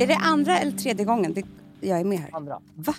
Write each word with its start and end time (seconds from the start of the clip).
Är 0.00 0.06
det 0.06 0.16
andra 0.16 0.58
eller 0.58 0.72
tredje 0.72 1.04
gången 1.04 1.34
det, 1.34 1.44
jag 1.80 2.00
är 2.00 2.04
med 2.04 2.18
här? 2.18 2.30
Andra. 2.32 2.60
Va? 2.74 2.94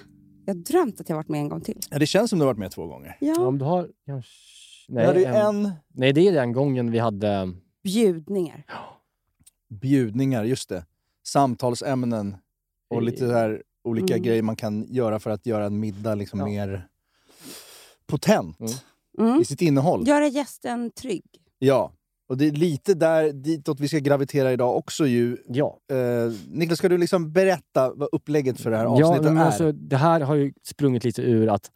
Jag 0.46 0.54
har 0.56 0.60
drömt 0.62 1.02
att 1.02 1.10
jag 1.10 1.16
varit 1.16 1.28
med 1.30 1.40
en 1.42 1.50
gång 1.50 1.62
till. 1.62 1.80
Ja, 1.90 2.00
det 2.00 2.06
känns 2.06 2.30
som 2.30 2.40
du 2.40 2.46
har 2.46 2.48
varit 2.54 2.60
med 2.60 2.72
två 2.72 2.88
gånger. 2.88 3.18
Ja. 3.20 3.40
Om 3.48 3.58
du 3.58 3.66
har... 3.66 3.90
kanske- 4.06 4.32
Nej, 4.88 5.06
hade 5.06 5.20
ju 5.20 5.26
en- 5.26 5.36
en 5.66 5.72
nej, 5.88 6.14
det 6.14 6.22
är 6.28 6.32
den 6.34 6.52
gången 6.54 6.92
vi 6.92 7.00
hade... 7.00 7.54
Bjudningar. 7.84 8.64
bjudningar, 9.70 10.44
just 10.44 10.70
det. 10.70 10.86
Samtalsämnen 11.24 12.38
och 12.90 13.02
lite 13.02 13.18
så 13.28 13.32
här 13.34 13.64
olika 13.84 14.14
Mm. 14.14 14.24
grejer 14.24 14.42
man 14.44 14.56
kan 14.56 14.86
göra 14.90 15.20
för 15.20 15.30
att 15.30 15.46
göra 15.46 15.66
en 15.66 15.80
middag 15.80 16.16
liksom 16.16 16.40
Ja. 16.40 16.46
mer 16.46 16.88
potent 18.08 18.58
Mm. 19.20 19.42
i 19.42 19.46
sitt 19.46 19.62
innehåll. 19.62 20.08
Göra 20.08 20.28
gästen 20.28 20.92
trygg. 20.92 21.26
Ja. 21.60 21.92
Och 22.30 22.38
det 22.38 22.48
är 22.48 22.52
lite 22.52 22.94
där 22.94 23.32
ditåt 23.34 23.80
vi 23.80 23.88
ska 23.88 23.98
gravitera 24.00 24.52
idag 24.54 24.78
också 24.78 25.06
ju. 25.08 25.38
Ja. 25.48 25.78
Eh, 25.92 26.32
Niklas, 26.50 26.78
ska 26.78 26.90
du 26.90 26.98
liksom 26.98 27.32
berätta 27.32 27.94
vad 27.96 28.10
upplägget 28.12 28.62
för 28.62 28.72
det 28.72 28.78
här 28.78 28.84
Ja, 28.84 28.90
avsnittet 28.92 29.24
men 29.24 29.38
är? 29.38 29.46
alltså, 29.46 29.72
det 29.72 29.98
här 29.98 30.22
har 30.22 30.36
ju 30.36 30.54
sprungit 30.64 31.04
lite 31.04 31.22
ur 31.22 31.48
att 31.50 31.72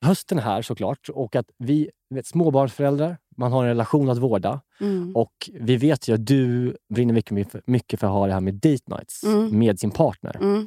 hösten 0.00 0.38
är 0.38 0.42
här 0.42 0.62
såklart 0.62 1.08
och 1.08 1.36
att 1.36 1.46
vi 1.58 1.90
vet, 2.10 2.26
småbarnsföräldrar, 2.26 3.16
man 3.36 3.52
har 3.52 3.62
en 3.62 3.68
relation 3.68 4.10
att 4.10 4.18
vårda 4.18 4.60
Mm. 4.80 5.16
och 5.16 5.32
vi 5.60 5.76
vet 5.76 6.08
ju 6.08 6.14
att 6.14 6.26
du 6.26 6.76
brinner 6.94 7.14
mycket, 7.14 7.66
mycket 7.66 8.00
för 8.00 8.06
att 8.06 8.12
ha 8.12 8.26
det 8.26 8.32
här 8.32 8.40
med 8.40 8.54
date 8.54 8.82
nights 8.96 9.24
Mm. 9.24 9.58
med 9.58 9.80
sin 9.80 9.90
partner. 9.90 10.36
Mm. 10.40 10.66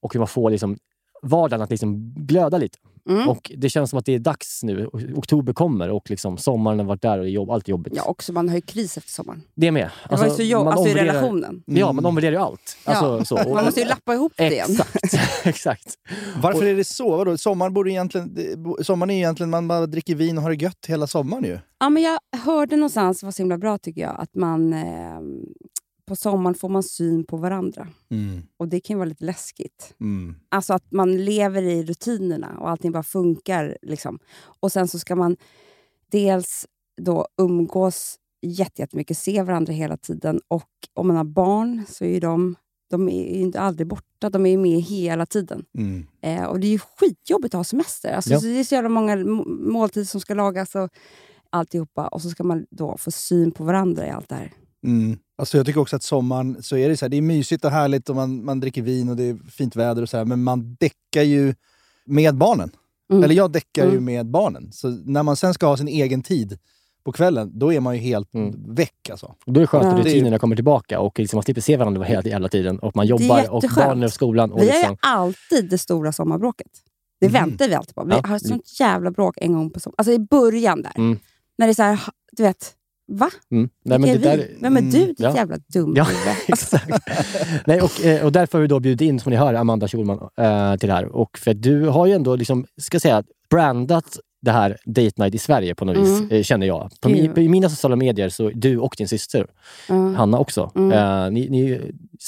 Och 0.00 0.12
hur 0.14 0.18
man 0.20 0.28
får 0.28 0.50
liksom 0.50 0.78
vardagen 1.22 1.62
att 1.62 1.70
liksom 1.70 2.14
glöda 2.14 2.58
lite. 2.58 2.78
Mm. 3.10 3.28
Och 3.28 3.52
det 3.56 3.70
känns 3.70 3.90
som 3.90 3.98
att 3.98 4.04
det 4.06 4.14
är 4.14 4.18
dags 4.18 4.62
nu. 4.62 4.86
Oktober 5.14 5.52
kommer 5.52 5.90
och 5.90 6.10
liksom 6.10 6.38
sommaren 6.38 6.78
har 6.78 6.86
varit 6.86 7.02
där 7.02 7.18
och 7.18 7.28
jobb, 7.28 7.50
allt 7.50 7.66
är 7.68 7.70
jobbigt. 7.70 7.92
Ja, 7.96 8.04
också 8.04 8.32
man 8.32 8.48
har 8.48 8.56
ju 8.56 8.62
kris 8.62 8.96
efter 8.98 9.10
sommaren. 9.10 9.42
Det 9.54 9.66
är 9.66 9.70
med. 9.70 9.90
Det 10.08 10.16
var 10.16 10.24
ju 10.24 10.30
så 10.30 10.42
jobb, 10.42 10.64
man 10.64 10.72
alltså 10.78 10.88
i 10.88 10.94
relationen. 10.94 11.62
Ja, 11.66 11.92
man 11.92 12.06
omvärderar 12.06 12.32
ju 12.32 12.38
allt. 12.38 12.76
Alltså, 12.84 13.04
Ja. 13.18 13.24
så. 13.24 13.48
Och- 13.48 13.54
Man 13.54 13.64
måste 13.64 13.80
ju 13.80 13.86
lappa 13.86 14.14
ihop 14.14 14.32
det 14.36 14.52
igen. 14.52 14.70
Exakt. 14.70 15.46
exakt. 15.46 15.94
Varför 16.42 16.64
är 16.66 16.74
det 16.74 16.84
så? 16.84 17.16
Vadå? 17.16 17.36
Sommaren, 17.38 17.74
borde 17.74 17.90
egentligen, 17.90 18.36
sommaren 18.82 19.10
är 19.10 19.14
ju 19.14 19.20
egentligen 19.20 19.50
man 19.50 19.68
bara 19.68 19.86
dricker 19.86 20.14
vin 20.14 20.36
och 20.38 20.42
har 20.42 20.50
det 20.50 20.62
gött 20.64 20.86
hela 20.88 21.06
sommaren 21.06 21.44
ju. 21.44 21.58
Ja, 21.80 21.88
men 21.88 22.02
jag 22.02 22.18
hörde 22.44 22.76
någonstans, 22.76 23.20
det 23.20 23.26
var 23.26 23.30
så 23.32 23.42
himla 23.42 23.58
bra 23.58 23.78
tycker 23.78 24.00
jag, 24.00 24.16
att 24.20 24.34
man 24.34 24.72
eh, 24.72 25.20
på 26.10 26.16
sommaren 26.16 26.54
får 26.54 26.68
man 26.68 26.82
syn 26.82 27.24
på 27.24 27.36
varandra. 27.36 27.88
Och 28.56 28.68
det 28.68 28.80
kan 28.80 28.94
ju 28.94 28.98
vara 28.98 29.08
lite 29.08 29.24
läskigt. 29.24 29.94
Mm. 30.00 30.34
Alltså 30.48 30.74
att 30.74 30.92
man 30.92 31.24
lever 31.24 31.62
i 31.62 31.82
rutinerna 31.84 32.58
och 32.58 32.70
allting 32.70 32.92
bara 32.92 33.02
funkar. 33.02 33.78
Liksom. 33.82 34.18
Och 34.60 34.72
sen 34.72 34.88
så 34.88 34.98
ska 34.98 35.16
man 35.16 35.36
dels 36.10 36.66
då 37.02 37.26
umgås 37.38 38.16
jätte- 38.42 38.82
jättemycket, 38.82 39.18
se 39.18 39.42
varandra 39.42 39.72
hela 39.72 39.96
tiden. 39.96 40.40
Och 40.48 40.68
om 40.94 41.06
man 41.06 41.16
har 41.16 41.24
barn 41.24 41.82
så 41.88 42.04
är 42.04 42.20
de, 42.20 42.54
de 42.90 43.08
är 43.08 43.24
inte 43.24 43.60
aldrig 43.60 43.86
borta, 43.86 44.30
de 44.30 44.46
är 44.46 44.50
ju 44.50 44.58
med 44.58 44.80
hela 44.80 45.26
tiden. 45.26 45.64
Mm. 45.78 46.06
Eh, 46.22 46.44
och 46.44 46.60
det 46.60 46.66
är 46.66 46.70
ju 46.70 46.78
skitjobbigt 46.78 47.54
att 47.54 47.58
ha 47.58 47.64
semester. 47.64 48.12
Alltså, 48.12 48.30
Ja. 48.32 48.40
så 48.40 48.46
det 48.46 48.60
är 48.60 48.64
så 48.64 48.74
jävla 48.74 48.88
många 48.90 49.16
må- 49.16 49.44
måltider 49.48 50.04
som 50.06 50.20
ska 50.20 50.34
lagas 50.34 50.74
och 50.74 50.90
alltihopa. 51.50 52.08
Och 52.08 52.22
så 52.22 52.30
ska 52.30 52.44
man 52.44 52.66
då 52.70 52.96
få 52.98 53.10
syn 53.10 53.50
på 53.52 53.64
varandra 53.64 54.06
i 54.06 54.10
allt 54.10 54.28
det 54.28 54.34
här. 54.34 54.52
Mm. 54.86 55.18
Alltså 55.40 55.56
jag 55.56 55.66
tycker 55.66 55.80
också 55.80 55.96
att 55.96 56.02
sommaren 56.02 56.62
så 56.62 56.76
är 56.76 56.88
det 56.88 56.96
så 56.96 57.04
här, 57.04 57.10
det 57.10 57.16
är 57.16 57.22
mysigt 57.22 57.64
och 57.64 57.70
härligt 57.70 58.08
och 58.08 58.16
man, 58.16 58.44
man 58.44 58.60
dricker 58.60 58.82
vin 58.82 59.08
och 59.08 59.16
det 59.16 59.24
är 59.24 59.38
fint 59.50 59.76
väder 59.76 60.02
och 60.02 60.08
så 60.08 60.16
här, 60.16 60.24
men 60.24 60.42
man 60.42 60.76
däckar 60.80 61.22
ju 61.22 61.54
med 62.04 62.36
barnen. 62.36 62.70
Mm. 63.12 63.24
Eller 63.24 63.34
jag 63.34 63.52
däckar 63.52 63.84
ju 63.84 63.90
Mm. 63.90 64.04
med 64.04 64.26
barnen. 64.30 64.72
Så 64.72 64.88
när 64.88 65.22
man 65.22 65.36
sen 65.36 65.54
ska 65.54 65.66
ha 65.66 65.76
sin 65.76 65.88
egen 65.88 66.22
tid 66.22 66.58
på 67.04 67.12
kvällen, 67.12 67.58
då 67.58 67.72
är 67.72 67.80
man 67.80 67.94
ju 67.94 68.00
helt 68.00 68.34
Mm. 68.34 68.74
väck 68.74 69.10
alltså. 69.10 69.34
Då 69.46 69.52
är 69.52 69.60
det 69.60 69.66
skönt 69.66 69.84
Ja. 69.84 69.90
att 69.92 69.98
ju- 69.98 70.02
rutinerna 70.10 70.38
kommer 70.38 70.56
tillbaka 70.56 71.00
och 71.00 71.18
liksom 71.18 71.36
man 71.36 71.42
slipper 71.42 71.60
se 71.60 71.76
varandra 71.76 72.04
hela, 72.04 72.22
hela 72.22 72.48
tiden. 72.48 72.78
Och 72.78 72.96
man 72.96 73.06
jobbar 73.06 73.50
och 73.50 73.64
barnen 73.76 74.02
är 74.02 74.06
i 74.06 74.10
skolan. 74.10 74.52
Och 74.52 74.60
Vi 74.62 74.68
har 74.68 74.74
liksom, 74.76 74.92
ju 74.92 74.98
alltid 75.08 75.70
det 75.70 75.78
stora 75.78 76.12
sommarbråket. 76.12 76.70
Det 77.20 77.26
Mhm. 77.26 77.32
väntar 77.32 77.68
vi 77.68 77.74
alltid 77.74 77.94
på. 77.94 78.04
Vi 78.04 78.10
Ja. 78.12 78.22
har 78.28 78.36
ett 78.36 78.46
sånt 78.46 78.80
jävla 78.80 79.10
bråk 79.10 79.34
en 79.40 79.52
gång 79.52 79.70
på 79.70 79.80
sommaren. 79.80 79.94
Alltså 79.98 80.12
i 80.12 80.18
början 80.18 80.82
där. 80.82 80.92
Mm. 80.96 81.18
När 81.58 81.66
det 81.66 81.72
är 81.72 81.74
så 81.74 81.82
här, 81.82 82.00
du 82.32 82.42
vet, 82.42 82.74
va? 83.10 83.30
mm. 83.50 83.68
Nej, 83.84 83.98
Vilka 83.98 84.12
men 84.12 84.20
det 84.22 84.28
är 84.28 84.36
där? 84.36 84.48
Vem 84.62 84.76
är 84.76 84.80
mm, 84.80 84.90
du, 84.92 85.06
ditt 85.06 85.20
ja. 85.20 85.36
jävla 85.36 85.56
dum 85.72 85.94
Ja, 85.96 86.06
exakt. 86.48 86.90
Nej, 87.66 87.80
och, 87.80 88.04
eh, 88.04 88.24
och 88.24 88.32
därför 88.32 88.58
har 88.58 88.62
vi 88.62 88.68
då 88.68 88.80
bjudit 88.80 89.00
in, 89.08 89.20
som 89.20 89.30
ni 89.30 89.36
hör, 89.36 89.54
Amanda 89.54 89.88
Schulman 89.88 90.18
eh, 90.36 90.76
till 90.76 90.88
det 90.88 90.94
här. 90.94 91.06
Och 91.16 91.38
för 91.38 91.54
du 91.54 91.86
har 91.88 92.06
ju 92.06 92.12
ändå, 92.12 92.36
liksom, 92.36 92.66
ska 92.80 93.00
säga, 93.00 93.22
brandat 93.50 94.18
det 94.42 94.50
här 94.50 94.76
date 94.84 95.22
night 95.22 95.34
i 95.34 95.38
Sverige 95.38 95.74
på 95.74 95.84
något 95.84 95.96
vis, 95.96 96.18
Mm. 96.20 96.30
eh, 96.30 96.42
känner 96.42 96.66
jag. 96.66 96.90
På, 97.00 97.08
Gud. 97.08 97.18
mi, 97.22 97.28
på 97.28 97.40
mina 97.40 97.68
sociala 97.70 97.96
medier, 97.96 98.28
så 98.28 98.50
du 98.54 98.78
och 98.78 98.94
din 98.98 99.08
syster 99.08 99.46
Ja. 99.88 99.94
Hanna 99.94 100.38
också, 100.38 100.72
Mm. 100.76 100.92
eh, 100.92 101.30
ni, 101.30 101.48
ni 101.48 101.80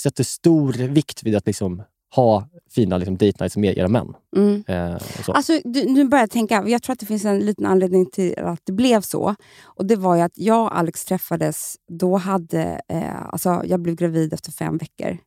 sätter 0.03 0.25
stor 0.25 0.73
vikt 0.73 1.23
vid 1.23 1.37
att 1.37 1.47
liksom, 1.47 1.83
ha 2.15 2.49
fina 2.73 2.99
liksom, 2.99 3.17
date 3.17 3.37
nights 3.41 3.57
med 3.57 3.79
era 3.79 3.89
män. 3.89 4.15
Mm. 4.37 4.65
Eh. 4.67 4.99
Alltså, 5.29 5.61
du, 5.65 5.85
nu 5.85 6.09
börjar 6.09 6.23
jag 6.23 6.31
tänka, 6.31 6.65
jag 6.67 6.83
tror 6.83 6.93
att 6.93 6.99
det 6.99 7.07
finns 7.07 7.25
en 7.25 7.39
liten 7.39 7.67
anledning 7.67 8.07
till 8.07 8.39
att 8.39 8.61
det 8.65 8.73
blev 8.73 9.01
så. 9.01 9.35
Och 9.63 9.87
Det 9.87 9.97
var 9.97 10.17
ju 10.17 10.23
att 10.23 10.39
jag 10.39 10.63
och 10.63 10.79
Alex 10.79 11.05
träffades, 11.05 11.77
då 11.89 12.17
hade, 12.17 12.81
eh, 12.89 13.27
alltså, 13.27 13.63
jag 13.65 13.81
blev 13.81 13.95
gravid 13.95 14.33
efter 14.33 14.53
fem 14.53 14.79
veckor. 14.79 15.19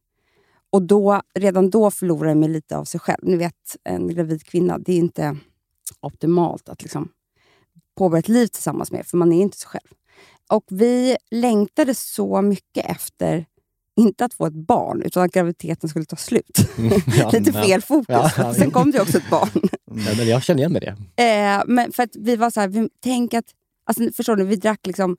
Och 0.69 0.81
då, 0.81 1.21
redan 1.39 1.69
då 1.69 1.91
förlorade 1.91 2.29
jag 2.29 2.37
mig 2.37 2.49
lite 2.49 2.77
av 2.77 2.83
sig 2.83 2.99
själv. 2.99 3.19
Ni 3.21 3.37
vet, 3.37 3.75
en 3.83 4.07
gravid 4.07 4.43
kvinna, 4.43 4.77
det 4.77 4.93
är 4.93 4.97
inte 4.97 5.37
optimalt 5.99 6.69
att 6.69 6.81
liksom 6.81 7.09
påbörja 7.97 8.19
ett 8.19 8.27
liv 8.27 8.47
tillsammans 8.47 8.91
med, 8.91 9.05
för 9.05 9.17
man 9.17 9.33
är 9.33 9.41
inte 9.41 9.57
sig 9.57 9.69
själv. 9.69 9.87
Och 10.49 10.63
vi 10.69 11.17
längtade 11.31 11.95
så 11.95 12.41
mycket 12.41 12.85
efter, 12.85 13.45
inte 13.95 14.25
att 14.25 14.33
få 14.33 14.45
ett 14.45 14.53
barn, 14.53 15.01
utan 15.01 15.23
att 15.23 15.31
graviditeten 15.31 15.89
skulle 15.89 16.05
ta 16.05 16.15
slut. 16.15 16.57
Ja, 17.17 17.29
Lite 17.33 17.51
ja. 17.53 17.63
fel 17.63 17.81
fokus. 17.81 18.05
Ja, 18.09 18.31
ja. 18.37 18.53
Sen 18.53 18.71
kom 18.71 18.91
det 18.91 19.01
också 19.01 19.17
ett 19.17 19.29
barn. 19.29 19.49
Ja, 19.97 20.13
men 20.17 20.27
jag 20.27 20.43
känner 20.43 20.59
igen 20.59 20.71
mig 20.71 20.81
det. 21.15 21.23
Eh, 21.23 21.63
men 21.67 21.91
för 21.91 22.03
att 22.03 22.15
vi 22.15 22.35
var 22.35 22.49
så 22.49 22.59
här, 22.59 22.67
vi, 22.67 22.89
tänk 23.03 23.33
att, 23.33 23.45
alltså, 23.85 24.03
förstår 24.15 24.35
du, 24.35 24.43
vi 24.45 24.55
drack 24.55 24.87
liksom 24.87 25.17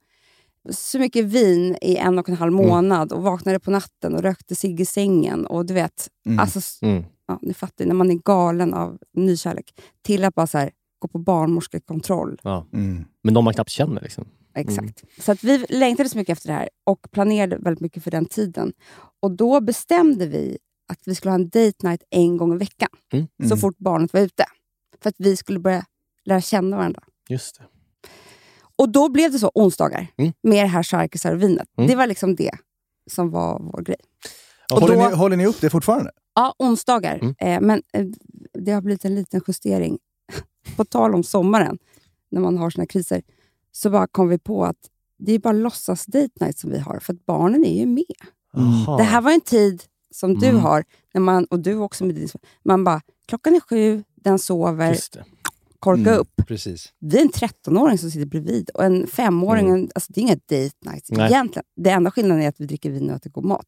så 0.70 0.98
mycket 0.98 1.24
vin 1.24 1.76
i 1.82 1.96
en 1.96 2.18
och 2.18 2.28
en 2.28 2.36
halv 2.36 2.52
Mm. 2.54 2.66
månad 2.66 3.12
och 3.12 3.22
vaknade 3.22 3.60
på 3.60 3.70
natten 3.70 4.14
och 4.14 4.22
rökte 4.22 4.54
cigg 4.54 4.80
i 4.80 4.84
sängen. 4.84 5.46
Och 5.46 5.66
du 5.66 5.74
vet, 5.74 6.08
Mm. 6.26 6.38
alltså, 6.38 6.60
Mm. 6.86 7.04
ja, 7.28 7.38
ni 7.42 7.54
fattar 7.54 7.84
när 7.84 7.94
man 7.94 8.10
är 8.10 8.14
galen 8.14 8.74
av 8.74 8.98
nykärlek. 9.16 9.74
Till 10.02 10.24
att 10.24 10.34
bara 10.34 10.46
så 10.46 10.58
här, 10.58 10.70
gå 10.98 11.08
på 11.08 11.18
barnmorskekontroll. 11.18 12.40
Ja. 12.42 12.66
Mm. 12.72 13.04
Men 13.22 13.34
de 13.34 13.44
man 13.44 13.54
knappt 13.54 13.70
känner. 13.70 14.02
Liksom. 14.02 14.24
Exakt. 14.56 15.04
Så 15.20 15.32
att 15.32 15.44
vi 15.44 15.66
längtade 15.68 16.08
så 16.08 16.18
mycket 16.18 16.32
efter 16.38 16.48
det 16.48 16.54
här 16.54 16.68
och 16.84 17.06
planerade 17.10 17.56
väldigt 17.58 17.80
mycket 17.80 18.02
för 18.04 18.10
den 18.10 18.26
tiden. 18.26 18.72
Och 19.22 19.30
då 19.30 19.60
bestämde 19.60 20.26
vi 20.26 20.58
att 20.92 20.98
vi 21.04 21.14
skulle 21.14 21.30
ha 21.30 21.34
en 21.34 21.48
date 21.48 21.88
night 21.88 22.02
en 22.10 22.36
gång 22.36 22.54
i 22.54 22.58
veckan. 22.58 22.88
Mm. 23.12 23.26
Så 23.38 23.44
Mm. 23.44 23.58
fort 23.58 23.78
barnet 23.78 24.12
var 24.12 24.20
ute. 24.20 24.44
För 25.02 25.08
att 25.08 25.14
vi 25.18 25.36
skulle 25.36 25.58
börja 25.58 25.84
lära 26.24 26.40
känna 26.40 26.76
varandra. 26.76 27.02
Just 27.28 27.58
det. 27.58 27.64
Och 28.78 28.88
då 28.88 29.08
blev 29.08 29.32
det 29.32 29.38
så 29.38 29.50
onsdagar 29.54 30.06
Mm. 30.18 30.32
med 30.42 30.64
det 30.64 30.68
här 30.68 30.82
charkisar 30.82 31.32
och 31.34 31.42
vinet. 31.42 31.68
Mm. 31.78 31.88
Det 31.88 31.96
var 31.96 32.06
liksom 32.06 32.34
det 32.36 32.50
som 33.10 33.30
var 33.30 33.58
vår 33.72 33.82
grej. 33.82 33.96
Och 34.72 34.80
håller, 34.80 34.94
då- 34.96 35.08
ni, 35.08 35.14
håller 35.14 35.36
ni 35.36 35.46
upp 35.46 35.60
det 35.60 35.70
fortfarande? 35.70 36.10
Ja, 36.34 36.54
onsdagar. 36.58 37.18
Mm. 37.22 37.34
Eh, 37.38 37.60
men 37.66 37.82
eh, 37.92 38.06
det 38.58 38.72
har 38.72 38.80
blivit 38.82 39.04
en 39.04 39.14
liten 39.14 39.40
justering. 39.48 39.98
På 40.76 40.84
tal 40.84 41.14
om 41.14 41.22
sommaren, 41.24 41.78
när 42.30 42.40
man 42.40 42.58
har 42.58 42.70
såna 42.70 42.86
kriser, 42.86 43.22
så 43.76 43.90
bara 43.90 44.06
kom 44.06 44.28
vi 44.28 44.38
på 44.38 44.64
att 44.64 44.76
det 45.18 45.32
är 45.32 45.38
bara 45.38 45.52
låtsas 45.52 46.06
date 46.06 46.44
night 46.44 46.58
som 46.58 46.70
vi 46.70 46.78
har, 46.78 46.98
för 46.98 47.12
att 47.12 47.26
barnen 47.26 47.64
är 47.64 47.78
ju 47.80 47.86
med. 47.86 48.04
Aha. 48.56 48.96
Det 48.96 49.02
här 49.02 49.20
var 49.20 49.32
en 49.32 49.40
tid 49.40 49.82
som 50.14 50.38
du 50.38 50.46
Mm. 50.48 50.60
har, 50.60 50.84
när 51.14 51.20
man, 51.20 51.44
och 51.44 51.58
du 51.60 51.74
också 51.76 52.04
med 52.04 52.14
din, 52.14 52.28
man 52.64 52.84
bara, 52.84 53.00
klockan 53.28 53.54
är 53.54 53.60
sju, 53.60 54.04
den 54.14 54.38
sover, 54.38 54.90
det. 55.12 55.24
korka 55.78 56.00
Mm, 56.10 56.18
upp. 56.20 56.28
Precis. 56.48 56.92
Vi 57.00 57.16
är 57.18 57.22
en 57.22 57.30
13-åring 57.30 57.98
som 57.98 58.10
sitter 58.10 58.26
bredvid 58.26 58.70
och 58.74 58.84
en 58.84 59.06
femåring, 59.06 59.68
Mm. 59.68 59.88
alltså 59.94 60.12
det 60.12 60.20
är 60.20 60.22
inga 60.22 60.34
date 60.34 60.76
nights 60.90 61.10
Nej. 61.10 61.30
egentligen. 61.30 61.64
Det 61.76 61.90
enda 61.90 62.10
skillnaden 62.10 62.42
är 62.44 62.48
att 62.48 62.60
vi 62.60 62.66
dricker 62.66 62.90
vin 62.90 63.10
och 63.10 63.16
äter 63.16 63.30
god 63.30 63.44
mat. 63.44 63.66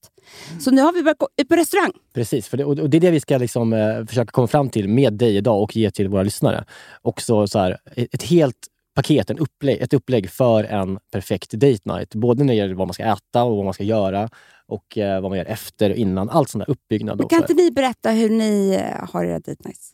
Så 0.60 0.70
nu 0.70 0.82
har 0.82 0.92
vi 0.92 1.02
börjat 1.02 1.18
gå 1.18 1.28
ut 1.36 1.48
på 1.48 1.56
restaurang. 1.56 1.92
Precis, 2.14 2.48
för 2.48 2.56
det, 2.56 2.64
och 2.64 2.90
det 2.90 2.96
är 2.96 3.00
det 3.00 3.10
vi 3.10 3.20
ska 3.20 3.38
liksom, 3.38 3.72
eh, 3.72 4.04
försöka 4.06 4.30
komma 4.32 4.46
fram 4.46 4.68
till 4.70 4.88
med 4.88 5.12
dig 5.12 5.36
idag 5.36 5.62
och 5.62 5.76
ge 5.76 5.90
till 5.90 6.08
våra 6.08 6.22
lyssnare. 6.22 6.64
Också 7.02 7.46
så 7.46 7.58
här, 7.58 7.78
ett 7.96 8.22
helt 8.22 8.56
paket, 8.98 9.30
en 9.30 9.38
upplägg, 9.38 9.80
ett 9.80 9.92
upplägg 9.94 10.30
för 10.30 10.64
en 10.64 10.98
perfekt 11.12 11.50
date 11.52 11.80
night. 11.84 12.14
Både 12.14 12.44
när 12.44 12.52
det 12.52 12.58
gäller 12.58 12.74
vad 12.74 12.86
man 12.86 12.94
ska 12.94 13.02
äta 13.04 13.44
och 13.44 13.56
vad 13.56 13.64
man 13.64 13.74
ska 13.74 13.84
göra 13.84 14.28
och 14.66 14.98
eh, 14.98 15.20
vad 15.20 15.30
man 15.30 15.38
gör 15.38 15.44
efter 15.44 15.90
och 15.90 15.96
innan. 15.96 16.30
Allt 16.30 16.48
sån 16.50 16.58
där 16.58 16.70
uppbyggnad. 16.70 17.18
Men 17.18 17.28
kan 17.28 17.38
inte 17.38 17.54
ni 17.54 17.70
berätta 17.70 18.10
hur 18.10 18.30
ni 18.30 18.80
eh, 18.80 19.08
har 19.10 19.24
era 19.24 19.38
date 19.38 19.56
nights? 19.64 19.92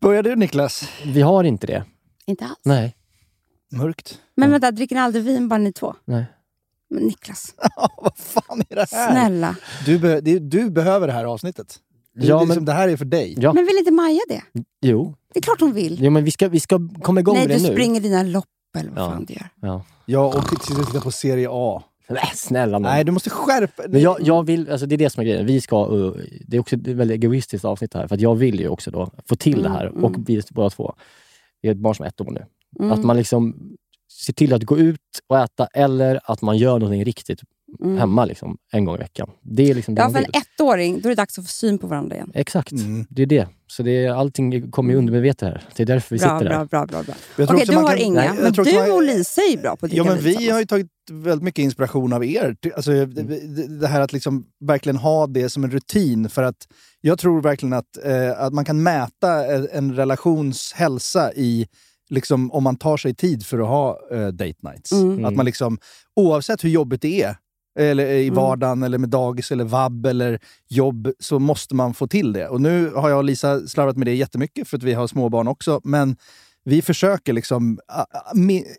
Börjar 0.00 0.22
du 0.22 0.36
Niklas? 0.36 0.88
Vi 1.06 1.22
har 1.22 1.44
inte 1.44 1.66
det. 1.66 1.84
Inte 2.26 2.44
alls. 2.44 2.60
Nej. 2.64 2.96
Mörkt. 3.72 4.20
Men 4.36 4.50
vänta, 4.50 4.70
dricker 4.70 4.94
ni 4.94 5.00
aldrig 5.00 5.24
vin 5.24 5.48
bara 5.48 5.58
ni 5.58 5.72
två? 5.72 5.94
Nej. 6.04 6.24
Men 6.90 7.02
Niklas, 7.02 7.54
Vad 8.02 8.16
fan 8.16 8.62
är 8.68 8.74
det 8.74 8.86
här? 8.92 9.10
snälla. 9.10 9.56
Du, 9.86 9.98
be, 9.98 10.20
det, 10.20 10.38
du 10.38 10.70
behöver 10.70 11.06
det 11.06 11.12
här 11.12 11.24
avsnittet. 11.24 11.78
Du, 12.20 12.26
Ja, 12.26 12.36
det, 12.38 12.44
är 12.44 12.46
men- 12.46 12.64
det 12.64 12.72
här 12.72 12.88
är 12.88 12.96
för 12.96 13.04
dig. 13.04 13.34
Ja. 13.38 13.52
Men 13.52 13.66
vill 13.66 13.76
inte 13.78 13.90
Maja 13.90 14.20
det? 14.28 14.42
Jo. 14.80 15.14
Det 15.34 15.38
är 15.38 15.42
klart 15.42 15.60
hon 15.60 15.72
vill. 15.72 15.98
jo, 16.04 16.10
men 16.10 16.24
vi 16.24 16.30
ska, 16.30 16.48
vi 16.48 16.60
ska 16.60 16.80
komma 17.02 17.20
igång 17.20 17.34
Nej, 17.34 17.48
med 17.48 17.56
du 17.56 17.62
det 17.62 17.68
nu. 17.68 17.74
springer 17.74 18.00
dina 18.00 18.22
lopp 18.22 18.44
eller 18.78 18.90
vad 18.90 19.04
Ja. 19.04 19.10
fan 19.10 19.24
du 19.24 19.34
gör. 19.34 19.48
Ja. 19.60 19.84
Jag 20.06 20.26
och 20.36 20.48
sitter 20.48 20.80
och 20.80 20.86
tittar 20.86 21.00
på 21.00 21.10
Serie 21.10 21.48
A. 21.50 21.82
Nej, 22.08 22.30
snälla 22.34 22.72
nån. 22.78 22.82
Nej, 22.82 23.04
du 23.04 23.12
måste 23.12 23.30
skärpa 23.30 23.82
Men 23.88 24.00
jag, 24.00 24.16
jag 24.20 24.46
vill, 24.46 24.70
alltså 24.70 24.86
det 24.86 24.94
är 24.94 24.96
det 24.96 25.10
som 25.10 25.20
är 25.20 25.24
grejen. 25.24 25.46
Vi 25.46 25.60
ska, 25.60 25.86
uh, 25.86 26.14
det 26.46 26.56
är 26.56 26.60
också 26.60 26.76
ett 26.76 26.86
väldigt 26.86 27.14
egoistiskt 27.24 27.64
avsnitt 27.64 27.94
här. 27.94 28.06
För 28.08 28.14
att 28.14 28.20
jag 28.20 28.34
vill 28.34 28.60
ju 28.60 28.68
också 28.68 28.90
då 28.90 29.10
få 29.28 29.36
till 29.36 29.52
det 29.62 29.68
Mm, 29.68 29.72
här. 29.72 29.86
mm. 29.86 30.04
Och 30.04 30.14
vi 30.26 30.42
båda 30.50 30.70
två. 30.70 30.94
Vi 31.62 31.68
är 31.68 31.72
ett 31.72 31.78
barn 31.78 31.94
som 31.94 32.04
är 32.04 32.08
ett 32.08 32.20
år 32.20 32.30
nu. 32.30 32.44
Mm. 32.80 32.92
Att 32.92 33.04
man 33.04 33.16
liksom 33.16 33.56
ser 34.26 34.32
till 34.32 34.52
att 34.54 34.62
gå 34.64 34.78
ut 34.78 35.00
och 35.28 35.38
äta 35.38 35.66
eller 35.66 36.20
att 36.24 36.42
man 36.42 36.58
gör 36.58 36.78
någonting 36.78 37.04
riktigt 37.04 37.40
Mm. 37.80 37.98
hemma 37.98 38.24
liksom, 38.24 38.56
en 38.72 38.84
gång 38.84 38.94
i 38.94 38.98
veckan. 38.98 39.30
Det 39.42 39.70
är 39.70 39.74
liksom 39.74 39.94
det 39.94 40.02
Ja, 40.02 40.10
för 40.10 40.18
en 40.18 40.24
vill. 40.24 40.42
ettåring, 40.58 41.00
då 41.00 41.08
är 41.08 41.10
det 41.10 41.14
dags 41.14 41.38
att 41.38 41.44
få 41.44 41.48
syn 41.48 41.78
på 41.78 41.86
varandra 41.86 42.16
igen. 42.16 42.30
Exakt, 42.34 42.72
Mm. 42.72 43.06
det 43.10 43.22
är 43.22 43.26
det. 43.26 43.48
Så 43.66 43.82
det 43.82 44.04
är, 44.04 44.10
allting 44.12 44.70
kommer 44.70 44.92
ju 44.92 44.98
undermedvetet 44.98 45.48
här. 45.48 45.64
Det 45.76 45.82
är 45.82 45.86
därför 45.86 46.14
vi 46.14 46.18
Bra, 46.20 46.38
sitter 46.38 46.50
bra, 46.50 46.58
här. 46.58 46.64
bra, 46.64 46.86
bra, 46.86 47.02
bra. 47.02 47.14
Okej, 47.34 47.44
också 47.54 47.64
du 47.66 47.74
man 47.74 47.84
har 47.84 47.90
kan- 47.90 47.98
inga. 47.98 48.20
Nej, 48.20 48.30
men 48.42 48.52
du 48.52 48.72
man- 48.74 48.90
och 48.92 49.02
Lisa 49.02 49.40
är 49.42 49.50
ju 49.50 49.56
bra 49.56 49.76
på 49.76 49.86
dricka 49.86 49.96
Ja, 50.04 50.14
men 50.14 50.18
vi 50.24 50.50
har 50.50 50.58
ju 50.60 50.66
tagit 50.66 50.86
väldigt 51.10 51.42
mycket 51.44 51.62
inspiration 51.62 52.12
av 52.12 52.24
er. 52.24 52.56
Alltså, 52.76 52.90
det, 52.90 53.06
det- 53.06 53.80
det 53.80 53.86
här 53.86 54.00
att 54.00 54.12
liksom 54.12 54.44
verkligen 54.60 54.96
ha 54.96 55.26
det 55.26 55.48
som 55.50 55.64
en 55.64 55.70
rutin. 55.70 56.28
För 56.28 56.42
att 56.42 56.68
jag 57.00 57.18
tror 57.18 57.42
verkligen 57.42 57.72
att, 57.72 58.04
eh, 58.04 58.40
att 58.40 58.52
man 58.52 58.64
kan 58.64 58.82
mäta 58.82 59.54
eh, 59.54 59.64
en 59.72 59.96
relations 59.96 60.72
hälsa 60.72 61.32
i 61.32 61.66
liksom, 62.10 62.52
om 62.52 62.62
man 62.64 62.76
tar 62.76 62.96
sig 62.96 63.14
tid 63.14 63.46
för 63.46 63.58
att 63.58 63.68
ha 63.68 64.00
eh, 64.12 64.26
date 64.28 64.54
nights. 64.62 64.92
Mm. 64.92 65.24
Att 65.24 65.34
man 65.34 65.46
liksom, 65.46 65.78
oavsett 66.16 66.64
hur 66.64 66.68
jobbigt 66.70 67.02
det 67.02 67.22
är, 67.22 67.36
eller 67.78 68.06
i 68.06 68.22
Mm. 68.26 68.34
vardagen, 68.34 68.82
eller 68.82 68.98
med 68.98 69.08
dagis, 69.08 69.52
eller 69.52 69.64
vab 69.64 70.06
eller 70.06 70.38
jobb, 70.68 71.12
så 71.18 71.38
måste 71.38 71.74
man 71.74 71.94
få 71.94 72.06
till 72.06 72.32
det. 72.32 72.48
Och 72.48 72.60
nu 72.60 72.90
har 72.90 73.08
jag 73.10 73.18
och 73.18 73.24
Lisa 73.24 73.66
slarvat 73.66 73.96
med 73.96 74.06
det 74.06 74.14
jättemycket, 74.14 74.68
för 74.68 74.76
att 74.76 74.82
vi 74.82 74.92
har 74.92 75.06
småbarn 75.06 75.48
också. 75.48 75.80
Men 75.84 76.16
vi 76.64 76.82
försöker 76.82 77.32
liksom, 77.32 77.78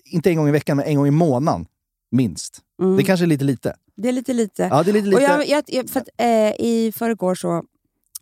inte 0.05 0.29
en 0.29 0.37
gång 0.37 0.47
i 0.47 0.51
veckan, 0.51 0.77
men 0.77 0.85
en 0.85 0.95
gång 0.95 1.07
i 1.07 1.11
månaden. 1.11 1.65
Minst. 2.11 2.59
Mm. 2.81 2.97
Det 2.97 3.03
kanske 3.03 3.25
är 3.25 3.27
lite 3.27 3.43
lite. 3.45 3.75
Det 3.95 4.07
är 4.09 4.13
lite 4.13 4.33
lite. 4.33 4.67
Ja, 4.71 4.83
det 4.83 4.91
är 4.91 4.93
lite 4.93 5.07
Och 5.07 5.21
lite. 5.21 5.23
jag, 5.31 5.47
jag, 5.47 5.63
jag, 5.67 5.89
för 5.89 5.99
att, 5.99 6.09
eh, 6.17 6.27
I 6.65 6.91
förrgår 6.95 7.35
så 7.35 7.63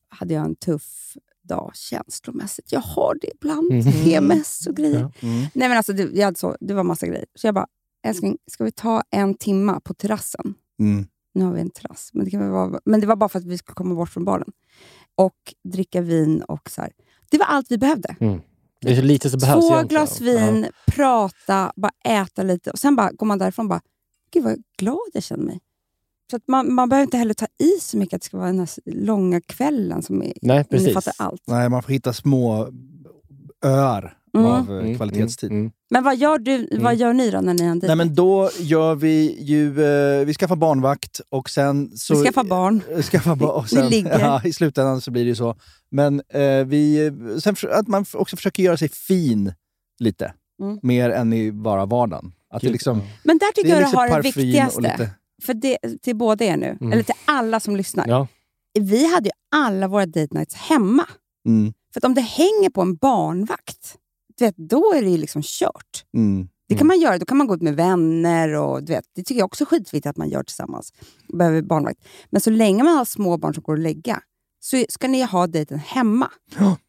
hade 0.10 0.34
jag 0.34 0.46
en 0.46 0.56
tuff 0.56 1.14
dag 1.44 1.72
känslomässigt. 1.76 2.72
Jag 2.72 2.80
har 2.80 3.16
det 3.22 3.28
ibland. 3.36 3.94
PMS 4.04 4.68
och 4.68 4.76
grejer. 4.76 5.00
Ja. 5.00 5.28
Mm. 5.28 5.40
Nej, 5.54 5.70
men 5.70 5.78
alltså, 5.78 5.94
det, 5.94 6.10
jag 6.14 6.26
hade 6.26 6.40
så, 6.40 6.58
det 6.60 6.74
var 6.74 6.84
massa 6.84 7.08
grejer. 7.08 7.26
Så 7.36 7.48
jag 7.48 7.56
bara, 7.56 7.68
älskling, 8.04 8.38
ska 8.52 8.64
vi 8.64 8.72
ta 8.72 9.04
en 9.12 9.34
timma 9.34 9.80
på 9.80 9.94
terrassen? 9.94 10.54
Mm. 10.80 11.08
Nu 11.34 11.46
har 11.46 11.54
vi 11.54 11.62
en 11.62 11.70
terrass, 11.70 12.10
men 12.14 12.26
det, 12.26 12.32
kan 12.32 12.40
väl 12.40 12.50
vara, 12.50 12.80
men 12.86 13.00
det 13.02 13.08
var 13.08 13.16
bara 13.16 13.30
för 13.30 13.40
att 13.40 13.46
vi 13.46 13.58
skulle 13.58 13.76
komma 13.76 13.96
bort 13.96 14.10
från 14.10 14.26
barnen. 14.26 14.52
Och 15.16 15.54
dricka 15.74 16.02
vin 16.02 16.42
och 16.42 16.70
så 16.70 16.82
här. 16.82 16.92
Det 17.32 17.38
var 17.38 17.46
allt 17.46 17.72
vi 17.72 17.78
behövde. 17.78 18.16
Mm. 18.20 18.42
Det 18.82 18.92
är 18.92 18.96
så 18.96 19.02
lite 19.02 19.30
som 19.30 19.40
behövs 19.40 19.68
Två 19.68 19.74
egentligen. 19.74 20.06
glas 20.06 20.22
vin, 20.22 20.68
prata, 20.88 21.72
bara 21.76 21.92
äta 22.06 22.44
lite. 22.44 22.72
Och 22.72 22.80
Sen 22.80 22.96
bara 22.96 23.12
går 23.12 23.26
man 23.26 23.38
därifrån 23.38 23.66
och 23.66 23.70
bara, 23.70 23.82
gud 24.32 24.44
vad 24.44 24.64
glad 24.78 25.10
jag 25.14 25.24
känner 25.24 25.44
mig. 25.44 25.60
Så 26.32 26.36
att 26.36 26.48
man, 26.48 26.74
man 26.74 26.90
behöver 26.90 27.04
inte 27.04 27.18
heller 27.18 27.34
ta 27.34 27.48
i 27.58 27.80
så 27.82 27.98
mycket 27.98 28.16
att 28.16 28.22
det 28.22 28.26
ska 28.26 28.38
vara 28.38 28.48
den 28.48 28.60
här 28.60 28.70
långa 28.86 29.42
kvällen 29.42 30.02
som 30.02 30.24
Nej, 30.42 30.64
precis. 30.64 30.88
innefattar 30.88 31.14
allt. 31.18 31.42
Nej, 31.48 31.70
man 31.70 31.84
får 31.84 31.94
hitta 31.94 32.14
små 32.14 32.70
öar 33.66 34.18
Mm. 34.38 34.46
av 34.52 34.72
eh, 34.72 34.78
Mm, 34.84 34.96
kvalitetstid. 34.96 35.50
mm, 35.52 35.62
mm. 35.62 35.72
Men 35.90 36.04
vad 36.04 36.18
gör, 36.18 36.38
du, 36.38 36.68
vad 36.80 36.96
gör 36.96 37.14
ni 37.14 37.32
då 37.32 37.42
när 37.42 37.54
ni 37.54 37.64
har 37.64 37.72
en? 37.72 37.82
Nej, 37.84 37.96
men 37.96 38.16
då 38.16 38.50
gör 38.60 38.96
vi 38.96 39.38
ju... 39.44 39.84
Eh, 39.84 40.26
vi 40.26 40.34
skaffar 40.34 40.56
barnvakt 40.56 41.22
och 41.30 41.50
sen... 41.50 41.98
Så, 41.98 42.16
Vi 42.20 42.26
skaffar 42.26 42.44
barn. 42.44 42.82
Eh, 42.92 43.02
Skaffa 43.02 43.36
barn 43.36 43.50
och 43.52 43.70
sen, 43.70 43.90
ligger. 43.90 44.20
Ja, 44.20 44.42
I 44.46 44.54
slutändan 44.54 45.02
så 45.02 45.12
blir 45.12 45.24
det 45.24 45.30
ju 45.30 45.36
så. 45.36 45.56
Men 45.92 46.22
eh, 46.34 46.66
vi, 46.66 47.12
sen 47.44 47.56
för, 47.56 47.68
att 47.68 47.88
man 47.88 48.06
också 48.14 48.36
försöker 48.36 48.64
göra 48.64 48.78
sig 48.78 48.90
fin 48.90 49.54
lite. 50.00 50.34
Mm. 50.62 50.80
Mer 50.84 51.10
än 51.10 51.34
i 51.34 51.52
bara 51.52 51.86
vardagen. 51.86 52.32
Att 52.54 52.62
det 52.62 52.70
liksom, 52.70 53.02
Men 53.24 53.38
där 53.38 53.52
tycker 53.56 53.70
det 53.70 53.76
är 53.76 53.82
jag 53.82 53.88
du 53.88 53.92
lite 53.92 53.98
har 53.98 54.22
det 54.22 54.22
viktigaste. 54.22 54.82
lite... 54.82 55.10
För 55.46 55.54
det, 55.54 55.78
till 56.02 56.16
båda 56.16 56.46
er 56.46 56.58
nu, 56.58 56.78
Mm. 56.82 56.94
eller 56.94 57.04
till 57.04 57.16
alla 57.26 57.60
som 57.60 57.76
lyssnar. 57.76 58.08
Ja. 58.08 58.28
Vi 58.80 59.06
hade 59.14 59.26
ju 59.26 59.32
alla 59.56 59.88
våra 59.88 60.06
date 60.06 60.28
nights 60.32 60.56
hemma. 60.56 61.06
Mm, 61.48 61.74
För 61.94 62.00
att 62.00 62.04
om 62.06 62.14
det 62.14 62.22
hänger 62.22 62.70
på 62.70 62.82
en 62.82 62.96
barnvakt, 62.96 63.96
du 64.40 64.46
vet, 64.46 64.58
då 64.58 64.94
är 64.96 65.02
det 65.02 65.10
ju 65.10 65.18
liksom 65.18 65.42
kört. 65.46 66.06
mm. 66.16 66.48
Det 66.70 66.76
kan 66.76 66.88
man 66.88 67.00
göra. 67.00 67.18
Då 67.18 67.26
kan 67.26 67.38
man 67.38 67.48
gå 67.48 67.56
ut 67.56 67.62
med 67.62 67.76
vänner. 67.76 68.54
och 68.54 68.84
du 68.84 68.94
vet, 68.94 69.06
Det 69.16 69.24
tycker 69.24 69.40
jag 69.40 69.46
också 69.46 69.64
är 69.64 69.66
skitviktigt 69.66 70.06
att 70.06 70.18
man 70.18 70.30
gör 70.30 70.44
tillsammans. 70.44 70.94
Behöver 71.34 71.62
barnvakt. 71.62 72.08
Men 72.30 72.42
så 72.42 72.50
länge 72.50 72.84
man 72.84 72.98
har 72.98 73.06
små 73.06 73.38
barn 73.38 73.54
som 73.54 73.64
går 73.64 73.74
att 73.74 73.80
lägga 73.80 74.22
så 74.60 74.86
ska 74.90 75.08
ni 75.08 75.22
ha 75.24 75.48
dejten 75.48 75.80
hemma. 75.80 76.30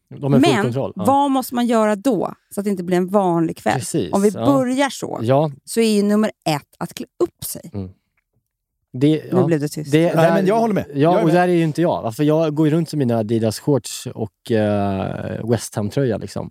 Full 0.09 0.29
Men 0.29 0.63
kontroll. 0.63 0.93
Ja. 0.95 1.03
vad 1.05 1.31
måste 1.31 1.55
man 1.55 1.67
göra 1.67 1.95
då 1.95 2.33
så 2.49 2.61
att 2.61 2.63
det 2.63 2.69
inte 2.69 2.83
blir 2.83 2.97
en 2.97 3.07
vanlig 3.07 3.57
kväll? 3.57 3.79
Precis, 3.79 4.13
Om 4.13 4.21
vi 4.21 4.29
ja. 4.29 4.45
börjar 4.45 4.89
så, 4.89 5.19
Ja, 5.21 5.51
så 5.65 5.79
är 5.79 5.95
ju 5.95 6.03
nummer 6.03 6.31
ett 6.45 6.75
att 6.77 6.93
klä 6.93 7.05
upp 7.23 7.43
sig. 7.43 7.71
Det, 8.93 9.23
Nu 9.23 9.29
ja. 9.31 9.45
blev 9.45 9.59
det 9.59 9.67
tyst. 9.67 9.91
Det, 9.91 10.15
Nej, 10.15 10.31
men 10.33 10.45
jag 10.45 10.59
håller 10.59 10.73
med. 10.73 10.85
Ja, 10.93 11.19
och 11.19 11.25
med. 11.25 11.35
där 11.35 11.47
är 11.47 11.53
ju 11.53 11.63
inte 11.63 11.81
jag. 11.81 12.15
För 12.15 12.23
jag 12.23 12.55
går 12.55 12.67
ju 12.67 12.73
runt 12.73 12.93
med 12.93 12.97
mina 13.07 13.17
Adidas 13.19 13.59
shorts 13.59 14.07
och 14.13 14.51
eh, 14.51 15.49
West 15.49 15.75
Ham-tröja 15.75 16.17
liksom, 16.17 16.49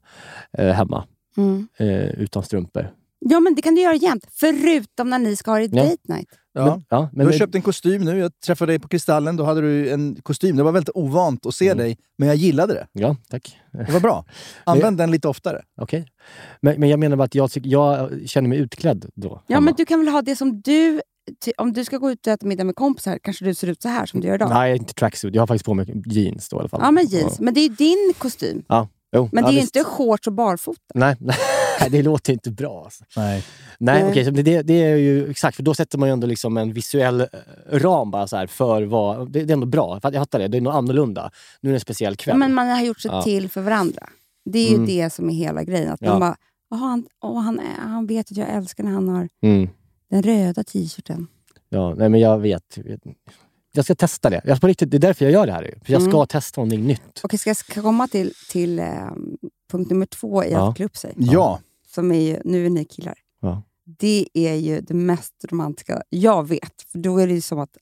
eh, 0.59 0.67
hemma. 0.73 1.05
Mm. 1.37 1.69
Eh, 1.77 1.89
utan 2.11 2.43
strumpor. 2.43 2.91
Ja, 3.19 3.41
men 3.41 3.55
det 3.55 3.63
kan 3.63 3.75
du 3.75 3.81
göra 3.81 3.95
jämt. 3.95 4.25
Förutom 4.33 5.11
när 5.11 5.19
ni 5.19 5.37
ska 5.37 5.51
ha 5.51 5.61
er 5.61 5.69
Ja. 5.73 5.83
date 5.83 5.97
night. 6.09 6.29
Ja. 6.53 6.65
Men, 6.65 6.85
ja, 6.89 7.09
men, 7.13 7.27
du 7.27 7.33
har 7.33 7.39
köpt 7.39 7.55
en 7.55 7.63
kostym 7.63 8.03
nu. 8.03 8.19
Jag 8.19 8.33
träffade 8.47 8.73
dig 8.73 8.79
på 8.79 8.89
Kristallen. 8.89 9.37
Då 9.37 9.45
hade 9.45 9.61
du 9.61 9.91
en 9.91 10.17
kostym. 10.23 10.57
Det 10.57 10.63
var 10.63 10.73
väldigt 10.73 10.97
ovant 10.97 11.47
att 11.47 11.55
se 11.55 11.67
Mm. 11.67 11.79
dig, 11.79 11.99
men 12.19 12.29
jag 12.29 12.37
gillade 12.37 12.75
det. 12.75 12.87
Ja, 12.93 13.17
tack. 13.31 13.57
Det 13.73 13.93
var 13.93 14.01
bra. 14.01 14.25
Använd 14.65 14.99
den 14.99 15.11
lite 15.11 15.29
oftare. 15.29 15.63
Okej. 15.81 16.07
Men, 16.61 16.81
men 16.81 16.89
jag 16.89 16.99
menar 17.01 17.17
bara 17.17 17.25
att 17.25 17.35
jag, 17.35 17.51
jag 17.55 18.11
känner 18.27 18.49
mig 18.49 18.59
utklädd 18.59 19.07
då. 19.15 19.43
Ja, 19.47 19.55
hemma. 19.55 19.65
men 19.65 19.75
du 19.77 19.85
kan 19.85 19.99
väl 20.05 20.09
ha 20.09 20.23
det 20.23 20.37
som 20.37 20.61
du... 20.61 21.01
Om 21.59 21.73
du 21.73 21.85
ska 21.85 21.99
gå 21.99 22.11
ut 22.11 22.27
och 22.27 22.33
äta 22.33 22.47
middag 22.47 22.65
med 22.65 22.77
kompisar 22.77 23.19
kanske 23.23 23.45
du 23.45 23.55
ser 23.55 23.69
ut 23.69 23.83
så 23.83 23.89
här 23.89 24.07
som 24.07 24.21
du 24.21 24.29
gör 24.29 24.35
idag. 24.35 24.49
Nej, 24.51 24.77
inte 24.77 24.95
tracksuit. 24.95 25.35
Jag 25.35 25.43
har 25.43 25.47
faktiskt 25.47 25.65
på 25.65 25.75
mig 25.75 26.03
jeans 26.07 26.49
då 26.49 26.57
i 26.57 26.61
alla 26.61 26.69
fall. 26.69 26.81
Ja, 26.83 26.91
men 26.91 27.07
jeans. 27.07 27.41
Men 27.41 27.55
det 27.55 27.61
är 27.61 27.69
ju 27.69 27.75
din 27.75 28.13
kostym. 28.19 28.63
Ja. 28.69 28.89
Jo, 29.17 29.29
Men 29.33 29.45
ja, 29.45 29.51
det 29.51 29.57
är 29.57 29.61
visst. 29.61 29.77
inte 29.77 29.89
shorts 29.89 30.27
och 30.27 30.33
barfota. 30.33 30.81
Nej, 30.95 31.17
nej, 31.21 31.37
det 31.91 32.03
låter 32.03 32.33
inte 32.33 32.51
bra. 32.51 32.83
Alltså. 32.85 33.05
Nej. 33.17 33.45
Nej, 33.79 34.03
Nej. 34.03 34.11
okej, 34.11 34.25
så 34.25 34.31
det, 34.31 34.63
det 34.63 34.83
är 34.83 34.97
ju 34.97 35.31
exakt, 35.31 35.57
för 35.57 35.63
då 35.63 35.75
sätter 35.75 35.99
man 35.99 36.09
ju 36.09 36.13
ändå 36.13 36.27
liksom 36.27 36.57
en 36.57 36.73
visuell 36.73 37.21
eh, 37.21 37.27
ram 37.73 38.11
bara 38.11 38.27
så 38.27 38.37
här 38.37 38.47
för 38.47 38.83
vad... 38.83 39.33
Det, 39.33 39.45
det 39.45 39.51
är 39.51 39.55
ändå 39.55 39.67
bra, 39.67 40.01
för 40.01 40.13
jag 40.13 40.21
fattar 40.23 40.39
det. 40.39 40.49
Det 40.49 40.57
är 40.57 40.61
nog 40.61 40.73
annorlunda. 40.73 41.31
Nu 41.61 41.71
är 41.71 41.73
det 41.73 41.77
en 41.77 41.81
speciell 41.81 42.17
kväll. 42.17 42.37
Men 42.37 42.55
man 42.55 42.69
har 42.69 42.83
gjort 42.83 43.01
sig 43.01 43.11
Ja. 43.11 43.23
till 43.23 43.49
för 43.51 43.61
varandra. 43.61 44.09
Det 44.45 44.59
är 44.59 44.69
ju 44.69 44.75
Mm. 44.75 44.87
det 44.87 45.11
som 45.13 45.31
är 45.31 45.35
hela 45.35 45.63
grejen. 45.65 45.93
Att 45.93 46.01
Ja. 46.03 46.11
man 46.11 46.21
bara, 46.21 46.37
"Jaha, 46.71 46.79
han, 46.81 47.05
åh, 47.25 47.41
han, 47.41 47.61
han 47.79 48.07
vet 48.07 48.31
att 48.31 48.37
jag 48.37 48.49
älskar 48.49 48.85
när 48.85 48.91
han 48.93 49.09
har 49.09 49.29
Mm. 49.43 49.69
Den 50.11 50.23
röda 50.23 50.65
t-shirten. 50.65 51.27
Ja, 51.69 51.95
nej, 51.95 52.09
men 52.09 52.21
jag 52.21 52.39
vet. 52.39 52.79
Jag 53.73 53.85
ska 53.85 53.95
testa 53.95 54.31
det. 54.31 54.41
Jag, 54.45 54.61
på 54.61 54.67
riktigt, 54.67 54.91
det 54.91 54.97
är 54.97 54.99
därför 54.99 55.25
jag 55.25 55.33
gör 55.33 55.47
det 55.47 55.53
här. 55.53 55.79
För 55.85 55.93
jag 55.93 56.03
ska 56.03 56.15
Mm. 56.17 56.27
testa 56.27 56.61
någonting 56.61 56.87
nytt. 56.87 57.21
Okej, 57.23 57.39
ska 57.39 57.51
jag 57.51 57.57
ska 57.57 57.83
komma 57.83 58.09
till, 58.09 58.33
till 58.51 58.79
eh, 58.79 58.87
punkt 59.71 59.91
nummer 59.91 60.07
två 60.07 60.45
i 60.45 60.53
Ja. 60.53 60.69
att 60.71 60.77
klä 60.77 60.85
upp 60.87 60.97
sig? 60.97 61.15
Ja. 61.17 61.61
Som 61.87 62.13
är 62.13 62.21
ju, 62.21 62.41
nu 62.45 62.67
är 62.67 62.71
ni 62.71 62.85
killar. 62.85 63.15
Ja. 63.41 63.63
Det 63.85 64.29
är 64.35 64.55
ju 64.55 64.81
det 64.81 64.95
mest 64.95 65.35
romantiska 65.51 66.03
jag 66.09 66.49
vet. 66.49 66.83
För 66.93 66.99
då 66.99 67.19
är 67.19 67.27
det 67.27 67.33
ju 67.35 67.41
som 67.41 67.59
att, 67.59 67.77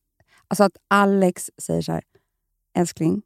alltså 0.48 0.64
att 0.64 0.76
Alex 0.88 1.50
säger 1.62 1.82
så 1.82 1.92
här, 1.92 2.02
älskling, 2.76 3.22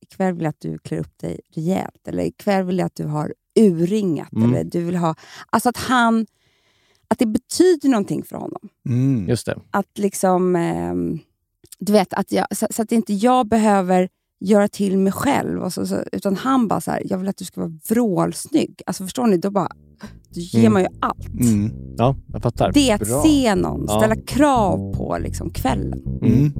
ikväll 0.00 0.34
vill 0.34 0.42
jag 0.42 0.50
att 0.50 0.60
du 0.60 0.78
klär 0.78 0.98
upp 0.98 1.18
dig 1.18 1.40
rejält. 1.54 2.08
Eller 2.08 2.22
ikväll 2.24 2.64
vill 2.64 2.78
jag 2.78 2.86
att 2.86 2.94
du 2.96 3.04
har 3.06 3.34
urringat. 3.60 4.32
Mm. 4.32 4.50
Eller 4.54 4.64
du 4.64 4.84
vill 4.84 4.96
ha, 4.96 5.14
alltså 5.46 5.68
att 5.68 5.76
han, 5.76 6.26
att 7.12 7.18
det 7.18 7.26
betyder 7.26 7.88
någonting 7.88 8.22
för 8.24 8.36
honom. 8.36 8.68
Mm. 8.88 9.28
Just 9.28 9.46
det. 9.46 9.58
Att 9.70 9.98
liksom, 9.98 10.56
ehm, 10.56 11.18
du 11.78 11.92
vet, 11.92 12.14
att 12.14 12.32
jag, 12.32 12.46
så, 12.56 12.66
så 12.70 12.82
att 12.82 12.92
inte 12.92 13.12
jag 13.14 13.48
behöver 13.48 14.08
göra 14.40 14.68
till 14.68 14.98
mig 14.98 15.12
själv. 15.12 15.62
Och 15.62 15.72
så, 15.72 15.86
så, 15.86 15.96
utan 16.12 16.36
han 16.36 16.68
bara 16.68 16.80
så 16.80 16.90
här, 16.90 17.02
jag 17.06 17.18
vill 17.18 17.28
att 17.28 17.36
du 17.36 17.44
ska 17.44 17.60
vara 17.60 17.72
vrålsnygg. 17.88 18.82
Alltså 18.86 19.04
förstår 19.04 19.26
ni? 19.26 19.36
Då, 19.36 19.50
bara, 19.50 19.68
då 20.34 20.40
ger 20.40 20.58
Mm. 20.60 20.72
man 20.72 20.82
ju 20.82 20.88
allt. 21.00 21.28
Mm. 21.40 21.70
Ja, 21.96 22.16
jag 22.32 22.42
fattar. 22.42 22.72
Det 22.72 22.90
är 22.90 22.94
att 22.94 23.08
Bra. 23.08 23.22
se 23.22 23.54
någon, 23.54 23.84
Ja. 23.88 23.98
ställa 23.98 24.16
krav 24.16 24.94
på 24.94 25.18
liksom, 25.20 25.50
kvällen. 25.50 26.02
Mm. 26.22 26.52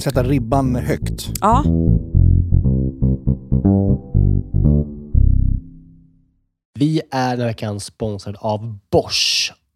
Sätta 0.00 0.22
ribban 0.22 0.76
högt. 0.76 1.30
Ja. 1.40 1.64
Vi 6.78 7.00
är 7.10 7.30
den 7.30 7.40
här 7.40 7.46
veckan 7.46 7.80
sponsrade 7.80 8.38
av 8.38 8.78
Bosch 8.90 9.52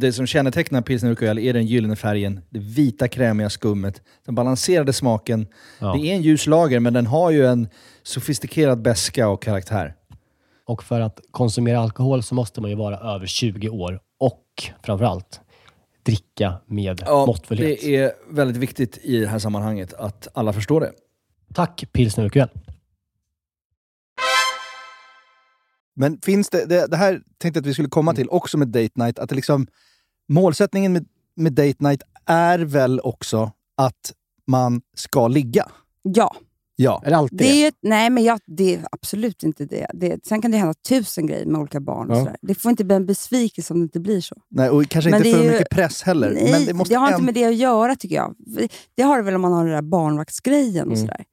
Det 0.00 0.12
som 0.12 0.26
kännetecknar 0.26 0.82
pilsner 0.82 1.10
urquell 1.10 1.38
är 1.38 1.52
den 1.52 1.66
gyllene 1.66 1.96
färgen, 1.96 2.40
det 2.50 2.58
vita 2.58 3.08
krämiga 3.08 3.50
skummet, 3.50 4.02
den 4.26 4.34
balanserade 4.34 4.92
smaken. 4.92 5.46
Ja. 5.78 5.92
Det 5.92 6.10
är 6.10 6.14
en 6.14 6.22
ljus 6.22 6.46
lager, 6.46 6.80
men 6.80 6.92
den 6.92 7.06
har 7.06 7.30
ju 7.30 7.46
en 7.46 7.68
sofistikerad 8.02 8.82
beska 8.82 9.28
och 9.28 9.42
karaktär. 9.42 9.94
Och 10.66 10.82
för 10.82 11.00
att 11.00 11.20
konsumera 11.30 11.80
alkohol 11.80 12.22
så 12.22 12.34
måste 12.34 12.60
man 12.60 12.70
ju 12.70 12.76
vara 12.76 12.98
över 13.14 13.26
20 13.26 13.68
år 13.68 14.00
och 14.18 14.44
framförallt 14.82 15.40
dricka 16.02 16.54
med 16.66 17.02
måttfullhet. 17.08 17.80
det 17.80 17.96
är 17.96 18.12
väldigt 18.30 18.56
viktigt 18.56 18.98
i 19.02 19.20
det 19.20 19.26
här 19.26 19.38
sammanhanget 19.38 19.94
att 19.94 20.28
alla 20.34 20.52
förstår 20.52 20.80
det. 20.80 20.92
Tack 21.54 21.84
pilsner 21.92 22.26
och 22.26 22.32
kväll. 22.32 22.48
Men 25.94 26.18
finns 26.22 26.50
det, 26.50 26.66
det, 26.66 26.86
det 26.86 26.96
här 26.96 27.22
tänkte 27.38 27.58
jag 27.58 27.62
att 27.62 27.66
vi 27.66 27.72
skulle 27.72 27.88
komma 27.88 28.14
till 28.14 28.28
också 28.28 28.58
med 28.58 28.68
date 28.68 28.90
night, 28.94 29.18
att 29.18 29.28
det 29.28 29.34
liksom, 29.34 29.66
målsättningen 30.30 30.92
med, 30.92 31.06
med 31.36 31.52
date 31.52 31.74
night 31.78 32.02
är 32.26 32.58
väl 32.58 33.00
också 33.00 33.52
att 33.76 34.12
man 34.46 34.80
ska 34.96 35.28
ligga? 35.28 35.68
Ja. 36.02 36.36
Ja. 36.76 37.02
Är 37.04 37.10
det 37.10 37.16
alltid 37.16 37.38
Det 37.38 37.50
är 37.50 37.64
ju, 37.64 37.72
nej, 37.82 38.10
men 38.10 38.24
jag, 38.24 38.40
det 38.46 38.74
är 38.74 38.86
absolut 38.92 39.42
inte 39.42 39.64
det. 39.64 39.86
det. 39.94 40.26
Sen 40.26 40.42
kan 40.42 40.50
det 40.50 40.56
hända 40.56 40.74
tusen 40.88 41.26
grejer 41.26 41.46
med 41.46 41.60
olika 41.60 41.80
barn. 41.80 42.10
Och 42.10 42.16
Ja. 42.16 42.20
sådär. 42.20 42.36
Det 42.42 42.54
får 42.54 42.70
inte 42.70 42.84
bli 42.84 42.96
en 42.96 43.06
besvikelse 43.06 43.72
om 43.74 43.80
det 43.80 43.82
inte 43.82 44.00
blir 44.00 44.20
så. 44.20 44.36
Nej, 44.48 44.70
och 44.70 44.88
kanske 44.88 45.10
Men 45.10 45.26
inte 45.26 45.28
det 45.28 45.36
för 45.36 45.44
ju- 45.44 45.50
mycket 45.52 45.70
press 45.70 46.02
heller. 46.02 46.30
Nej, 46.32 46.50
men 46.52 46.60
det, 46.60 46.66
det, 46.66 46.74
måste 46.74 46.96
har 46.96 47.08
inte 47.08 47.20
äm- 47.22 47.24
med 47.24 47.34
det 47.34 47.44
att 47.44 47.54
göra 47.56 47.96
tycker 47.96 48.16
jag. 48.16 48.34
Det 48.94 49.02
har 49.02 49.16
det 49.16 49.22
väl 49.22 49.34
om 49.34 49.40
man 49.40 49.52
har 49.52 49.64
den 49.64 49.74
där 49.74 49.82
barnvaktsgrejen 49.82 50.88
och 50.88 50.94
Mm. 50.96 51.06
sådär. 51.08 51.24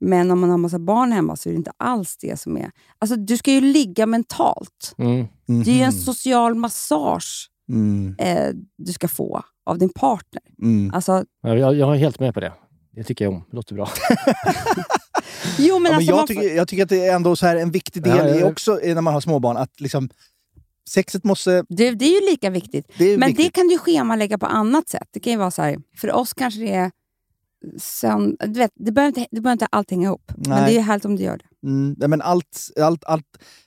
Men 0.00 0.30
om 0.30 0.40
man 0.40 0.50
har 0.50 0.58
massa 0.58 0.78
barn 0.78 1.12
hemma 1.12 1.36
så 1.36 1.48
är 1.48 1.52
det 1.52 1.56
inte 1.56 1.72
alls 1.76 2.16
det 2.16 2.40
som 2.40 2.56
är... 2.56 2.70
Alltså, 2.98 3.16
du 3.16 3.36
ska 3.36 3.52
ju 3.52 3.60
ligga 3.60 4.06
mentalt. 4.06 4.94
Mm. 4.98 5.26
Det 5.46 5.70
är 5.70 5.74
ju 5.74 5.80
en 5.82 5.88
Mhm. 5.92 5.92
social 6.00 6.54
massage 6.54 7.48
Mm. 7.68 8.14
eh, 8.18 8.48
du 8.78 8.92
ska 8.92 9.08
få 9.08 9.42
av 9.66 9.78
din 9.78 9.88
partner. 9.88 10.42
Mm. 10.62 10.94
Alltså, 10.94 11.24
Ja, 11.42 11.56
Jag, 11.56 11.74
jag 11.74 11.94
är 11.94 11.98
helt 11.98 12.20
med 12.20 12.34
på 12.34 12.40
det. 12.40 12.52
Det 12.92 13.04
tycker 13.04 13.24
jag 13.24 13.34
om. 13.34 13.44
Det 13.50 13.56
låter 13.56 13.74
bra. 13.74 13.88
jo, 15.58 15.78
men 15.78 15.84
ja, 15.84 15.90
men 15.90 15.94
alltså, 15.94 16.10
jag, 16.10 16.16
man 16.16 16.26
tycker, 16.26 16.56
jag 16.56 16.68
tycker 16.68 16.82
att 16.82 16.88
det 16.88 17.06
är 17.06 17.14
ändå 17.14 17.36
så 17.36 17.46
här 17.46 17.56
en 17.56 17.70
viktig 17.70 18.02
del 18.02 18.16
Ja, 18.16 18.28
ja, 18.28 18.36
ja. 18.36 18.46
också 18.46 18.80
är 18.82 18.94
när 18.94 19.02
man 19.02 19.14
har 19.14 19.20
småbarn, 19.20 19.56
att 19.56 19.80
liksom, 19.80 20.08
sexet 20.88 21.24
måste... 21.24 21.64
Det, 21.68 21.90
det 21.90 22.04
är 22.04 22.20
ju 22.20 22.30
lika 22.30 22.50
viktigt. 22.50 22.92
Det 22.98 23.04
är 23.04 23.18
Men 23.18 23.28
viktigt. 23.28 23.46
det 23.46 23.60
kan 23.60 23.68
du 23.68 23.78
schemalägga 23.78 24.38
på 24.38 24.46
annat 24.46 24.88
sätt. 24.88 25.08
Det 25.10 25.20
kan 25.20 25.32
ju 25.32 25.38
vara 25.38 25.50
så 25.50 25.62
här, 25.62 25.78
för 25.96 26.12
oss 26.12 26.32
kanske 26.34 26.60
det 26.60 26.72
är... 26.72 26.90
Sen, 27.78 28.36
du 28.40 28.58
vet, 28.58 28.70
det, 28.74 28.92
behöver 28.92 29.08
inte, 29.08 29.26
det 29.30 29.40
behöver 29.40 29.52
inte 29.52 29.66
allt 29.70 29.90
hänga 29.90 30.06
ihop. 30.08 30.32
Men 30.36 30.50
Nej. 30.50 30.64
det 30.64 30.70
är 30.70 30.74
ju 30.74 30.80
härligt 30.80 31.04
om 31.04 31.16
du 31.16 31.22
gör 31.22 31.38
det. 31.38 31.68
Mm, 31.68 31.96
men 31.98 32.22
allt... 32.22 32.70
allt, 32.80 33.04
allt 33.04 33.26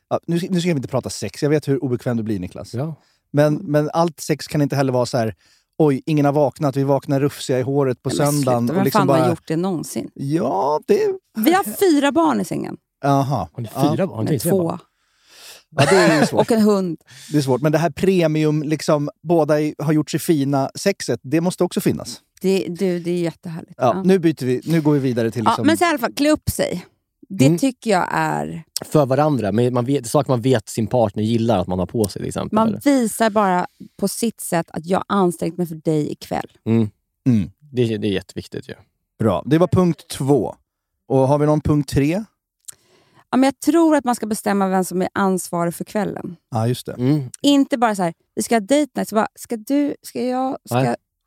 ja, 0.09 0.19
nu, 0.27 0.39
nu 0.49 0.61
ska 0.61 0.69
vi 0.69 0.75
inte 0.77 0.87
prata 0.87 1.09
sex, 1.09 1.43
jag 1.43 1.49
vet 1.49 1.67
hur 1.67 1.83
obekväm 1.83 2.17
du 2.17 2.23
blir 2.23 2.39
Niklas. 2.39 2.73
Ja. 2.73 2.95
Men, 3.35 3.55
men 3.55 3.89
allt 3.93 4.19
sex 4.19 4.47
kan 4.47 4.61
inte 4.61 4.75
heller 4.75 4.93
vara 4.93 5.05
så 5.05 5.17
här. 5.17 5.35
oj, 5.77 6.01
ingen 6.05 6.25
har 6.25 6.33
vaknat, 6.33 6.75
vi 6.75 6.83
vaknar 6.83 7.19
rufsiga 7.19 7.59
i 7.59 7.61
håret 7.61 8.03
på 8.03 8.09
söndagen. 8.09 8.61
sluta, 8.67 8.73
Vem 8.73 8.83
liksom 8.83 8.99
fan 8.99 9.07
bara, 9.07 9.21
har 9.21 9.29
gjort 9.29 9.47
det 9.47 9.55
någonsin? 9.55 10.09
Ja, 10.13 10.79
det... 10.87 10.99
Vi 11.37 11.53
har 11.53 11.63
fyra 11.63 12.11
barn 12.11 12.41
i 12.41 12.45
sängen. 12.45 12.77
Aha. 13.05 13.49
Har 13.53 13.61
ni 13.61 13.69
Ja. 13.75 13.91
fyra 13.91 14.07
barn? 14.07 14.25
Nej, 14.25 14.39
två. 14.39 14.79
Ja, 15.77 15.85
det 15.89 15.95
är 15.95 16.19
ju 16.19 16.25
svårt. 16.27 16.41
Och 16.41 16.51
en 16.51 16.61
hund. 16.61 16.97
Det 17.31 17.37
är 17.37 17.41
svårt. 17.41 17.61
Men 17.61 17.71
det 17.71 17.77
här 17.77 17.89
premium, 17.89 18.63
liksom, 18.63 19.09
båda 19.23 19.53
har 19.79 19.93
gjort 19.93 20.09
sig 20.11 20.19
fina 20.19 20.69
sexet, 20.75 21.19
det 21.23 21.41
måste 21.41 21.63
också 21.63 21.81
finnas. 21.81 22.21
Det, 22.41 22.65
du, 22.69 22.99
det 22.99 23.11
är 23.11 23.17
jättehärligt. 23.19 23.73
Ja, 23.77 23.93
Ja. 23.95 24.01
Nu 24.05 24.19
byter 24.19 24.45
vi, 24.45 24.61
nu 24.65 24.81
går 24.81 24.93
vi 24.93 24.99
vidare 24.99 25.31
till... 25.31 25.41
Ja, 25.45 25.51
Liksom, 25.51 25.67
men 25.67 25.77
så 25.77 25.83
i 25.85 25.87
alla 25.87 25.97
fall, 25.97 26.13
klä 26.13 26.29
upp 26.31 26.49
sig. 26.49 26.85
Det 27.29 27.45
Mm. 27.45 27.57
tycker 27.57 27.91
jag 27.91 28.07
är... 28.11 28.63
För 28.85 29.05
varandra. 29.05 29.51
Men 29.51 29.73
man 29.73 29.85
vet, 29.85 30.07
saker 30.07 30.31
man 30.31 30.41
vet 30.41 30.69
sin 30.69 30.87
partner 30.87 31.23
gillar 31.23 31.59
att 31.59 31.67
man 31.67 31.79
har 31.79 31.85
på 31.85 32.07
sig 32.07 32.19
till 32.21 32.27
exempel. 32.27 32.55
Man 32.55 32.79
visar 32.85 33.29
bara 33.29 33.67
på 33.97 34.07
sitt 34.07 34.41
sätt 34.41 34.65
att 34.71 34.85
jag 34.85 34.97
har 34.97 35.05
ansträngt 35.07 35.57
mig 35.57 35.67
för 35.67 35.75
dig 35.75 36.11
ikväll. 36.11 36.47
Mm. 36.65 36.89
Mm. 37.27 37.51
Det, 37.59 37.97
det 37.97 38.07
är 38.07 38.11
jätteviktigt 38.11 38.69
ju. 38.69 38.73
Bra. 39.19 39.43
Det 39.45 39.57
var 39.57 39.67
punkt 39.67 40.07
två. 40.11 40.55
Och 41.07 41.17
har 41.17 41.37
vi 41.39 41.45
någon 41.45 41.61
punkt 41.61 41.89
tre? 41.89 42.23
Ja, 43.31 43.37
men 43.37 43.43
jag 43.43 43.59
tror 43.59 43.95
att 43.95 44.03
man 44.05 44.15
ska 44.15 44.25
bestämma 44.27 44.67
vem 44.67 44.83
som 44.85 45.01
är 45.01 45.09
ansvarig 45.13 45.75
för 45.75 45.83
kvällen. 45.83 46.35
Ja, 46.51 46.67
just 46.67 46.85
det. 46.85 46.91
Mm. 46.93 47.29
Inte 47.41 47.77
bara 47.77 47.95
så 47.95 48.03
här, 48.03 48.13
vi 48.35 48.43
ska 48.43 48.55
ha 48.55 48.59
date 48.59 48.87
night, 48.95 49.09
så 49.09 49.15
bara, 49.15 49.27
ska 49.35 49.57
du, 49.57 49.95
ska 50.01 50.23
jag, 50.23 50.57
ska... 50.69 50.79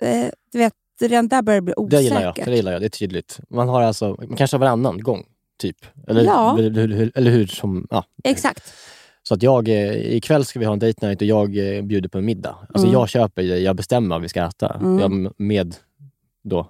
Eh, 0.07 0.27
du 0.53 0.59
vet, 0.59 0.73
redan 1.01 1.29
där 1.29 1.43
börjar 1.43 1.61
det 1.61 1.65
bli 1.65 1.75
Det 1.77 1.81
osäkert. 1.83 2.03
gillar 2.05 2.23
jag. 2.23 2.35
Det 2.45 2.57
gillar 2.57 2.73
jag. 2.73 2.81
Det 2.83 2.87
är 2.87 2.89
tydligt. 2.89 3.41
Man 3.51 3.69
har 3.69 3.83
alltså, 3.83 4.17
man 4.29 4.37
kanske 4.37 4.55
har 4.57 4.59
varannan 4.61 5.03
gång, 5.03 5.25
typ. 5.59 5.77
Eller, 6.09 6.25
Ja. 6.25 6.59
eller, 6.59 7.13
eller 7.15 7.31
hur 7.31 7.47
som... 7.47 7.87
Ja. 7.91 8.05
Exakt. 8.25 8.75
Så 9.23 9.35
att 9.35 9.43
jag, 9.43 9.69
eh, 9.69 10.15
ikväll 10.17 10.45
ska 10.45 10.59
vi 10.59 10.65
ha 10.65 10.73
en 10.73 10.79
date 10.79 11.07
night 11.07 11.21
och 11.23 11.27
jag 11.27 11.77
eh, 11.77 11.83
bjuder 11.83 12.09
på 12.09 12.19
en 12.19 12.25
middag. 12.25 12.57
Alltså 12.61 12.87
Mm. 12.87 12.93
jag 12.93 13.09
köper, 13.09 13.43
jag 13.43 13.77
bestämmer 13.77 14.09
vad 14.15 14.23
vi 14.23 14.29
ska 14.29 14.45
äta. 14.45 14.75
Mm. 14.75 14.99
Jag, 14.99 15.33
med 15.41 15.75
då 16.45 16.69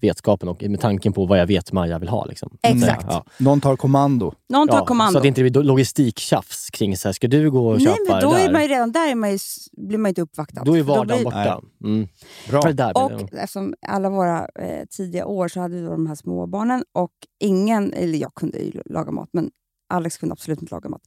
vetskapen 0.00 0.48
och 0.48 0.62
med 0.62 0.80
tanken 0.80 1.12
på 1.12 1.26
vad 1.26 1.38
jag 1.38 1.46
vet 1.46 1.72
Maja 1.72 1.98
vill 1.98 2.08
ha. 2.08 2.24
Liksom. 2.24 2.56
Exakt. 2.62 3.06
Ja. 3.08 3.24
Någon 3.38 3.60
tar 3.60 3.76
kommando. 3.76 4.34
Någon 4.48 4.68
tar 4.68 4.76
Ja, 4.78 4.86
kommando. 4.86 5.12
Så 5.12 5.18
att 5.18 5.22
det 5.22 5.28
inte 5.28 5.42
blir 5.50 5.62
logistiktjafs 5.62 6.70
kring 6.70 6.96
så 6.96 7.08
här, 7.08 7.12
ska 7.12 7.28
du 7.28 7.50
gå 7.50 7.68
och 7.68 7.76
Nej, 7.76 7.84
köpa 7.86 7.96
men 8.12 8.20
då 8.22 8.32
det 8.32 8.38
där? 8.38 8.48
är 8.48 8.52
man 8.52 8.62
ju 8.62 8.68
redan 8.68 8.92
där 8.92 9.10
är 9.10 9.14
man 9.14 9.32
ju, 9.32 9.38
blir 9.76 9.98
man 9.98 10.08
ju 10.08 10.10
inte 10.10 10.22
uppvaktad. 10.22 10.64
Då 10.64 10.76
är 10.76 10.82
vardagen 10.82 11.06
blir- 11.06 11.24
borta. 11.24 11.60
Mm. 11.84 12.08
Bra. 12.48 12.62
För 12.62 12.72
där 12.72 12.92
blir 12.94 13.02
Och 13.02 13.10
det. 13.30 13.38
eftersom 13.38 13.74
alla 13.88 14.10
våra 14.10 14.48
eh, 14.60 14.84
tidiga 14.90 15.26
år 15.26 15.48
så 15.48 15.60
hade 15.60 15.74
vi 15.74 15.82
de 15.86 16.06
här 16.06 16.14
småbarnen 16.14 16.84
och 16.92 17.12
ingen, 17.40 17.92
eller 17.92 18.18
jag 18.18 18.34
kunde 18.34 18.58
ju 18.58 18.82
laga 18.86 19.10
mat, 19.10 19.28
men 19.32 19.50
Alex 19.88 20.16
kunde 20.18 20.32
absolut 20.32 20.62
inte 20.62 20.74
laga 20.74 20.88
mat. 20.88 21.02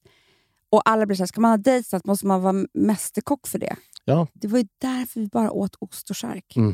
Och 0.72 0.82
alla 0.90 1.06
blev 1.06 1.16
såhär, 1.16 1.28
ska 1.28 1.42
man 1.42 1.52
ha 1.52 1.58
dejt 1.58 1.90
så 1.90 2.00
måste 2.06 2.28
man 2.28 2.42
vara 2.42 2.66
mästerkock 2.74 3.48
för 3.48 3.60
det. 3.60 3.76
Ja. 4.06 4.28
Det 4.34 4.48
var 4.48 4.60
ju 4.60 4.68
därför 4.82 5.20
vi 5.20 5.28
bara 5.28 5.52
åt 5.52 5.76
ost 5.80 6.10
och 6.10 6.18
chark. 6.18 6.54
Mm. 6.56 6.74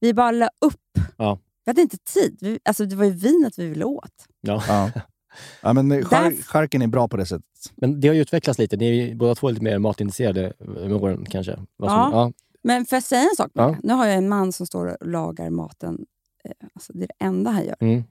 Vi 0.00 0.14
bara 0.14 0.30
la 0.30 0.48
upp. 0.60 0.98
Ja. 1.16 1.38
Vi 1.64 1.70
hade 1.70 1.82
inte 1.82 1.98
tid. 1.98 2.38
Vi, 2.40 2.58
alltså, 2.64 2.84
det 2.86 2.96
var 2.96 3.04
ju 3.04 3.10
vinet 3.10 3.58
vi 3.58 3.66
ville 3.68 3.84
åt. 3.84 4.26
Ja. 4.40 4.62
Ja. 4.68 4.90
ja, 5.62 5.72
men 5.72 5.92
eh, 5.92 6.06
charken 6.44 6.82
är 6.82 6.86
bra 6.86 7.08
på 7.08 7.16
det 7.16 7.26
sättet. 7.26 7.46
Men 7.76 8.00
det 8.00 8.08
har 8.08 8.14
ju 8.14 8.20
utvecklats 8.20 8.58
lite. 8.58 8.76
Ni 8.76 8.88
är 8.88 8.92
ju 9.06 9.14
båda 9.14 9.34
två 9.34 9.50
lite 9.50 9.62
mer 9.64 9.78
matintresserade 9.78 10.52
med 10.58 10.92
åren 10.92 11.26
kanske. 11.30 11.58
Vad 11.76 11.90
som, 11.90 11.98
Ja. 11.98 12.10
ja. 12.12 12.32
Men 12.62 12.86
får 12.86 12.96
jag 12.96 13.02
säga 13.02 13.22
en 13.22 13.36
sak? 13.36 13.50
Ja. 13.54 13.76
Nu 13.82 13.94
har 13.94 14.06
jag 14.06 14.16
en 14.16 14.28
man 14.28 14.52
som 14.52 14.66
står 14.66 14.86
och 14.86 15.06
lagar 15.08 15.50
maten. 15.50 16.06
Eh, 16.44 16.52
Alltså, 16.74 16.92
det 16.92 17.04
är 17.04 17.08
det 17.18 17.24
enda 17.24 17.50
han 17.50 17.64
gör. 17.64 17.76
Mm. 17.80 18.04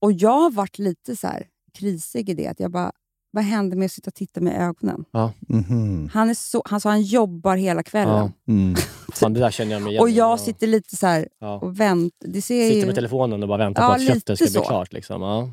Och 0.00 0.12
jag 0.12 0.40
har 0.40 0.50
varit 0.50 0.78
lite 0.78 1.16
så 1.16 1.26
här 1.26 1.46
krisig 1.78 2.30
i 2.30 2.34
det. 2.34 2.46
Att 2.48 2.60
jag 2.60 2.70
bara, 2.70 2.92
vad 3.36 3.44
händer 3.44 3.76
med 3.76 3.86
att 3.86 3.92
sitta 3.92 4.08
och 4.08 4.14
titta 4.14 4.40
med 4.40 4.62
ögonen? 4.68 5.04
Mhm. 5.48 6.10
Han, 6.12 6.30
är 6.30 6.34
så, 6.34 6.62
han 6.64 6.80
sa 6.80 6.90
han 6.90 7.02
jobbar 7.02 7.56
hela 7.56 7.82
kvällen. 7.82 8.32
Ja. 8.46 8.52
Mm. 8.52 8.74
Fan, 9.12 9.32
det 9.34 9.40
där 9.40 9.50
känner 9.50 9.72
jag 9.72 9.82
mig 9.82 9.90
igen 9.92 10.02
Och 10.02 10.10
jag 10.10 10.32
Ja. 10.32 10.38
sitter 10.38 10.66
lite 10.66 10.96
så 10.96 11.06
här 11.06 11.28
Ja. 11.40 11.58
och 11.58 11.80
väntar. 11.80 12.28
Det 12.28 12.42
ser 12.42 12.66
Sitter 12.68 12.80
ju... 12.80 12.86
med 12.86 12.94
telefonen 12.94 13.42
och 13.42 13.48
bara 13.48 13.58
väntar 13.64 13.82
Ja, 13.82 13.88
på 13.88 13.94
att 13.94 14.06
köttet 14.06 14.38
ska 14.38 14.44
bli 14.44 14.52
så. 14.54 14.60
klart. 14.62 14.92
Liksom. 14.92 15.22
Ja. 15.22 15.50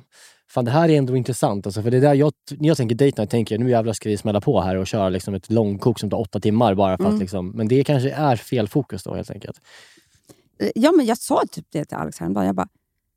Fan, 0.50 0.66
det 0.66 0.72
här 0.72 0.90
är 0.90 0.98
ändå 0.98 1.18
intressant. 1.18 1.66
Alltså, 1.66 1.82
för 1.82 1.92
det 1.92 2.00
där 2.00 2.14
jag, 2.14 2.34
när 2.58 2.68
jag 2.68 2.78
tänker 2.78 2.96
date 2.96 3.22
night 3.22 3.30
tänker 3.30 3.56
jag 3.56 3.64
nu 3.64 3.70
jävlar 3.70 3.94
ska 3.94 4.10
vi 4.10 4.18
smälla 4.18 4.42
på 4.42 4.62
här 4.62 4.76
och 4.76 4.88
köra 4.88 5.10
liksom, 5.10 5.34
ett 5.34 5.50
långkok 5.50 6.00
som 6.00 6.10
tar 6.10 6.18
åtta 6.20 6.40
timmar. 6.40 6.76
bara 6.76 6.98
för 6.98 7.04
Mm. 7.04 7.16
att 7.16 7.22
liksom, 7.22 7.50
Men 7.50 7.68
det 7.68 7.84
kanske 7.84 8.10
är 8.12 8.36
fel 8.36 8.68
fokus 8.68 9.04
då 9.04 9.16
helt 9.16 9.32
enkelt. 9.32 9.62
Ja, 10.76 10.92
men 10.92 11.06
jag 11.06 11.18
sa 11.18 11.42
typ 11.52 11.66
det 11.72 11.86
till 11.86 11.98
Alex 11.98 12.20
häromdagen. 12.20 12.46
Jag 12.46 12.56
bara, 12.56 12.68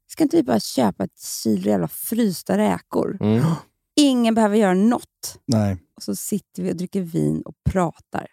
ska 0.09 0.23
inte 0.23 0.37
vi 0.37 0.43
bara 0.43 0.61
köpa 0.61 1.05
ett 1.05 1.19
kilo 1.43 1.71
jävla 1.71 1.89
frysta 1.89 2.59
räkor? 2.59 3.19
Mm. 3.21 3.45
Ingen 4.01 4.35
behöver 4.35 4.57
göra 4.57 4.75
något. 4.75 5.39
Nej. 5.47 5.77
Och 5.97 6.03
så 6.03 6.17
sitter 6.17 6.63
vi 6.63 6.73
och 6.73 6.77
dricker 6.77 7.01
vin 7.01 7.43
och 7.45 7.55
pratar. 7.71 8.27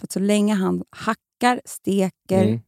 För 0.00 0.06
att 0.06 0.12
så 0.12 0.20
länge 0.20 0.54
han 0.54 0.82
hackar, 0.90 1.60
steker... 1.64 2.42
Mm. 2.44 2.60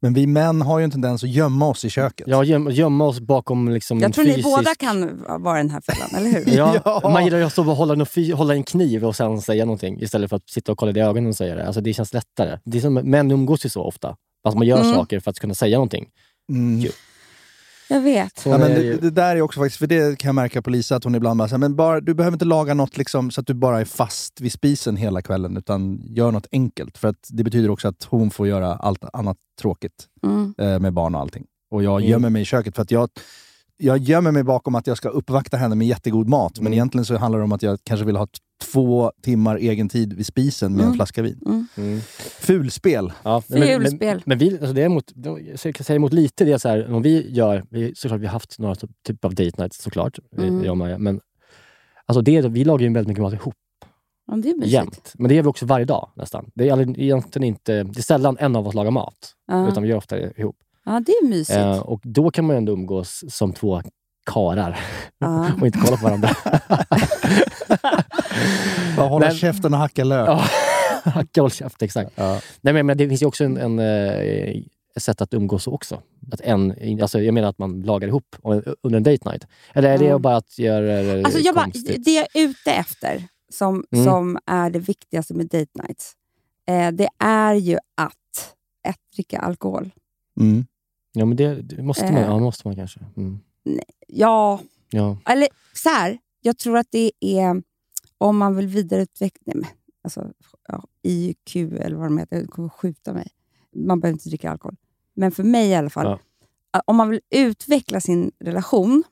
Men 0.00 0.14
vi 0.14 0.26
män 0.26 0.62
har 0.62 0.78
ju 0.78 0.84
en 0.84 0.90
tendens 0.90 1.24
att 1.24 1.30
gömma 1.30 1.66
oss 1.68 1.84
i 1.84 1.90
köket. 1.90 2.26
Ja, 2.28 2.44
göm, 2.44 2.70
gömma 2.70 3.04
oss 3.06 3.20
bakom 3.20 3.68
liksom 3.68 3.98
Jag 3.98 4.06
en 4.06 4.12
tror 4.12 4.24
fysisk... 4.24 4.46
ni 4.46 4.50
båda 4.56 4.74
kan 4.74 5.24
vara 5.42 5.56
den 5.58 5.70
här 5.70 5.80
fällan, 5.80 6.08
eller 6.14 6.30
hur? 6.44 6.56
Ja, 6.56 6.80
Ja. 7.02 7.10
Man 7.10 7.24
gillar 7.24 7.38
ju 7.38 7.44
att 7.44 7.56
hålla, 7.56 7.92
en, 7.94 8.06
fy- 8.06 8.32
hålla 8.32 8.54
en 8.54 8.62
kniv 8.62 9.04
och 9.04 9.16
sen 9.16 9.40
säga 9.40 9.64
någonting 9.64 10.00
istället 10.02 10.30
för 10.30 10.36
att 10.36 10.50
sitta 10.50 10.72
och 10.72 10.78
kolla 10.78 10.92
i 10.92 11.00
ögonen 11.00 11.28
och 11.28 11.36
säga 11.36 11.54
det. 11.54 11.66
Alltså, 11.66 11.80
det 11.80 11.92
känns 11.94 12.12
lättare. 12.14 12.58
Det 12.64 12.78
är 12.78 12.82
som, 12.82 12.94
män 12.94 13.30
umgås 13.30 13.64
ju 13.64 13.68
så 13.68 13.82
ofta. 13.84 14.16
Alltså 14.44 14.58
man 14.58 14.66
gör 14.66 14.80
Mm. 14.80 14.94
saker 14.94 15.20
för 15.20 15.30
att 15.30 15.38
kunna 15.38 15.54
säga 15.54 15.76
någonting. 15.76 16.08
Mm. 16.52 16.90
Jag 17.88 18.00
vet. 18.00 18.38
Så 18.38 18.48
Ja, 18.48 18.58
men 18.58 18.70
det 18.70 18.96
det, 18.96 19.10
där 19.10 19.36
är 19.36 19.40
också 19.42 19.60
faktiskt, 19.60 19.78
för 19.78 19.86
det 19.86 20.18
kan 20.18 20.28
jag 20.28 20.34
märka 20.34 20.62
på 20.62 20.70
Lisa, 20.70 20.96
att 20.96 21.04
hon 21.04 21.14
ibland 21.14 21.38
bara 21.38 21.48
säger 21.48 21.58
men 21.58 21.76
bara, 21.76 22.00
du 22.00 22.14
behöver 22.14 22.34
inte 22.34 22.44
laga 22.44 22.74
något 22.74 22.96
liksom, 22.96 23.30
så 23.30 23.40
att 23.40 23.46
du 23.46 23.54
bara 23.54 23.80
är 23.80 23.84
fast 23.84 24.40
vid 24.40 24.52
spisen 24.52 24.96
hela 24.96 25.22
kvällen, 25.22 25.56
utan 25.56 26.00
gör 26.04 26.30
något 26.32 26.46
enkelt. 26.52 26.98
För 26.98 27.08
att 27.08 27.28
det 27.28 27.44
betyder 27.44 27.70
också 27.70 27.88
att 27.88 28.04
hon 28.04 28.30
får 28.30 28.48
göra 28.48 28.74
allt 28.76 29.04
annat 29.12 29.36
tråkigt 29.60 30.04
Mm. 30.22 30.54
eh, 30.58 30.78
med 30.78 30.92
barn 30.92 31.14
och 31.14 31.20
allting. 31.20 31.44
Och 31.70 31.82
jag 31.84 32.00
Mm. 32.00 32.10
gömmer 32.10 32.30
mig 32.30 32.42
i 32.42 32.44
köket 32.44 32.74
för 32.74 32.82
att 32.82 32.90
jag, 32.90 33.08
jag 33.76 33.98
gömmer 33.98 34.32
mig 34.32 34.42
bakom 34.42 34.74
att 34.74 34.86
jag 34.86 34.96
ska 34.96 35.08
uppvakta 35.08 35.56
henne 35.56 35.74
med 35.74 35.86
jättegod 35.86 36.28
mat. 36.28 36.52
Men 36.56 36.66
Mm. 36.66 36.72
egentligen 36.72 37.04
så 37.04 37.16
handlar 37.16 37.38
det 37.38 37.44
om 37.44 37.52
att 37.52 37.62
jag 37.62 37.78
kanske 37.84 38.06
vill 38.06 38.16
ha 38.16 38.26
två 38.72 39.12
timmar 39.22 39.56
egen 39.56 39.88
tid 39.88 40.12
vid 40.12 40.26
spisen 40.26 40.72
med 40.72 40.80
en 40.80 40.84
Mm. 40.86 40.94
flaska 40.96 41.22
vin. 41.22 41.40
Mm. 41.46 41.66
Mm. 41.76 42.00
Fulspel! 42.40 43.12
Ja, 43.22 43.42
men, 43.46 43.60
men, 43.60 43.80
Fulspel. 43.82 44.22
men 44.26 44.38
vi, 44.38 44.50
alltså 44.58 44.72
det 44.72 44.82
är 44.82 44.86
emot, 44.86 45.12
det- 45.14 45.40
jag 45.40 45.58
ska 45.58 45.72
säga 45.72 45.96
emot 45.96 46.12
lite, 46.12 46.44
det 46.44 46.52
är 46.52 46.58
så 46.58 46.68
här, 46.68 46.92
om 46.94 47.02
vi 47.02 47.30
gör, 47.30 47.64
vi, 47.70 47.92
såklart 47.96 48.20
vi 48.20 48.26
har 48.26 48.32
haft 48.32 48.58
några 48.58 48.74
typ- 48.74 48.90
typ 49.06 49.24
av 49.24 49.30
date 49.34 49.62
nights 49.62 49.82
såklart, 49.82 50.18
Mm. 50.38 50.64
jag 50.64 50.70
och 50.70 50.76
Maja, 50.78 50.98
men 50.98 51.20
alltså 52.06 52.20
det, 52.22 52.40
vi 52.48 52.64
lagar 52.64 52.86
ju 52.86 52.92
väldigt 52.92 53.08
mycket 53.08 53.22
mat 53.22 53.32
ihop 53.34 53.54
Ja, 54.26 54.36
det 54.36 54.50
är 54.50 54.54
mysigt. 54.54 54.72
jämt. 54.72 55.12
Men 55.18 55.28
det 55.28 55.34
gör 55.34 55.42
vi 55.42 55.48
också 55.48 55.66
varje 55.66 55.84
dag 55.84 56.10
nästan. 56.16 56.50
Det 56.54 56.68
är 56.68 57.00
egentligen 57.00 57.44
inte, 57.48 57.82
det 57.82 57.98
är 57.98 58.02
sällan 58.02 58.36
en 58.40 58.56
av 58.56 58.66
oss 58.68 58.74
lagar 58.74 58.90
mat, 58.90 59.32
Ja. 59.46 59.68
utan 59.68 59.82
vi 59.82 59.88
gör 59.88 59.96
ofta 59.96 60.16
det 60.16 60.32
ihop. 60.36 60.56
Ja, 60.84 61.00
det 61.06 61.12
är 61.12 61.28
mysigt. 61.28 61.58
Eh, 61.58 61.78
och 61.78 62.00
då 62.04 62.30
kan 62.30 62.44
man 62.44 62.56
ju 62.56 62.58
ändå 62.58 62.72
umgås 62.72 63.24
som 63.28 63.52
två 63.52 63.82
karar 64.30 64.80
Ja. 65.18 65.50
och 65.60 65.66
inte 65.66 65.78
kolla 65.78 65.96
på 65.96 66.04
varandra. 66.04 66.30
Bara 68.96 69.08
hålla 69.08 69.26
Men- 69.26 69.36
käften 69.36 69.72
och 69.74 69.80
hacka 69.80 70.04
lök. 70.04 70.28
Ja, 70.28 70.44
hacka 71.10 71.40
håll 71.40 71.50
käft, 71.50 71.82
exakt. 71.82 72.10
Ja. 72.14 72.40
Nej, 72.60 72.74
men, 72.74 72.86
men 72.86 72.98
det 72.98 73.08
finns 73.08 73.22
ju 73.22 73.26
också 73.26 73.44
en, 73.44 73.56
en, 73.56 73.78
eh, 73.78 74.54
sätt 74.96 75.20
att 75.20 75.34
umgås 75.34 75.66
också. 75.66 76.00
Att 76.32 76.40
en, 76.40 76.74
alltså, 77.02 77.20
jag 77.20 77.34
menar 77.34 77.48
att 77.48 77.58
man 77.58 77.82
lagar 77.82 78.08
ihop 78.08 78.36
under 78.82 78.96
en 78.96 79.02
date 79.02 79.30
night. 79.30 79.46
Eller 79.74 79.90
är 79.90 79.98
det 79.98 80.04
Ja. 80.04 80.18
bara 80.18 80.36
att 80.36 80.58
göra 80.58 81.02
det 81.02 81.22
Alltså 81.24 81.40
jag 81.40 81.54
bara, 81.54 81.66
det 81.98 82.10
jag 82.10 82.26
är 82.34 82.40
ute 82.48 82.72
efter, 82.72 83.24
som, 83.52 83.84
Mm. 83.92 84.04
som 84.04 84.38
är 84.46 84.70
det 84.70 84.78
viktigaste 84.78 85.34
med 85.34 85.46
date 85.46 85.70
nights, 85.82 86.12
eh, 86.68 86.90
det 86.90 87.08
är 87.18 87.54
ju 87.54 87.74
att 87.96 88.54
ett, 88.88 88.96
dricka 89.16 89.38
alkohol. 89.38 89.90
Mm. 90.40 90.66
Ja, 91.16 91.24
men 91.24 91.36
det, 91.36 91.62
det 91.62 91.82
måste 91.82 92.04
man, 92.04 92.14
Eh. 92.14 92.22
ja, 92.22 92.38
måste 92.38 92.68
man 92.68 92.76
kanske. 92.76 93.00
Mm. 93.16 93.38
Ja, 94.08 94.60
Ja. 94.90 95.18
eller 95.26 95.48
så 95.74 95.88
här, 95.88 96.18
jag 96.40 96.58
tror 96.58 96.76
att 96.78 96.86
det 96.90 97.12
är 97.20 97.62
om 98.18 98.36
man 98.36 98.56
vill 98.56 98.66
vidareutveckla, 98.66 99.40
nej 99.44 99.56
men, 99.56 99.66
alltså, 100.04 100.32
ja, 100.68 100.84
IQ 101.02 101.56
eller 101.56 101.96
vad 101.96 102.06
de 102.06 102.18
heter, 102.18 102.40
det 102.40 102.46
kommer 102.46 102.68
skjuta 102.68 103.12
mig. 103.12 103.28
Man 103.76 104.00
behöver 104.00 104.12
inte 104.16 104.28
dricka 104.28 104.50
alkohol. 104.50 104.76
Men 105.14 105.32
för 105.32 105.42
mig 105.42 105.68
i 105.68 105.74
alla 105.74 105.90
fall, 105.90 106.18
Ja. 106.72 106.82
om 106.86 106.96
man 106.96 107.08
vill 107.08 107.20
utveckla 107.30 108.00
sin 108.00 108.32
relation 108.40 109.02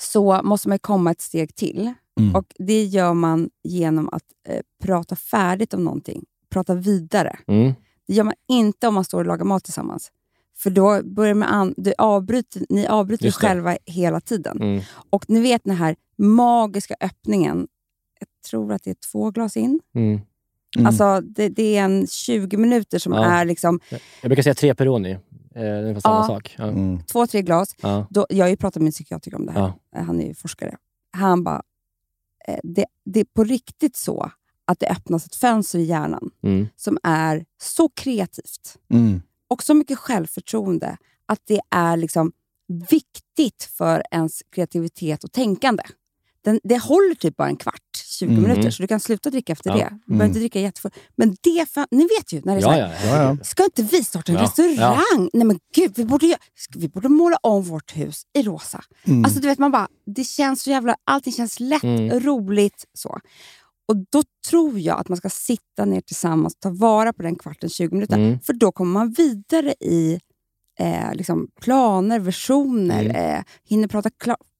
så 0.00 0.40
måste 0.44 0.68
man 0.68 0.78
komma 0.78 1.10
ett 1.10 1.20
steg 1.20 1.54
till. 1.54 1.92
Mm. 2.20 2.34
Och 2.36 2.44
Det 2.58 2.84
gör 2.84 3.14
man 3.14 3.50
genom 3.64 4.08
att 4.08 4.24
eh, 4.48 4.60
prata 4.82 5.16
färdigt 5.16 5.74
om 5.74 5.84
någonting. 5.84 6.24
Prata 6.50 6.74
vidare. 6.74 7.38
Mm. 7.46 7.72
Det 8.06 8.14
gör 8.14 8.24
man 8.24 8.34
inte 8.48 8.88
om 8.88 8.94
man 8.94 9.04
står 9.04 9.18
och 9.18 9.26
lagar 9.26 9.44
mat 9.44 9.64
tillsammans. 9.64 10.12
För 10.62 10.70
då 10.70 11.02
börjar 11.04 11.34
man 11.34 11.48
an- 11.48 11.74
du 11.76 11.92
avbryter, 11.98 12.62
ni 12.68 12.86
avbryter 12.86 13.24
er 13.24 13.26
Just 13.26 13.40
det. 13.40 13.46
själva 13.46 13.76
hela 13.86 14.20
tiden. 14.20 14.56
Mm. 14.62 14.82
Och 15.10 15.24
ni 15.30 15.40
vet 15.40 15.64
den 15.64 15.76
här 15.76 15.96
magiska 16.18 16.94
öppningen. 17.00 17.68
Jag 18.20 18.28
tror 18.50 18.72
att 18.72 18.82
det 18.82 18.90
är 18.90 18.96
två 19.12 19.30
glas 19.30 19.56
in. 19.56 19.80
Mm. 19.94 20.20
Mm. 20.76 20.86
Alltså 20.86 21.20
det, 21.20 21.48
det 21.48 21.76
är 21.76 21.82
en 21.84 22.06
20 22.06 22.56
minuter 22.56 22.98
som 22.98 23.12
Ja. 23.12 23.24
är 23.24 23.44
liksom 23.44 23.80
Jag 24.22 24.28
brukar 24.28 24.42
säga 24.42 24.54
tre 24.54 24.74
Peroni. 24.74 25.10
Eh, 25.10 25.18
det 25.54 25.60
är 25.60 25.82
ungefär 25.82 26.00
samma 26.00 26.14
Ja. 26.16 26.26
sak. 26.26 26.54
Ja. 26.58 26.64
Mm. 26.64 26.98
två, 27.12 27.26
tre 27.26 27.42
glas. 27.42 27.74
Ja. 27.82 28.06
Då, 28.10 28.26
jag 28.28 28.44
har 28.44 28.50
ju 28.50 28.56
pratat 28.56 28.82
med 28.82 28.86
en 28.88 28.92
psykiatriker 28.92 29.38
om 29.38 29.46
det 29.46 29.52
här. 29.52 29.72
Ja. 29.92 30.00
Han 30.00 30.20
är 30.20 30.26
ju 30.26 30.34
forskare. 30.34 30.76
Han 31.12 31.44
bara, 31.44 31.62
eh, 32.48 32.58
det, 32.62 32.84
det 33.04 33.20
är 33.20 33.24
på 33.24 33.44
riktigt 33.44 33.96
så 33.96 34.30
att 34.64 34.80
det 34.80 34.86
öppnas 34.90 35.26
ett 35.26 35.34
fönster 35.34 35.78
i 35.78 35.82
hjärnan 35.84 36.30
Mm. 36.42 36.68
som 36.76 36.98
är 37.02 37.44
så 37.62 37.88
kreativt 37.88 38.76
Mm. 38.90 39.22
Och 39.50 39.62
så 39.62 39.74
mycket 39.74 39.98
självförtroende 39.98 40.96
att 41.26 41.40
det 41.46 41.60
är 41.70 41.96
liksom 41.96 42.32
viktigt 42.90 43.70
för 43.76 44.02
ens 44.10 44.42
kreativitet 44.54 45.24
och 45.24 45.32
tänkande. 45.32 45.82
Den, 46.44 46.60
det 46.64 46.78
håller 46.78 47.14
typ 47.14 47.36
bara 47.36 47.48
en 47.48 47.56
kvart, 47.56 47.96
20 48.18 48.30
Mm. 48.30 48.42
minuter, 48.42 48.70
så 48.70 48.82
du 48.82 48.86
kan 48.86 49.00
sluta 49.00 49.30
dricka 49.30 49.52
efter 49.52 49.70
Ja. 49.70 49.76
det. 49.76 49.98
Du 50.06 50.12
behöver 50.12 50.26
inte 50.26 50.38
dricka 50.38 50.60
jättefull. 50.60 50.90
Men 51.16 51.36
det, 51.40 51.64
fa- 51.74 51.86
ni 51.90 52.02
vet 52.18 52.32
ju 52.32 52.40
när 52.44 52.54
det 52.54 52.60
är 52.60 52.62
så 52.62 52.68
Ja, 52.68 52.86
här, 52.86 53.24
ja. 53.24 53.36
Ska 53.44 53.64
inte 53.64 53.82
vi 53.82 54.04
starta 54.04 54.32
en 54.32 54.38
restaurang? 54.38 55.30
Nej 55.32 55.44
men 55.46 55.58
gud, 55.74 55.92
vi 55.96 56.04
borde, 56.04 56.36
vi 56.76 56.88
borde 56.88 57.08
måla 57.08 57.36
om 57.42 57.62
vårt 57.62 57.96
hus 57.96 58.22
i 58.32 58.42
rosa. 58.42 58.84
Mm. 59.04 59.24
Alltså 59.24 59.40
du 59.40 59.48
vet, 59.48 59.58
man 59.58 59.70
bara, 59.70 59.88
det 60.06 60.24
känns 60.24 60.62
så 60.62 60.70
jävla, 60.70 60.96
allting 61.04 61.32
känns 61.32 61.60
lätt, 61.60 61.82
Mm. 61.82 62.20
roligt. 62.20 62.84
så. 62.94 63.18
Och 63.90 63.96
då 63.96 64.22
tror 64.50 64.78
jag 64.78 64.98
att 65.00 65.08
man 65.08 65.16
ska 65.16 65.28
sitta 65.28 65.84
ner 65.84 66.00
tillsammans 66.00 66.54
och 66.54 66.60
ta 66.60 66.70
vara 66.70 67.12
på 67.12 67.22
den 67.22 67.36
kvarten, 67.36 67.68
20 67.70 67.94
minuter. 67.94 68.16
Mm. 68.18 68.40
För 68.40 68.52
då 68.52 68.72
kommer 68.72 68.92
man 68.92 69.10
vidare 69.12 69.74
i 69.80 70.20
eh, 70.78 71.14
liksom 71.14 71.48
planer, 71.60 72.18
visioner, 72.18 73.04
Mm. 73.04 73.16
eh, 73.36 73.42
hinner 73.68 73.88
prata, 73.88 74.10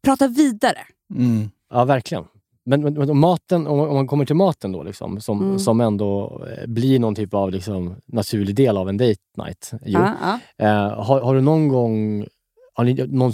prata 0.05 0.29
vidare. 0.29 0.79
Mm. 1.17 1.51
Ja, 1.71 1.85
verkligen. 1.85 2.25
Men, 2.65 2.83
men, 2.83 2.95
men 2.95 3.11
om, 3.11 3.19
maten, 3.21 3.67
om, 3.67 3.81
om 3.81 3.95
man 3.95 4.07
kommer 4.07 4.25
till 4.25 4.37
maten 4.37 4.73
då, 4.73 4.83
liksom, 4.83 5.21
som, 5.21 5.43
Mm. 5.43 5.59
som 5.59 5.81
ändå 5.81 6.43
eh, 6.51 6.67
blir 6.67 6.99
någon 6.99 7.15
typ 7.15 7.35
av 7.35 7.51
liksom, 7.51 7.95
naturlig 8.07 8.55
del 8.57 8.77
av 8.77 8.89
en 8.89 8.97
date 8.97 9.21
night. 9.37 9.71
Jo. 9.73 10.01
Ja, 10.01 10.15
ja. 10.59 10.67
Eh, 10.67 11.03
har, 11.05 11.21
har 11.21 11.35
du 11.35 11.41
någon 11.41 11.69
gång 11.69 12.27
har 12.75 12.85
ni 12.85 12.95
någon, 12.95 13.33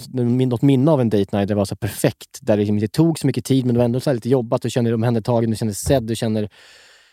något 0.48 0.62
minne 0.62 0.90
av 0.90 1.00
en 1.00 1.10
date 1.10 1.18
night 1.18 1.30
där 1.32 1.46
det 1.46 1.54
var 1.54 1.64
så 1.64 1.76
perfekt, 1.76 2.38
där 2.42 2.56
det 2.56 2.60
liksom 2.60 2.76
inte 2.76 2.88
tog 2.88 3.18
så 3.18 3.26
mycket 3.26 3.44
tid 3.44 3.64
men 3.66 3.74
det 3.74 3.78
var 3.78 3.84
ändå 3.84 4.00
så 4.00 4.10
här 4.10 4.14
lite 4.14 4.28
jobbat, 4.28 4.62
du 4.62 4.70
känner 4.70 4.90
dig 4.90 4.94
omhändertagen, 4.94 5.50
du 5.50 5.56
känner 5.56 5.70
dig 5.72 5.76
sedd, 5.76 6.02
du 6.02 6.16
känner 6.16 6.48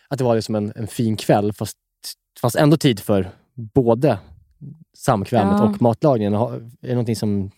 att 0.08 0.18
det 0.18 0.24
var 0.24 0.36
liksom 0.36 0.56
en, 0.56 0.74
en 0.76 0.88
fin 0.88 1.18
kväll 1.18 1.54
fast 1.54 1.78
det 2.36 2.40
fanns 2.40 2.56
ändå 2.56 2.78
tid 2.78 3.00
för 3.00 3.30
både 3.56 4.20
samkvämet 4.98 5.56
Ja. 5.60 5.64
och 5.70 5.82
matlagningen. 5.82 6.34
Är 6.34 6.62
det 6.82 6.90
någonting 6.90 7.16
som 7.16 7.52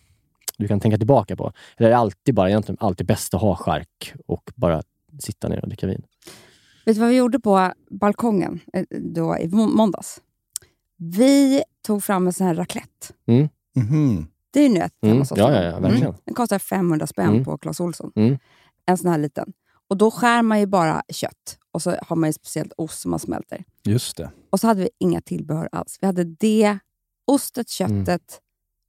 du 0.58 0.67
kan 0.67 0.80
tänka 0.80 0.97
tillbaka 0.97 1.36
på? 1.36 1.51
Eller 1.78 1.88
är 1.89 1.91
det 1.91 1.97
alltid 1.97 2.36
bara 2.36 2.49
egentligen 2.49 2.78
alltid 2.80 3.08
bäst 3.08 3.34
att 3.34 3.41
ha 3.41 3.56
skärk 3.56 4.13
och 4.28 4.51
bara 4.56 4.82
sitta 5.19 5.47
ner 5.47 5.62
och 5.62 5.67
dricka 5.67 5.88
vin? 5.88 6.01
Vet 6.86 6.95
du 6.95 7.01
vad 7.01 7.10
vi 7.10 7.15
gjorde 7.15 7.39
på 7.39 7.71
balkongen 7.89 8.60
eh, 8.73 8.84
då, 9.01 9.38
i 9.38 9.47
må- 9.47 9.67
måndags? 9.67 10.21
Vi 10.97 11.63
tog 11.88 12.04
fram 12.04 12.28
en 12.28 12.34
sån 12.34 12.47
här 12.47 12.56
raclette. 12.56 13.08
Mhm. 13.75 14.28
Det 14.55 14.59
är 14.65 14.69
ju 14.69 14.75
hemma 14.75 14.89
Mm. 15.05 15.17
hos 15.17 15.31
oss. 15.31 15.37
Ja, 15.37 15.51
ja, 15.55 15.63
ja, 15.63 15.79
verkligen. 15.79 16.13
Den 16.25 16.35
kostar 16.35 16.59
500 16.59 17.07
spänn 17.07 17.29
Mm. 17.29 17.43
på 17.45 17.57
Clas 17.57 17.79
Ohlson. 17.79 18.11
Mm. 18.15 18.37
En 18.85 18.97
sån 18.97 19.11
här 19.11 19.17
liten. 19.17 19.53
Och 19.89 19.97
Då 19.97 20.11
skär 20.11 20.41
man 20.41 20.59
ju 20.59 20.65
bara 20.65 21.03
kött 21.09 21.57
och 21.71 21.81
så 21.81 21.95
har 22.07 22.15
man 22.15 22.29
ju 22.29 22.33
speciellt 22.33 22.73
ost 22.77 22.99
som 23.01 23.11
man 23.11 23.19
smälter. 23.19 23.63
Just 23.83 24.17
det. 24.17 24.31
Och 24.49 24.59
så 24.59 24.67
hade 24.67 24.81
vi 24.81 24.89
inga 24.99 25.21
tillbehör 25.21 25.69
alls. 25.71 25.97
Vi 26.01 26.07
hade 26.07 26.23
det, 26.23 26.77
ostet, 27.27 27.69
köttet, 27.69 28.07
Mm. 28.07 28.19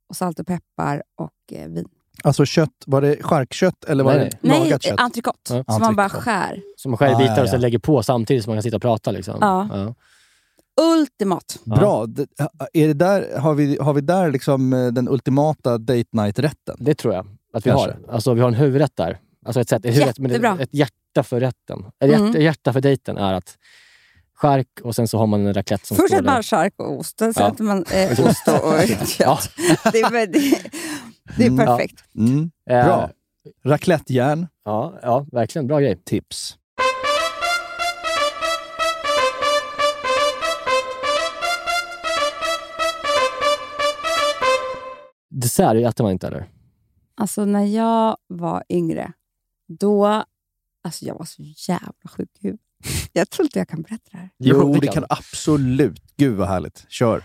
och 0.09 0.17
salt 0.17 0.39
och 0.41 0.47
peppar 0.47 1.03
och 1.21 1.53
eh, 1.59 1.69
vin. 1.69 1.89
Alltså 2.25 2.45
kött, 2.45 2.71
var 2.87 3.01
det 3.01 3.23
charkkött 3.23 3.85
eller 3.85 4.05
var 4.05 4.15
Nej, 4.17 4.31
det 4.31 4.49
Nej, 4.49 4.59
lagat 4.61 4.83
kött? 4.83 5.01
entrecote. 5.01 5.65
Ja. 5.67 5.75
Så 5.75 5.79
man 5.81 5.97
bara 5.97 6.09
skär. 6.09 6.63
Som 6.77 6.91
man 6.91 6.99
skär 6.99 7.11
i 7.11 7.15
Ah, 7.15 7.19
bitar 7.19 7.37
ja, 7.37 7.43
och 7.43 7.49
sen 7.49 7.59
ja. 7.59 7.63
lägger 7.63 7.79
på 7.79 8.03
samtidigt 8.03 8.45
som 8.45 8.51
man 8.51 8.57
kan 8.57 8.63
sitta 8.63 8.77
och 8.77 8.83
prata. 8.83 9.11
Liksom. 9.11 9.39
Ja. 9.41 9.95
Ultimat. 10.81 11.59
Bra. 11.65 12.07
Är 12.73 12.87
det 12.87 12.95
där, 12.95 13.39
har, 13.39 13.55
vi, 13.55 13.79
har 13.81 13.95
vi 13.95 14.01
där 14.01 14.31
liksom 14.31 14.73
eh, 14.73 14.87
den 14.87 15.09
ultimata 15.09 15.79
date 15.79 16.05
night-rätten? 16.13 16.77
Det 16.79 16.95
tror 16.95 17.15
jag 17.15 17.27
att 17.53 17.67
vi 17.67 17.71
Kanske. 17.71 17.91
har. 17.91 18.13
Alltså 18.15 18.35
vi 18.35 18.41
har 18.41 18.49
en 18.49 18.55
huvudrätt 18.55 18.97
där. 18.97 19.19
Alltså 19.47 19.61
ett, 19.61 19.69
sätt, 19.69 19.85
ett, 19.85 19.95
huvudrätt, 19.95 20.19
men 20.19 20.31
ett, 20.55 20.61
ett 20.61 20.75
hjärta 20.75 21.23
för 21.23 21.41
rätten. 21.41 21.79
Ett 22.05 22.11
hjärta, 22.11 22.25
Mm. 22.25 22.43
hjärta 22.43 22.73
för 22.73 22.81
dejten 22.81 23.17
är 23.19 23.35
att 23.35 23.57
skärk 24.35 24.69
och 24.83 24.95
sen 24.95 25.09
så 25.09 25.19
har 25.19 25.27
man 25.27 25.47
en 25.47 25.55
raclette 25.55 25.87
som 25.87 25.97
Först 25.97 26.09
står 26.09 26.17
äter 26.17 26.27
man 26.27 26.43
chark 26.43 26.75
och 26.77 26.99
ost, 26.99 27.19
sen 27.19 27.33
Ja. 27.37 27.49
äter 27.53 27.65
man 27.65 27.85
eh, 27.93 28.11
ost 28.27 28.49
och, 28.49 28.89
kött. 28.89 29.17
Ja. 29.21 29.39
Det 29.93 30.01
är, 30.01 30.27
det, 30.27 30.59
det 31.37 31.45
är 31.45 31.49
Mm. 31.51 31.67
perfekt. 31.67 32.05
Mm. 32.19 32.51
Eh, 32.71 32.85
Bra. 32.85 33.11
Raclettejärn, 33.65 34.47
Ja, 34.65 34.99
ja, 35.03 35.27
verkligen. 35.33 35.67
Bra 35.67 35.81
grej. 35.81 35.97
tips. 36.05 36.57
Dessert 45.41 45.77
äter 45.77 46.05
man 46.05 46.13
inte 46.13 46.27
eller? 46.27 46.49
Alltså 47.15 47.45
när 47.45 47.65
jag 47.65 48.17
var 48.27 48.65
yngre, 48.69 49.13
då... 49.69 50.07
Alltså 50.85 51.05
jag 51.05 51.15
var 51.15 51.25
så 51.25 51.43
jävla 51.69 52.09
sjuk. 52.17 52.31
Jag 53.13 53.31
tror 53.31 53.47
inte 53.47 53.59
jag 53.59 53.69
kan 53.69 53.83
berätta 53.83 54.05
det 54.11 54.17
här. 54.19 54.31
Jo, 54.39 54.75
det 54.81 54.87
kan 54.87 55.05
absolut. 55.09 56.03
Gud 56.17 56.37
vad 56.37 56.49
härligt. 56.49 56.85
Kör. 56.89 57.25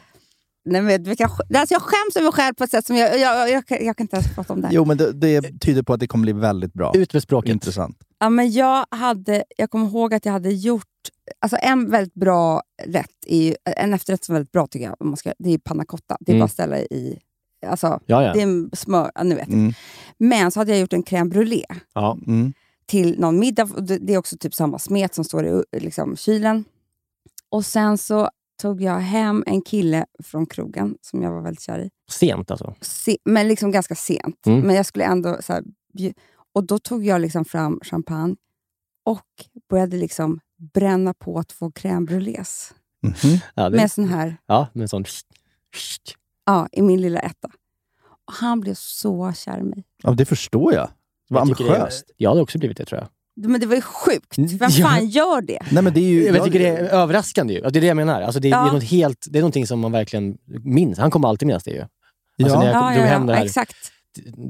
Nej, 0.66 0.82
men, 0.82 1.10
alltså 1.10 1.26
jag 1.74 1.82
skäms 1.82 2.16
över 2.16 2.24
mig 2.24 2.32
själv 2.34 2.54
på 2.54 2.64
ett 2.64 2.72
sätt 2.72 2.86
som 2.86 2.96
jag, 2.96 3.20
jag, 3.20 3.20
jag, 3.20 3.50
jag, 3.52 3.66
kan- 3.68 3.86
jag 3.86 3.98
kan 3.98 4.04
inte 4.04 4.16
ens 4.16 4.36
prata 4.36 4.54
om 4.54 4.62
det 4.62 4.68
här. 4.68 4.74
Jo, 4.74 4.86
men 4.86 4.98
det, 4.98 5.12
det 5.12 5.60
tyder 5.60 5.84
på 5.84 5.94
att 5.94 6.00
det 6.00 6.08
kommer 6.08 6.22
bli 6.24 6.34
väldigt 6.34 6.74
bra. 6.74 6.92
Ut 6.96 7.14
med 7.14 7.24
språket. 7.24 7.52
Intressant. 7.52 7.98
Ja, 8.20 8.30
men 8.30 8.52
jag, 8.52 8.86
hade, 8.92 9.44
jag 9.58 9.70
kommer 9.70 9.86
ihåg 9.88 10.14
att 10.14 10.26
jag 10.26 10.34
hade 10.34 10.54
gjort... 10.54 10.84
Alltså 11.40 11.58
en 11.62 11.92
väldigt 11.92 12.14
bra 12.14 12.62
rätt, 12.86 13.08
är 13.28 13.44
ju, 13.44 13.56
en 13.66 13.94
efterrätt 13.94 14.24
som 14.26 14.36
är 14.36 14.40
väldigt 14.40 14.52
bra 14.52 14.68
tycker 14.68 14.86
jag, 14.86 14.96
om 15.00 15.08
man 15.08 15.18
ska, 15.18 15.34
det 15.40 15.50
är 15.54 15.58
panna 15.58 15.86
cotta. 15.86 16.18
Det 16.20 16.32
är 16.32 16.34
Mm. 16.34 16.40
bara 16.40 16.46
att 16.46 16.52
ställa 16.52 16.80
i 16.80 17.20
Alltså, 17.68 18.00
Ja, 18.06 18.24
ja. 18.24 18.34
det 18.34 18.40
är 18.40 18.44
en 18.44 18.70
smör, 18.74 19.12
ni 19.24 19.36
vet. 19.36 19.48
Mm. 19.48 19.74
Men 20.18 20.52
så 20.52 20.60
hade 20.60 20.72
jag 20.72 20.80
gjort 20.80 20.94
en 20.94 21.04
crème 21.04 21.30
brûlée 21.30 21.66
ja. 21.94 22.18
Mm. 22.28 22.54
till 22.86 23.20
någon 23.20 23.40
middag. 23.40 23.66
Det 24.00 24.14
är 24.14 24.18
också 24.18 24.38
typ 24.38 24.54
samma 24.54 24.80
smet 24.80 25.16
som 25.16 25.24
står 25.24 25.46
i 25.46 25.64
liksom, 25.80 26.18
kylen. 26.18 26.66
Och 27.50 27.66
sen 27.66 27.98
så 27.98 28.30
tog 28.62 28.82
jag 28.82 29.00
hem 29.00 29.44
en 29.48 29.62
kille 29.62 30.06
från 30.24 30.46
krogen 30.46 30.98
som 31.02 31.24
jag 31.24 31.32
var 31.32 31.42
väldigt 31.42 31.62
kär 31.62 31.80
i. 31.80 31.90
Sent 32.12 32.52
alltså. 32.52 32.76
Se, 32.82 33.18
men 33.26 33.48
liksom 33.48 33.72
ganska 33.72 33.96
sent. 33.96 34.48
Mm. 34.48 34.60
Men 34.60 34.76
jag 34.76 34.86
skulle 34.86 35.06
ändå... 35.06 35.38
Så 35.42 35.54
här, 35.54 35.64
och 36.54 36.64
då 36.64 36.80
tog 36.80 37.06
jag 37.06 37.22
liksom 37.22 37.46
fram 37.46 37.80
champagne 37.84 38.36
och 39.06 39.46
började 39.70 39.98
liksom 39.98 40.40
bränna 40.74 41.14
på 41.14 41.44
två 41.44 41.70
crème 41.70 42.08
brûlées. 42.08 42.74
Mhm. 43.04 43.40
Ja, 43.56 43.70
det, 43.70 43.78
Med 43.78 43.92
sån 43.92 44.08
här, 44.08 44.38
ja, 44.46 44.68
med 44.74 44.90
sån... 44.90 45.06
ja, 46.46 46.68
i 46.72 46.82
min 46.82 47.02
lilla 47.02 47.20
etta. 47.20 47.48
Och 48.28 48.34
han 48.34 48.60
blev 48.60 48.74
så 48.76 49.34
kär 49.36 49.60
i 49.60 49.64
mig. 49.64 49.84
Ja, 50.04 50.12
det 50.12 50.26
förstår 50.26 50.74
jag. 50.74 50.90
Vad 51.30 51.42
Jag 51.42 51.48
tycker 51.58 51.64
det- 51.64 51.70
ambitiöst. 51.80 52.06
Jag 52.18 52.30
hade 52.30 52.42
också 52.42 52.58
blivit 52.58 52.78
det 52.78 52.86
tror 52.86 53.00
jag. 53.02 53.10
Men 53.50 53.60
det 53.62 53.66
var 53.68 53.76
ju 53.76 53.82
sjukt. 53.82 54.38
Vem 54.38 54.70
Ja. 54.72 54.88
fan 54.88 55.08
gör 55.08 55.42
det? 55.42 55.60
Nej, 55.72 55.84
men 55.84 55.94
det 55.94 56.00
är 56.00 56.10
ju... 56.10 56.26
Jag 56.26 56.46
tycker 56.46 56.60
det 56.60 56.68
är 56.68 56.84
överraskande 56.90 57.54
ju. 57.54 57.60
Alltså, 57.60 57.72
Det 57.72 57.80
är 57.80 57.82
det 57.82 57.88
jag 57.88 57.98
menar. 57.98 58.22
Alltså, 58.22 58.40
det, 58.40 58.48
Ja. 58.48 58.64
det, 58.64 58.70
är 58.70 58.74
något 58.74 58.84
helt, 58.84 59.26
det 59.30 59.40
är 59.40 59.42
någonting 59.42 59.68
som 59.68 59.80
man 59.80 59.92
verkligen 59.92 60.38
minns. 60.64 60.98
Han 60.98 61.12
kommer 61.12 61.28
alltid 61.28 61.48
minnas 61.48 61.64
det 61.64 61.72
ju. 61.72 61.86
Alltså, 62.44 62.60
när 62.60 62.66
jag 62.66 62.76
Ja, 62.76 62.80
drog 62.94 63.04
ja, 63.06 63.08
hem 63.08 63.26
det 63.28 63.34
ja, 63.34 63.38
här, 63.40 63.46
exakt. 63.46 63.76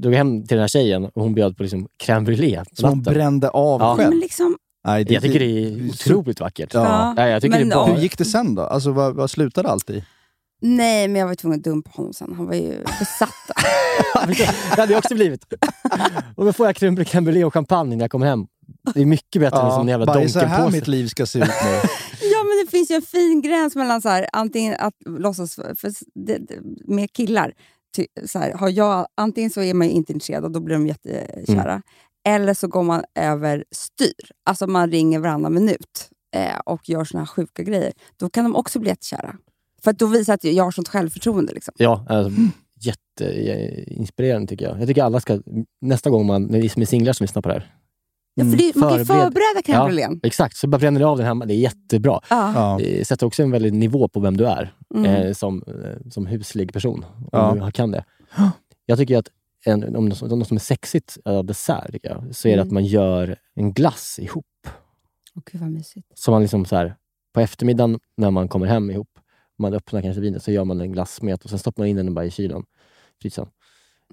drog 0.01 0.13
hem 0.13 0.41
till 0.47 0.55
den 0.57 0.59
här 0.63 0.67
tjejen 0.67 1.05
och 1.05 1.23
hon 1.23 1.33
bjöd 1.33 1.57
på 1.57 1.63
liksom 1.63 1.87
crème 2.03 2.25
brûlée 2.25 2.63
Som 2.73 2.89
hon 2.89 3.01
brände 3.01 3.49
av 3.49 3.81
Ja. 3.81 3.95
Men 3.95 4.05
själv. 4.05 4.19
liksom, 4.19 4.57
Nej, 4.87 5.05
Jag 5.13 5.21
tycker 5.21 5.39
det 5.39 5.45
är 5.45 5.89
otroligt 5.89 6.39
vackert. 6.39 6.73
Ja. 6.73 7.13
Ja, 7.17 7.27
jag 7.27 7.41
tycker 7.41 7.59
Men 7.59 7.69
det 7.69 7.73
är 7.73 7.77
bara... 7.77 7.93
Hur 7.93 8.01
gick 8.01 8.17
det 8.17 8.25
sen 8.25 8.55
då? 8.55 8.61
Alltså, 8.61 8.91
vad, 8.91 9.15
vad 9.15 9.31
slutade 9.31 9.69
allt 9.69 9.89
i? 9.89 10.03
Nej, 10.61 11.07
men 11.07 11.19
jag 11.19 11.27
var 11.27 11.35
tvungen 11.35 11.59
att 11.59 11.63
dumpa 11.63 11.91
honom 11.93 12.13
sen. 12.13 12.33
Han 12.37 12.45
var 12.45 12.53
ju 12.53 12.83
besatt. 12.99 13.29
det 14.75 14.81
hade 14.81 14.93
jag 14.93 14.97
också 14.97 15.15
blivit. 15.15 15.45
Och 16.35 16.45
då 16.45 16.53
får 16.53 16.65
jag 16.65 16.75
crème 16.75 17.25
brûlée 17.25 17.43
och 17.43 17.53
champagne 17.53 17.95
när 17.95 18.03
jag 18.03 18.11
kommer 18.11 18.25
hem. 18.25 18.45
Det 18.93 19.01
är 19.01 19.05
mycket 19.05 19.41
bättre 19.41 19.61
än 19.61 19.71
som 19.71 19.81
en 19.81 19.87
jävla 19.87 20.05
bara 20.05 20.29
så 20.29 20.39
här 20.39 20.71
mitt 20.71 20.87
liv 20.87 21.07
ska 21.07 21.25
se 21.25 21.39
ut 21.39 21.45
nu. 21.45 21.71
Ja, 22.21 22.43
men 22.43 22.65
det 22.65 22.71
finns 22.71 22.91
ju 22.91 22.95
en 22.95 23.01
fin 23.01 23.41
gräns 23.41 23.75
mellan 23.75 24.01
så 24.01 24.09
här, 24.09 24.27
antingen 24.33 24.75
att 24.79 24.93
låtsas 25.05 25.55
för, 25.55 25.75
för 25.77 25.91
det, 26.13 26.37
det, 26.37 26.59
med 26.85 27.13
killar. 27.13 27.53
Ty, 27.95 28.05
så 28.25 28.39
här, 28.39 28.53
har 28.53 28.69
jag, 28.69 29.07
antingen 29.17 29.49
så 29.49 29.61
är 29.61 29.73
man 29.73 29.87
ju 29.87 29.93
inte 29.93 30.13
intresserad 30.13 30.43
och 30.43 30.51
då 30.51 30.59
blir 30.59 30.75
de 30.75 30.87
jättekära. 30.87 31.81
Eller 32.27 32.53
så 32.53 32.67
går 32.67 32.83
man 32.83 33.03
över 33.15 33.63
styr. 33.71 34.31
Alltså 34.45 34.67
man 34.67 34.91
ringer 34.91 35.19
varannan 35.19 35.53
minut 35.53 36.09
eh, 36.35 36.59
och 36.65 36.89
gör 36.89 37.03
såna 37.03 37.21
här 37.21 37.27
sjuka 37.27 37.63
grejer. 37.63 37.93
Då 38.17 38.29
kan 38.29 38.43
de 38.43 38.55
också 38.55 38.79
bli 38.79 38.89
jättekära. 38.89 39.35
För 39.83 39.91
att 39.91 39.99
då 39.99 40.05
visar 40.07 40.33
att 40.33 40.43
jag 40.43 40.63
har 40.63 40.71
sånt 40.71 40.87
självförtroende. 40.87 41.53
Liksom. 41.53 41.73
Ja, 41.77 42.05
alltså, 42.09 42.31
jätteinspirerande 43.29 44.47
tycker 44.47 44.65
jag. 44.65 44.79
Jag 44.81 44.87
tycker 44.87 45.03
alla 45.03 45.19
ska, 45.19 45.39
nästa 45.81 46.09
gång 46.09 46.25
man, 46.25 46.43
när 46.43 46.61
vi 46.61 46.69
som 46.69 46.81
är 46.81 46.85
singlar 46.85 47.13
som 47.13 47.23
lyssnar 47.23 47.41
på 47.41 47.49
det 47.49 47.53
här. 47.55 47.75
Ja, 48.33 48.43
för 48.45 48.57
det, 48.57 48.75
man 48.75 48.89
kan 48.89 48.97
ju 48.99 49.03
Förbered- 49.05 49.23
förbereda 49.23 49.61
crème 49.65 49.85
brûlén. 49.87 50.19
Exakt, 50.23 50.57
så 50.57 50.67
bara 50.67 50.77
bränner 50.77 50.99
du 50.99 51.05
av 51.05 51.17
den 51.17 51.25
hemma. 51.27 51.45
Det 51.45 51.53
är 51.53 51.57
jättebra. 51.57 52.19
Ja. 52.29 52.51
Ja. 52.55 52.77
Det 52.83 53.07
sätter 53.07 53.25
också 53.25 53.43
en 53.43 53.51
väldig 53.51 53.73
nivå 53.73 54.07
på 54.07 54.19
vem 54.19 54.37
du 54.37 54.45
är 54.47 54.73
Mm. 54.95 55.05
eh, 55.05 55.33
som, 55.33 55.63
eh, 55.67 56.09
som 56.11 56.25
huslig 56.25 56.73
person. 56.73 57.05
Om 57.17 57.29
Ja. 57.31 57.65
du 57.65 57.71
kan 57.71 57.91
det. 57.91 58.03
Jag 58.85 58.97
tycker 58.97 59.17
att 59.17 59.27
en, 59.65 59.95
om 59.95 60.05
något, 60.09 60.21
något 60.21 60.47
som 60.47 60.57
är 60.57 60.61
sexigt 60.61 61.17
av 61.25 61.45
dessert, 61.45 61.91
tycker 61.91 62.09
jag, 62.09 62.35
så 62.35 62.47
är 62.47 62.51
det 62.51 62.61
Mm. 62.61 62.67
att 62.67 62.73
man 62.73 62.85
gör 62.85 63.35
en 63.55 63.73
glass 63.73 64.19
ihop. 64.21 64.45
Åh, 65.35 65.41
gud 65.51 65.61
vad 65.61 65.71
mysigt. 65.71 66.07
Så 66.13 66.31
man 66.31 66.41
liksom 66.41 66.65
så 66.65 66.75
här, 66.75 66.95
på 67.33 67.39
eftermiddagen 67.39 67.99
när 68.17 68.31
man 68.31 68.47
kommer 68.47 68.65
hem 68.67 68.91
ihop, 68.91 69.07
man 69.61 69.73
öppnar 69.73 70.01
kanske 70.01 70.21
vinet, 70.21 70.43
så 70.43 70.51
gör 70.51 70.63
man 70.63 70.81
en 70.81 70.91
glassmet 70.91 71.43
och 71.43 71.49
sen 71.49 71.59
stoppar 71.59 71.81
man 71.83 71.87
in 71.89 71.95
den 71.95 72.13
bara 72.13 72.25
i 72.25 72.31
kylen. 72.31 72.63
Frysen. 73.21 73.47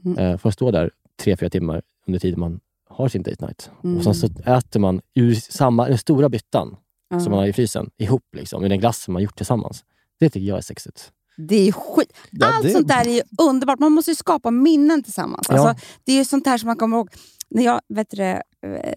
Mm. 0.04 0.18
Eh, 0.18 0.37
får 0.38 0.50
stå 0.50 0.70
där 0.70 0.90
tre, 1.22 1.37
fyra 1.37 1.50
timmar 1.50 1.82
under 2.06 2.18
tiden 2.20 2.40
man 2.40 2.61
har 2.90 3.08
sin 3.08 3.22
date 3.22 3.46
night. 3.46 3.70
Mm. 3.84 3.96
Och 3.98 4.04
sen 4.04 4.14
så 4.14 4.26
äter 4.26 4.80
man 4.80 5.00
ur 5.14 5.34
samma, 5.34 5.88
den 5.88 5.98
stora 5.98 6.28
byttan 6.28 6.76
Ja. 7.11 7.20
som 7.20 7.30
man 7.30 7.38
har 7.40 7.46
i 7.46 7.52
frysen 7.52 7.90
ihop 7.96 8.24
liksom, 8.32 8.61
med 8.62 8.70
den 8.70 8.80
glassen 8.80 9.12
man 9.12 9.22
gjort 9.22 9.37
tillsammans. 9.37 9.84
Det 10.20 10.30
tycker 10.30 10.46
jag 10.46 10.58
är 10.58 10.62
sexigt. 10.62 11.12
Det 11.37 11.68
är 11.68 11.72
skit. 11.72 12.12
Ja, 12.30 12.46
Allt 12.46 12.62
det- 12.64 12.70
sånt 12.70 12.88
där 12.88 13.06
är 13.08 13.12
ju 13.14 13.22
underbart. 13.38 13.78
Man 13.78 13.92
måste 13.92 14.11
ju 14.11 14.14
skapa 14.14 14.50
minnen 14.50 15.02
tillsammans. 15.02 15.46
Ja. 15.50 15.68
Alltså, 15.68 15.87
det 16.04 16.12
är 16.12 16.16
ju 16.16 16.24
sånt 16.24 16.46
här 16.46 16.58
som 16.58 16.66
man 16.66 16.76
kommer 16.76 16.96
ihåg. 16.96 17.08
När 17.50 17.64
jag, 17.64 17.80
vet 17.88 18.11
du, 18.11 18.22
eh, 18.22 18.40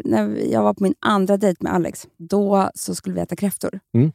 när 0.06 0.36
jag 0.52 0.64
var 0.64 0.74
på 0.74 0.84
min 0.84 0.96
andra 1.00 1.38
dejt 1.38 1.64
med 1.64 1.74
Alex, 1.74 2.08
då 2.18 2.70
så 2.76 2.96
skulle 2.96 3.16
vi 3.16 3.22
äta 3.22 3.36
kräftor. 3.36 3.80
Mm. 3.94 4.12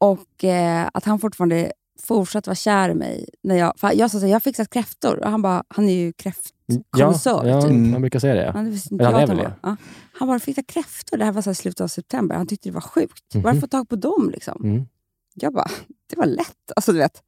Och 0.00 0.44
eh, 0.44 0.88
att 0.94 1.04
han 1.04 1.18
fortfarande 1.18 1.72
fortsatte 2.02 2.50
vara 2.50 2.54
kär 2.56 2.88
i 2.88 2.94
mig. 2.94 3.28
När 3.42 3.56
jag, 3.56 3.74
jag 3.94 4.10
sa 4.10 4.18
här, 4.18 4.26
jag 4.26 4.34
har 4.34 4.40
fixat 4.40 4.70
kräftor. 4.70 5.18
Och 5.24 5.30
han 5.30 5.42
bara, 5.42 5.64
han 5.68 5.88
är 5.88 5.92
ju 5.94 6.12
kräftkonnässör. 6.12 7.46
ja, 7.46 7.60
typ. 7.62 7.70
Mm. 7.70 7.90
man 7.90 8.00
brukar 8.00 8.18
säga 8.18 8.34
det. 8.34 8.44
Ja, 8.44 8.52
det 8.52 9.04
han 9.04 9.14
att 9.14 9.22
är 9.22 9.26
han 9.26 9.36
väl 9.36 9.46
var. 9.46 9.52
Ja. 9.62 9.76
Han 10.12 10.28
bara, 10.28 10.34
jag 10.34 10.42
kräftor? 10.62 11.16
Det 11.16 11.24
här 11.24 11.32
var 11.32 11.42
så 11.42 11.50
här 11.50 11.54
slutet 11.54 11.80
av 11.80 11.88
september. 11.88 12.34
Han 12.36 12.46
tyckte 12.46 12.68
det 12.68 12.72
var 12.72 12.80
sjukt. 12.80 13.34
Mhm. 13.34 13.42
Bara 13.42 13.54
få 13.60 13.66
tag 13.66 13.88
på 13.88 13.96
dem. 13.96 14.30
Liksom. 14.32 14.64
Mm. 14.64 14.86
Jag 15.34 15.52
bara, 15.52 15.70
det 16.10 16.16
var 16.16 16.26
lätt. 16.26 16.72
Alltså, 16.76 16.92
du 16.92 16.98
vet. 16.98 17.22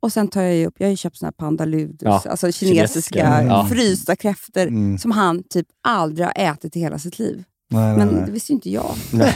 Och 0.00 0.12
sen 0.12 0.28
tar 0.28 0.42
jag 0.42 0.54
ju 0.54 0.66
upp, 0.66 0.74
jag 0.78 0.86
har 0.86 0.90
ju 0.90 0.96
köpt 0.96 1.16
såna 1.16 1.26
här 1.26 1.32
pandaludus, 1.32 1.98
Ja, 2.02 2.22
alltså 2.30 2.52
kinesiska 2.52 2.74
kinesiska, 3.20 3.42
ja. 3.42 3.66
frysta 3.70 4.16
kräftor 4.16 4.62
Mm. 4.62 4.98
som 4.98 5.10
han 5.10 5.42
typ 5.42 5.66
aldrig 5.82 6.26
har 6.26 6.32
ätit 6.36 6.76
i 6.76 6.80
hela 6.80 6.98
sitt 6.98 7.18
liv. 7.18 7.44
Nej, 7.70 7.96
Men 7.96 8.06
nej, 8.06 8.16
det 8.16 8.20
nej. 8.22 8.30
visste 8.30 8.52
ju 8.52 8.54
inte 8.54 8.70
jag. 8.70 8.94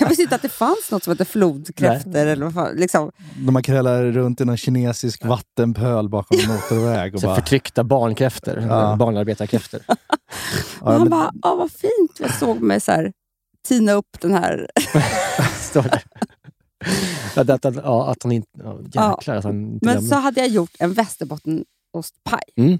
Jag 0.00 0.08
visste 0.08 0.22
inte 0.22 0.34
att 0.34 0.42
det 0.42 0.48
fanns 0.48 0.90
något 0.90 1.04
som 1.04 1.10
hette 1.10 1.24
flodkräftor. 1.24 2.16
Eller 2.16 2.44
vad 2.44 2.54
fan, 2.54 2.76
liksom. 2.76 3.10
De 3.46 3.54
har 3.54 3.62
krällar 3.62 4.04
runt 4.04 4.40
i 4.40 4.44
någon 4.44 4.56
kinesisk 4.56 5.24
vattenpöl 5.24 6.08
bakom 6.08 6.38
en 6.40 6.48
motorväg. 6.48 7.14
Och 7.14 7.20
Så 7.20 7.26
bara, 7.26 7.36
förtryckta 7.36 7.84
barnkräftor, 7.84 8.60
Ja. 8.68 8.96
barnarbetarkräftor. 8.98 9.80
Och 9.88 9.96
ja, 10.80 10.90
han 10.92 11.00
men, 11.00 11.10
bara, 11.10 11.32
Åh, 11.42 11.56
vad 11.58 11.70
fint. 11.70 12.20
Jag 12.20 12.34
såg 12.34 12.60
mig 12.60 12.80
så 12.80 12.92
här, 12.92 13.12
tina 13.68 13.92
upp 13.92 14.20
den 14.20 14.34
här. 14.34 14.70
Står 15.60 15.82
där. 15.82 16.02
Att, 17.36 17.50
att, 17.50 17.64
att, 17.64 17.74
ja, 17.76 18.10
att 18.10 18.22
han 18.22 18.32
inte... 18.32 18.48
Ja, 18.92 19.14
jäklar 19.16 19.36
att 19.36 19.44
han 19.44 19.72
inte 19.72 19.86
Men 19.86 20.02
så 20.02 20.14
hade 20.14 20.40
jag 20.40 20.48
gjort 20.48 20.70
en 20.78 20.92
västerbottenostpaj. 20.92 22.42
Mm. 22.56 22.78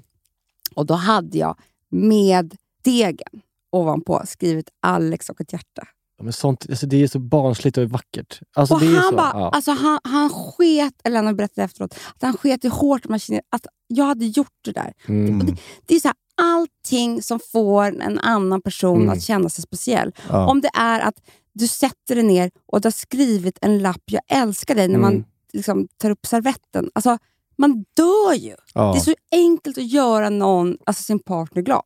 Och 0.75 0.85
då 0.85 0.93
hade 0.93 1.37
jag 1.37 1.57
med 1.89 2.55
degen 2.83 3.41
ovanpå 3.71 4.21
skrivit 4.25 4.69
Alex 4.81 5.29
och 5.29 5.41
ett 5.41 5.53
hjärta. 5.53 5.87
Ja, 6.17 6.23
men 6.23 6.33
sånt, 6.33 6.65
alltså, 6.69 6.85
det 6.87 7.03
är 7.03 7.07
så 7.07 7.19
barnsligt 7.19 7.77
och 7.77 7.89
vackert. 7.89 8.39
Alltså, 8.55 8.73
och 8.75 8.81
han 8.81 9.09
så, 9.09 9.15
bara, 9.15 9.31
ja. 9.33 9.49
alltså 9.49 9.71
han, 9.71 9.99
han 10.03 10.29
sket, 10.29 10.93
eller 11.03 11.15
han 11.15 11.25
har 11.25 11.33
berättat 11.33 11.57
efteråt, 11.57 11.93
att 12.15 12.21
han 12.21 12.37
sket 12.37 12.65
i 12.65 12.67
hårt 12.67 13.05
kine- 13.05 13.41
att 13.49 13.65
jag 13.87 14.05
hade 14.05 14.25
gjort 14.25 14.57
det 14.65 14.71
där. 14.71 14.93
mm. 15.07 15.39
Det, 15.45 15.55
det 15.85 15.95
är 15.95 15.99
så 15.99 16.07
här, 16.07 16.15
allting 16.41 17.21
som 17.21 17.39
får 17.51 18.01
en 18.01 18.19
annan 18.19 18.61
person 18.61 18.97
Mm. 19.01 19.09
att 19.09 19.21
känna 19.23 19.49
sig 19.49 19.61
speciell. 19.63 20.11
ja. 20.29 20.47
Om 20.47 20.61
det 20.61 20.69
är 20.73 20.99
att 20.99 21.15
du 21.53 21.67
sätter 21.67 22.15
dig 22.15 22.23
ner 22.23 22.51
och 22.71 22.81
du 22.81 22.85
har 22.85 22.91
skrivit 22.91 23.57
en 23.61 23.79
lapp, 23.79 24.01
jag 24.05 24.21
älskar 24.31 24.75
dig, 24.75 24.87
när 24.87 24.99
man 24.99 25.13
Mm. 25.13 25.25
liksom 25.53 25.87
tar 25.97 26.09
upp 26.09 26.25
servetten. 26.25 26.89
Alltså, 26.95 27.17
man 27.57 27.85
dör 27.95 28.33
ju. 28.33 28.55
ja. 28.73 28.91
Det 28.93 28.97
är 28.99 29.01
så 29.01 29.13
enkelt 29.31 29.77
att 29.77 29.91
göra 29.91 30.29
någon, 30.29 30.77
alltså 30.85 31.03
sin 31.03 31.19
partner 31.19 31.61
glad. 31.61 31.83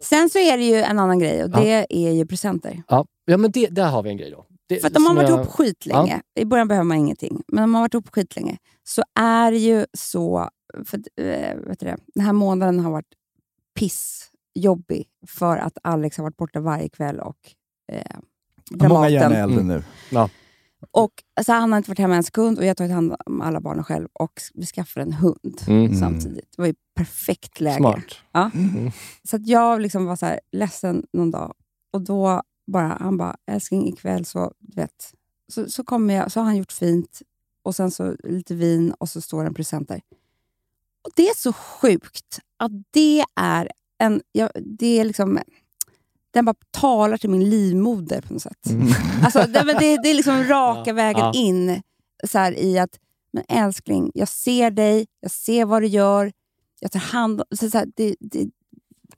Sen 0.00 0.30
så 0.30 0.38
är 0.38 0.58
det 0.58 0.64
ju 0.64 0.74
en 0.74 0.98
annan 0.98 1.18
grej 1.18 1.44
och 1.44 1.50
det 1.50 1.86
är 1.90 2.10
ju 2.12 2.26
presenter. 2.26 2.82
Ja, 2.88 3.06
ja, 3.24 3.36
men 3.36 3.50
det, 3.50 3.66
där 3.66 3.88
har 3.88 4.02
vi 4.02 4.10
en 4.10 4.16
grej 4.16 4.30
då. 4.30 4.44
Det, 4.68 4.80
För 4.80 4.88
att 4.88 4.96
om 4.96 5.02
man 5.02 5.16
har 5.16 5.22
varit 5.22 5.30
jag- 5.30 5.38
ihop 5.40 5.52
skitlänge, 5.54 6.22
i 6.40 6.44
början 6.44 6.68
behöver 6.68 6.84
man 6.84 6.96
ingenting, 6.96 7.42
men 7.48 7.64
om 7.64 7.70
man 7.70 7.78
har 7.78 7.84
varit 7.84 7.94
ihop 7.94 8.08
skitlänge 8.14 8.58
så 8.84 9.02
är 9.20 9.50
det 9.50 9.58
ju 9.58 9.86
så... 9.92 10.48
För, 10.84 10.98
eh, 11.24 11.56
vet 11.56 11.80
du 11.80 11.86
det, 11.86 11.96
den 12.14 12.24
här 12.24 12.32
månaden 12.32 12.80
har 12.80 12.90
varit 12.90 13.06
pissjobbig 13.78 15.06
för 15.26 15.56
att 15.56 15.78
Alex 15.82 16.16
har 16.16 16.24
varit 16.24 16.36
borta 16.36 16.60
varje 16.60 16.88
kväll 16.88 17.20
och 17.20 17.36
eh, 17.92 18.02
Många 18.70 18.88
Dramaten. 18.88 19.12
gärna 19.12 19.36
äldre 19.36 19.60
Mm. 19.60 19.66
nu. 19.68 19.82
Och 20.90 21.12
alltså, 21.36 21.52
Han 21.52 21.72
har 21.72 21.76
inte 21.78 21.90
varit 21.90 21.98
hemma 21.98 22.16
en 22.16 22.22
sekund 22.24 22.58
och 22.58 22.64
jag 22.64 22.70
har 22.70 22.74
tagit 22.74 22.92
hand 22.92 23.14
om 23.26 23.40
alla 23.40 23.60
barnen 23.60 23.84
själv 23.84 24.08
och 24.12 24.32
vi 24.54 24.66
skaffade 24.66 25.06
en 25.06 25.12
hund 25.12 25.62
Mm. 25.66 25.94
samtidigt. 25.94 26.50
Det 26.56 26.62
var 26.62 26.66
ju 26.66 26.74
perfekt 26.94 27.60
läge. 27.60 27.76
Smart. 27.78 28.04
Ja. 28.32 28.50
Mm. 28.54 28.90
Så 29.24 29.36
att 29.36 29.46
jag 29.46 29.80
liksom 29.80 30.06
var 30.06 30.16
så 30.16 30.26
här, 30.26 30.40
ledsen 30.52 31.06
någon 31.12 31.30
dag 31.30 31.54
och 31.90 32.00
då 32.02 32.42
bara, 32.66 32.96
han 33.00 33.16
bara, 33.16 33.36
älskling 33.46 33.88
ikväll 33.88 34.24
så, 34.24 34.52
du 34.58 34.80
vet, 34.80 35.14
så, 35.52 35.70
så 35.70 35.84
kommer 35.84 36.14
jag, 36.14 36.32
så 36.32 36.40
har 36.40 36.44
han 36.44 36.56
gjort 36.56 36.72
fint 36.72 37.22
och 37.62 37.74
sen 37.76 37.90
så 37.90 38.16
lite 38.24 38.54
vin 38.54 38.92
och 38.98 39.08
så 39.08 39.20
står 39.20 39.42
det 39.42 39.46
en 39.48 39.54
present 39.54 39.88
där. 39.88 40.00
Och 41.02 41.10
det 41.16 41.28
är 41.28 41.36
så 41.36 41.52
sjukt 41.52 42.38
att 42.56 42.72
det 42.90 43.24
är 43.36 43.70
en, 43.98 44.22
ja, 44.32 44.50
det 44.54 45.00
är 45.00 45.04
liksom, 45.04 45.38
den 46.30 46.44
bara 46.44 46.54
talar 46.70 47.16
till 47.16 47.30
min 47.30 47.50
livmoder 47.50 48.20
på 48.20 48.32
något 48.32 48.42
sätt. 48.42 48.66
Mm. 48.70 48.88
Alltså, 49.24 49.38
det, 49.38 49.62
men 49.66 49.76
det, 49.78 49.96
det 50.02 50.10
är 50.10 50.14
liksom 50.14 50.44
raka 50.44 50.90
Ja, 50.90 50.94
vägen 50.94 51.20
ja. 51.20 51.32
in 51.34 51.82
så 52.24 52.38
här, 52.38 52.58
i 52.58 52.78
att, 52.78 52.98
men 53.32 53.44
älskling, 53.48 54.10
jag 54.14 54.28
ser 54.28 54.70
dig, 54.70 55.06
jag 55.20 55.30
ser 55.30 55.64
vad 55.64 55.82
du 55.82 55.86
gör, 55.86 56.32
jag 56.80 56.92
tar 56.92 57.00
hand 57.00 57.40
om... 57.40 57.56
Så, 57.56 57.70
så 57.70 57.78
här, 57.78 57.86
det, 57.96 58.14
det, 58.20 58.48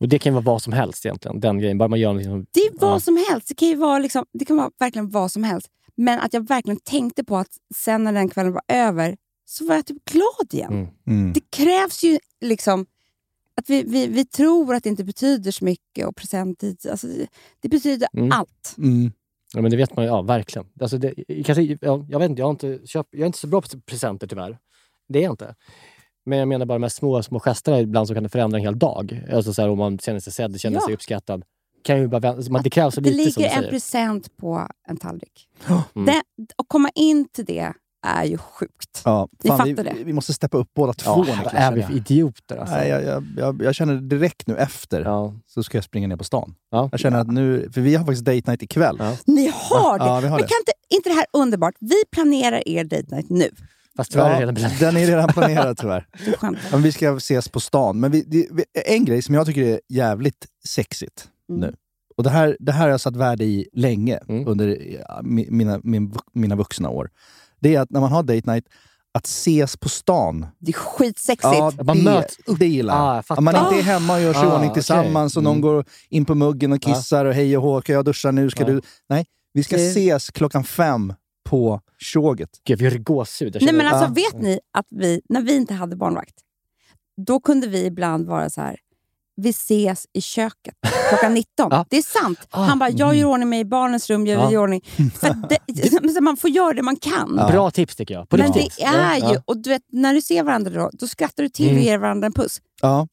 Och 0.00 0.08
det 0.08 0.18
kan 0.18 0.34
vara 0.34 0.44
vad 0.44 0.62
som 0.62 0.72
helst 0.72 1.06
egentligen. 1.06 1.40
Den 1.40 1.58
grejen. 1.58 1.78
Bara 1.78 1.88
man 1.88 2.00
gör 2.00 2.14
liksom, 2.14 2.46
det 2.50 2.60
är 2.60 2.70
vad 2.80 2.94
Ja. 2.94 3.00
som 3.00 3.24
helst. 3.30 3.48
Det 3.48 3.54
kan 3.54 3.68
ju 3.68 3.74
vara, 3.74 3.98
liksom, 3.98 4.24
det 4.32 4.44
kan 4.44 4.56
vara 4.56 4.70
verkligen 4.78 5.10
vad 5.10 5.32
som 5.32 5.44
helst. 5.44 5.68
Men 5.96 6.18
att 6.20 6.34
jag 6.34 6.48
verkligen 6.48 6.80
tänkte 6.80 7.24
på 7.24 7.36
att 7.36 7.48
sen 7.74 8.04
när 8.04 8.12
den 8.12 8.28
kvällen 8.28 8.52
var 8.52 8.62
över 8.68 9.16
så 9.44 9.66
var 9.66 9.74
jag 9.74 9.86
typ 9.86 10.04
glad 10.04 10.54
igen. 10.54 10.72
Mm. 10.72 10.88
Mm. 11.06 11.32
Det 11.32 11.40
krävs 11.50 12.02
ju 12.04 12.18
liksom 12.40 12.86
att 13.56 13.70
vi, 13.70 13.82
vi, 13.82 14.06
vi 14.06 14.24
tror 14.24 14.74
att 14.74 14.82
det 14.82 14.88
inte 14.88 15.04
betyder 15.04 15.50
så 15.50 15.64
mycket 15.64 16.06
och 16.06 16.16
present. 16.16 16.62
Alltså, 16.90 17.06
det, 17.06 17.26
det 17.60 17.68
betyder 17.68 18.08
Mm. 18.16 18.32
allt. 18.32 18.74
Mm. 18.78 19.12
Ja, 19.54 19.60
men 19.62 19.70
det 19.70 19.76
vet 19.76 19.96
man 19.96 20.04
ju. 20.04 20.10
Ja, 20.10 20.22
verkligen. 20.22 20.66
Alltså 20.80 20.98
det, 20.98 21.14
kanske, 21.44 21.62
ja, 21.80 22.06
jag 22.08 22.18
vet 22.18 22.30
inte, 22.30 22.40
jag, 22.42 22.46
har 22.46 22.50
inte 22.50 22.80
köpt, 22.86 23.08
jag 23.12 23.20
är 23.22 23.26
inte 23.26 23.38
så 23.38 23.46
bra 23.46 23.60
på 23.60 23.68
presenter 23.86 24.26
tyvärr. 24.26 24.58
Det 25.08 25.18
är 25.18 25.22
jag 25.22 25.32
inte. 25.32 25.54
Men 26.26 26.38
jag 26.38 26.48
menar 26.48 26.66
bara 26.66 26.74
de 26.74 26.82
här 26.82 26.88
små, 26.90 27.22
små 27.22 27.40
gesterna 27.40 27.80
ibland 27.80 28.06
som 28.06 28.14
kan 28.16 28.28
förändra 28.28 28.58
en 28.58 28.64
hel 28.64 28.78
dag. 28.78 29.22
Alltså 29.32 29.52
så 29.54 29.62
här, 29.62 29.68
om 29.68 29.78
man 29.78 29.98
känner 29.98 30.20
sig 30.20 30.32
sedd, 30.32 30.60
känner 30.60 30.76
Ja. 30.76 30.86
sig 30.86 30.94
uppskattad. 30.94 31.44
Kan 31.82 31.98
ju 31.98 32.08
bara, 32.08 32.18
vänta- 32.20 32.52
man, 32.52 32.62
det 32.62 32.70
krävs 32.70 32.94
så 32.94 33.00
Det 33.00 33.10
lite 33.10 33.30
som 33.30 33.42
du 33.42 33.48
ligger 33.48 33.56
en 33.56 33.60
säger. 33.62 33.70
present 33.70 34.36
på 34.36 34.68
en 34.88 34.96
tallrik. 34.96 35.48
Mm. 35.94 36.06
Det, 36.06 36.22
att 36.56 36.68
komma 36.68 36.90
in 36.94 37.28
till 37.28 37.44
det 37.44 37.72
är 38.02 38.24
ju 38.24 38.38
sjukt. 38.38 39.02
Ja, 39.04 39.28
Ni 39.44 39.48
fan, 39.48 39.58
fattar 39.58 39.66
vi, 39.70 39.82
det. 39.82 39.94
vi 40.04 40.12
måste 40.12 40.32
steppa 40.32 40.58
upp 40.58 40.68
båda 40.74 40.92
två. 40.92 41.24
Ja, 41.28 41.34
Niklas, 41.36 41.54
är 41.54 41.72
vi 41.72 41.82
för 41.82 41.92
idioter 41.96 42.56
alltså. 42.56 42.74
Nej, 42.74 42.88
jag, 42.88 43.04
jag, 43.04 43.24
jag, 43.36 43.62
jag 43.62 43.74
känner 43.74 43.96
direkt 43.96 44.46
nu 44.46 44.56
efter 44.56 45.00
Ja. 45.02 45.34
så 45.46 45.62
ska 45.62 45.76
jag 45.76 45.84
springa 45.84 46.08
ner 46.08 46.16
på 46.16 46.24
stan. 46.24 46.54
Ja. 46.70 46.88
Jag 46.92 47.00
känner 47.00 47.18
att 47.20 47.28
nu, 47.32 47.70
för 47.74 47.80
vi 47.80 47.94
har 47.94 48.04
faktiskt 48.04 48.24
date 48.24 48.50
night 48.50 48.62
ikväll. 48.62 48.96
Ja. 48.98 49.16
Ni 49.26 49.46
har 49.54 49.98
det! 49.98 50.04
Ja, 50.04 50.20
vi 50.20 50.26
har 50.28 50.38
Men 50.38 50.42
det. 50.42 50.48
kan 50.48 50.58
inte, 50.60 50.72
inte 50.94 51.08
det 51.08 51.14
här 51.14 51.26
underbart? 51.32 51.74
Vi 51.80 52.02
planerar 52.12 52.68
er 52.68 52.84
date 52.84 53.14
night 53.14 53.30
nu. 53.30 53.50
Fast 53.96 54.12
tyvärr 54.12 54.30
är 54.34 54.38
redan 54.40 54.54
bestämt. 54.54 54.80
den 54.80 54.96
är 54.96 55.06
redan 55.06 55.28
planerad 55.28 55.78
tyvärr. 55.78 56.06
Men 56.72 56.82
vi 56.82 56.92
ska 56.92 57.16
ses 57.16 57.48
på 57.48 57.60
stan. 57.60 58.00
Men 58.00 58.10
vi, 58.10 58.22
det, 58.22 58.46
vi- 58.50 58.64
en 58.86 59.04
grej 59.04 59.22
som 59.22 59.34
jag 59.34 59.46
tycker 59.46 59.62
är 59.62 59.80
jävligt 59.88 60.46
sexigt 60.68 61.28
Mm. 61.48 61.60
nu. 61.60 61.74
Och 62.16 62.24
det 62.24 62.30
här, 62.30 62.56
det 62.60 62.72
här 62.72 62.82
har 62.82 62.88
jag 62.88 63.00
satt 63.00 63.16
värde 63.16 63.44
i 63.44 63.68
länge 63.72 64.18
Mm. 64.28 64.48
under 64.48 64.78
mina, 65.50 65.80
min, 65.82 66.14
mina 66.32 66.56
vuxna 66.56 66.88
år. 66.90 67.10
Det 67.60 67.74
är 67.74 67.80
att 67.80 67.90
när 67.90 68.00
man 68.00 68.12
har 68.12 68.22
date 68.22 68.50
night, 68.52 68.64
att 69.14 69.26
ses 69.26 69.76
på 69.76 69.88
stan. 69.88 70.46
Det 70.58 70.70
är 70.70 70.72
skitsexigt. 70.72 71.40
Ja, 71.42 71.72
Man 71.84 71.96
det, 71.96 72.02
möts 72.04 72.36
det 72.58 72.66
gillar. 72.66 73.18
Ah, 73.18 73.22
jag 73.28 73.42
man 73.42 73.56
inte 73.56 73.78
är 73.78 73.82
hemma 73.82 74.14
och 74.14 74.20
gör 74.20 74.32
sig 74.34 74.42
Ah, 74.42 74.54
ordning 74.54 74.72
tillsammans 74.74 75.36
och 75.36 75.42
någon 75.42 75.52
Mm. 75.52 75.62
går 75.62 75.84
in 76.08 76.24
på 76.24 76.34
muggen 76.34 76.72
och 76.72 76.82
kissar 76.82 77.24
och 77.24 77.34
hej 77.34 77.56
och 77.56 77.62
hå, 77.62 77.80
ska 77.80 77.92
jag 77.92 78.04
duscha 78.04 78.30
nu? 78.30 78.50
Ska 78.50 78.60
Ja. 78.62 78.66
du? 78.66 78.80
Nej, 79.08 79.26
vi 79.52 79.62
ska 79.64 79.76
Du- 79.76 79.90
ses 79.90 80.30
klockan 80.30 80.64
fem 80.64 81.14
på 81.48 81.80
tjoget. 81.98 82.48
Gud, 82.64 82.78
vi 82.78 82.84
har 82.90 82.98
gåshud. 82.98 83.56
Nej, 83.60 83.72
men 83.74 83.86
alltså, 83.86 84.04
Ja. 84.20 84.30
vet 84.32 84.42
ni 84.42 84.60
att 84.72 84.86
vi, 84.90 85.20
när 85.28 85.42
vi 85.42 85.56
inte 85.56 85.74
hade 85.74 85.96
barnvakt, 85.96 86.34
då 87.26 87.40
kunde 87.40 87.66
vi 87.66 87.84
ibland 87.86 88.26
vara 88.26 88.50
så 88.50 88.60
här. 88.60 88.76
Vi 89.42 89.50
ses 89.50 90.06
i 90.12 90.20
köket 90.20 90.74
klockan 91.08 91.34
19. 91.34 91.46
Ja. 91.70 91.86
Det 91.90 91.96
är 91.96 92.02
sant. 92.22 92.38
Ah, 92.50 92.62
Han 92.64 92.78
bara, 92.78 92.90
jag 92.90 93.14
gör 93.14 93.20
i 93.20 93.24
ordning 93.24 93.48
mig 93.48 93.60
i 93.60 93.64
barnens 93.64 94.10
rum, 94.10 94.26
jag 94.26 94.38
Ja. 94.40 94.44
gör 94.44 94.52
i 94.52 94.56
ordning. 94.56 94.80
Det, 96.14 96.20
man 96.20 96.36
får 96.36 96.50
göra 96.50 96.72
det 96.72 96.82
man 96.82 96.96
kan. 96.96 97.36
Bra 97.36 97.70
tips 97.70 97.96
tycker 97.96 98.14
jag. 98.14 98.28
På 98.28 98.36
Men 98.36 98.52
riktigt. 98.52 98.76
det 98.76 98.82
är 98.84 99.18
Ja, 99.20 99.28
ju, 99.28 99.34
ja. 99.34 99.42
och 99.44 99.56
du 99.62 99.70
vet, 99.70 99.82
när 99.92 100.14
du 100.14 100.22
ser 100.22 100.42
varandra 100.42 100.70
då, 100.70 100.90
då 100.92 101.06
skrattar 101.06 101.42
du 101.42 101.48
till 101.48 101.66
och 101.66 101.70
Mm. 101.72 101.84
ger 101.84 101.98
varandra 101.98 102.26
en 102.26 102.32
puss. 102.32 102.60
Ja. 102.82 103.08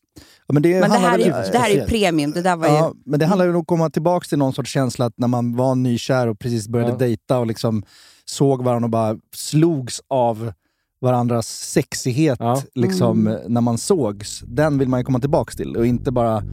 Ja, 0.47 0.53
men 0.53 0.63
det, 0.63 0.79
Men 0.79 0.89
det 0.89 0.97
här, 0.97 1.07
är, 1.07 1.17
väl- 1.17 1.27
ju- 1.45 1.51
det 1.51 1.57
här 1.57 1.69
är 1.69 1.73
ju 1.75 1.85
premium. 1.85 2.31
Det 2.31 2.41
där 2.41 2.55
var 2.55 2.67
ju... 2.67 2.73
Ja, 2.73 2.93
men 3.05 3.19
det 3.19 3.25
handlar 3.25 3.45
ju 3.45 3.53
om 3.53 3.61
att 3.61 3.67
komma 3.67 3.89
tillbaka 3.89 4.25
till 4.27 4.37
någon 4.37 4.53
sorts 4.53 4.71
känsla 4.71 5.05
att 5.05 5.13
när 5.17 5.27
man 5.27 5.55
var 5.55 5.75
nykär 5.75 6.27
och 6.27 6.39
precis 6.39 6.67
började 6.67 6.91
Ja. 6.91 6.97
dejta 6.97 7.39
och 7.39 7.47
liksom 7.47 7.83
såg 8.25 8.63
varandra 8.63 8.85
och 8.85 8.89
bara 8.89 9.15
slogs 9.35 10.01
av 10.09 10.53
varandras 11.01 11.47
sexighet 11.47 12.37
Ja. 12.39 12.61
liksom, 12.75 13.27
Mm. 13.27 13.39
när 13.53 13.61
man 13.61 13.77
sågs. 13.77 14.43
Den 14.47 14.77
vill 14.77 14.87
man 14.89 14.99
ju 14.99 15.03
komma 15.03 15.19
tillbaka 15.19 15.51
till 15.51 15.75
och 15.77 15.85
inte 15.85 16.11
bara 16.11 16.43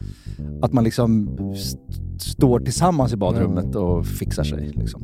att 0.61 0.73
man 0.73 0.83
liksom 0.83 1.37
st- 1.53 1.79
står 2.19 2.59
tillsammans 2.59 3.13
i 3.13 3.17
badrummet 3.17 3.75
och 3.75 4.05
fixar 4.05 4.43
sig. 4.43 4.71
Liksom. 4.75 5.01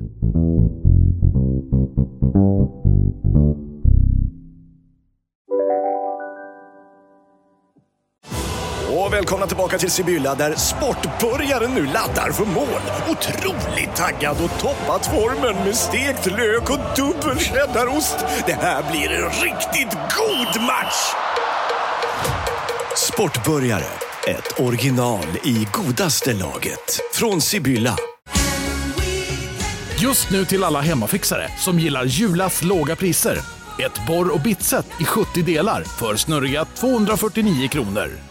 Och 9.02 9.14
välkomna 9.14 9.48
tillbaka 9.48 9.78
till 9.78 9.92
Sibylla 9.92 10.36
där 10.36 10.56
sportbörjaren 10.56 11.74
nu 11.74 11.86
laddar 11.86 12.32
för 12.32 12.46
mål. 12.46 12.82
Otroligt 13.10 13.96
taggad 13.96 14.38
och 14.44 14.60
toppat 14.60 15.06
formen 15.06 15.56
med 15.66 15.76
stekt 15.76 16.26
lök 16.26 16.70
och 16.70 16.80
dubbel 16.96 17.40
cheddarost. 17.40 18.16
Det 18.46 18.54
här 18.54 18.92
blir 18.92 19.12
en 19.12 19.30
riktigt 19.30 19.98
god 20.18 20.64
match! 20.64 21.14
Sportbörjare, 22.96 23.92
ett 24.28 24.60
original 24.60 25.26
i 25.44 25.68
godaste 25.74 26.34
laget. 26.34 27.00
Från 27.14 27.42
Sibylla. 27.42 27.96
Just 30.00 30.32
nu 30.32 30.46
till 30.46 30.64
alla 30.64 30.82
hemmafixare 30.82 31.50
som 31.58 31.80
gillar 31.80 32.06
Julas 32.06 32.64
låga 32.64 32.96
priser. 32.96 33.38
Ett 33.80 34.08
borr 34.08 34.34
och 34.34 34.42
bitset 34.42 34.86
i 35.00 35.06
70 35.06 35.42
delar 35.42 35.84
för 35.84 36.16
snurriga 36.16 36.66
249 36.66 37.68
kronor. 37.68 38.31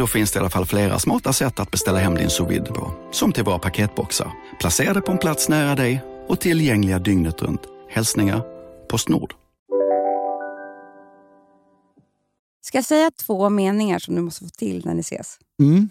Då 0.00 0.06
finns 0.06 0.32
det 0.32 0.36
i 0.36 0.40
alla 0.40 0.50
fall 0.50 0.66
flera 0.66 0.98
smarta 0.98 1.32
sätt 1.32 1.60
att 1.60 1.70
beställa 1.70 1.98
hem 1.98 2.14
din 2.14 2.30
sous 2.30 2.68
på. 2.68 2.92
Som 3.12 3.32
till 3.32 3.44
våra 3.44 3.58
paketboxar, 3.58 4.32
placerade 4.60 5.00
på 5.00 5.12
en 5.12 5.18
plats 5.18 5.48
nära 5.48 5.74
dig 5.74 6.02
och 6.28 6.40
tillgängliga 6.40 6.98
dygnet 6.98 7.42
runt. 7.42 7.60
Hälsningar 7.88 8.42
Postnord. 8.88 9.34
Ska 12.60 12.78
jag 12.78 12.84
säga 12.84 13.10
två 13.10 13.50
meningar 13.50 13.98
som 13.98 14.14
du 14.14 14.20
måste 14.20 14.44
få 14.44 14.50
till 14.50 14.86
när 14.86 14.94
ni 14.94 15.00
ses? 15.00 15.38
Mm. 15.58 15.88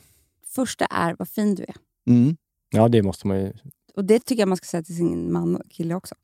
Första 0.47 0.85
är 0.85 1.15
vad 1.19 1.29
fin 1.29 1.55
du 1.55 1.63
är. 1.63 1.75
Mm. 2.07 2.37
ja, 2.69 2.87
det 2.87 3.03
måste 3.03 3.27
man 3.27 3.37
ju. 3.37 3.53
Och 3.95 4.05
Det 4.05 4.19
tycker 4.19 4.41
jag 4.41 4.47
man 4.47 4.57
ska 4.57 4.65
säga 4.65 4.83
till 4.83 4.95
sin 4.95 5.31
man 5.31 5.55
och 5.55 5.71
kille 5.71 5.95
också. 5.95 6.15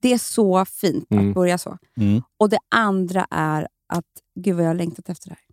Det 0.00 0.12
är 0.12 0.18
så 0.18 0.64
fint 0.64 1.06
Mm. 1.10 1.28
att 1.28 1.34
börja 1.34 1.58
så. 1.58 1.78
Mm. 1.96 2.22
Och 2.38 2.48
det 2.48 2.58
andra 2.68 3.26
är 3.30 3.68
att, 3.86 4.04
gud 4.34 4.54
vad 4.56 4.64
jag 4.64 4.70
har 4.70 4.74
längtat 4.74 5.08
efter 5.08 5.28
det 5.28 5.36
här. 5.38 5.44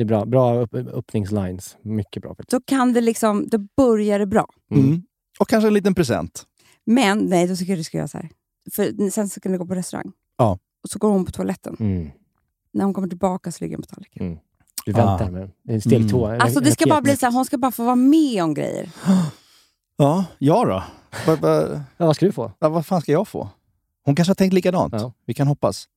Mm. 0.00 0.06
Det 0.08 0.14
är 0.14 0.18
bra. 0.18 0.24
Bra 0.24 0.60
upp, 0.60 0.74
öppningslines. 0.74 1.76
Mycket 1.82 2.22
bra. 2.22 2.36
Då 2.48 2.60
kan 2.60 2.92
det 2.92 3.00
liksom, 3.00 3.48
då 3.48 3.58
börjar 3.76 4.18
det 4.18 4.26
bra. 4.26 4.46
Mm. 4.70 5.02
Och 5.38 5.48
kanske 5.48 5.68
en 5.68 5.74
liten 5.74 5.94
present. 5.94 6.44
Men 6.84 7.18
nej, 7.18 7.46
då 7.46 7.56
tycker 7.56 7.72
jag 7.72 7.78
du 7.80 7.84
ska 7.84 7.98
göra 7.98 8.08
så 8.08 8.18
här. 8.18 8.28
För 8.72 9.10
sen 9.10 9.28
så 9.28 9.40
kan 9.40 9.52
du 9.52 9.58
gå 9.58 9.66
på 9.66 9.74
restaurang. 9.74 10.12
Ja. 10.38 10.58
Och 10.82 10.90
så 10.90 10.98
går 10.98 11.10
hon 11.10 11.24
på 11.24 11.32
toaletten. 11.32 11.76
Mm. 11.80 12.10
När 12.72 12.84
hon 12.84 12.94
kommer 12.94 13.08
tillbaka 13.08 13.52
så 13.52 13.64
ligger 13.64 13.76
den 13.76 13.82
på 13.82 13.94
tallriken. 13.94 14.38
Du 14.86 14.92
väntar 14.92 15.26
Ah. 15.26 15.30
med 15.30 15.50
det 15.62 15.74
är 15.74 15.80
steg 15.80 15.92
Mm. 15.96 16.08
två. 16.08 16.26
Alltså 16.26 16.60
det 16.60 16.70
ska 16.72 16.86
bara 16.86 17.00
bli 17.00 17.16
så 17.16 17.26
här, 17.26 17.32
hon 17.32 17.44
ska 17.44 17.58
bara 17.58 17.72
få 17.72 17.84
vara 17.84 17.96
med 17.96 18.42
om 18.44 18.54
grejer. 18.54 18.90
Ja, 19.98 20.24
jag 20.38 20.66
då? 20.68 20.82
Ja, 21.26 21.36
vad 21.96 22.16
ska 22.16 22.26
du 22.26 22.32
få? 22.32 22.52
ja, 22.58 22.68
vad 22.68 22.86
fan 22.86 23.00
ska 23.00 23.12
jag 23.12 23.28
få? 23.28 23.48
Hon 24.04 24.14
kanske 24.16 24.30
har 24.30 24.34
tänkt 24.34 24.52
likadant. 24.52 24.92
Ja. 24.96 25.12
Vi 25.26 25.34
kan 25.34 25.46
hoppas. 25.46 25.88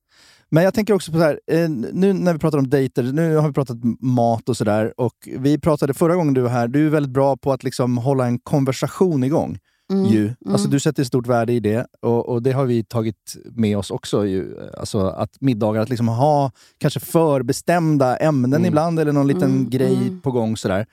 Men 0.50 0.64
jag 0.64 0.74
tänker 0.74 0.94
också 0.94 1.12
på 1.12 1.18
så 1.18 1.24
här, 1.24 1.40
eh, 1.46 1.68
nu 1.68 2.12
när 2.12 2.32
vi 2.32 2.38
pratar 2.38 2.58
om 2.58 2.70
dejter, 2.70 3.02
nu 3.02 3.36
har 3.36 3.48
vi 3.48 3.54
pratat 3.54 3.78
mat 4.00 4.48
och 4.48 4.56
sådär. 4.56 4.94
Och 4.96 5.14
vi 5.38 5.58
pratade 5.58 5.94
förra 5.94 6.14
gången 6.14 6.34
du 6.34 6.40
var 6.40 6.50
här, 6.50 6.68
du 6.68 6.86
är 6.86 6.90
väldigt 6.90 7.12
bra 7.12 7.36
på 7.36 7.52
att 7.52 7.64
liksom 7.64 7.98
hålla 7.98 8.26
en 8.26 8.38
konversation 8.38 9.24
igång. 9.24 9.58
Mm. 9.92 10.04
Ju. 10.04 10.34
Alltså, 10.48 10.68
du 10.68 10.80
sätter 10.80 11.04
stort 11.04 11.26
värde 11.26 11.52
i 11.52 11.60
det 11.60 11.86
och, 12.02 12.28
och 12.28 12.42
det 12.42 12.52
har 12.52 12.64
vi 12.64 12.84
tagit 12.84 13.36
med 13.44 13.78
oss 13.78 13.90
också. 13.90 14.26
Ju. 14.26 14.70
Alltså, 14.78 15.00
att 15.08 15.40
middagar, 15.40 15.82
att 15.82 15.88
liksom 15.88 16.08
ha 16.08 16.50
kanske 16.78 17.00
förbestämda 17.00 18.16
ämnen 18.16 18.54
Mm. 18.54 18.64
ibland 18.64 19.00
eller 19.00 19.12
någon 19.12 19.26
liten 19.26 19.50
Mm, 19.50 19.70
grej 19.70 19.96
mm. 19.96 20.20
på 20.20 20.30
gång. 20.30 20.56
Sådär. 20.56 20.86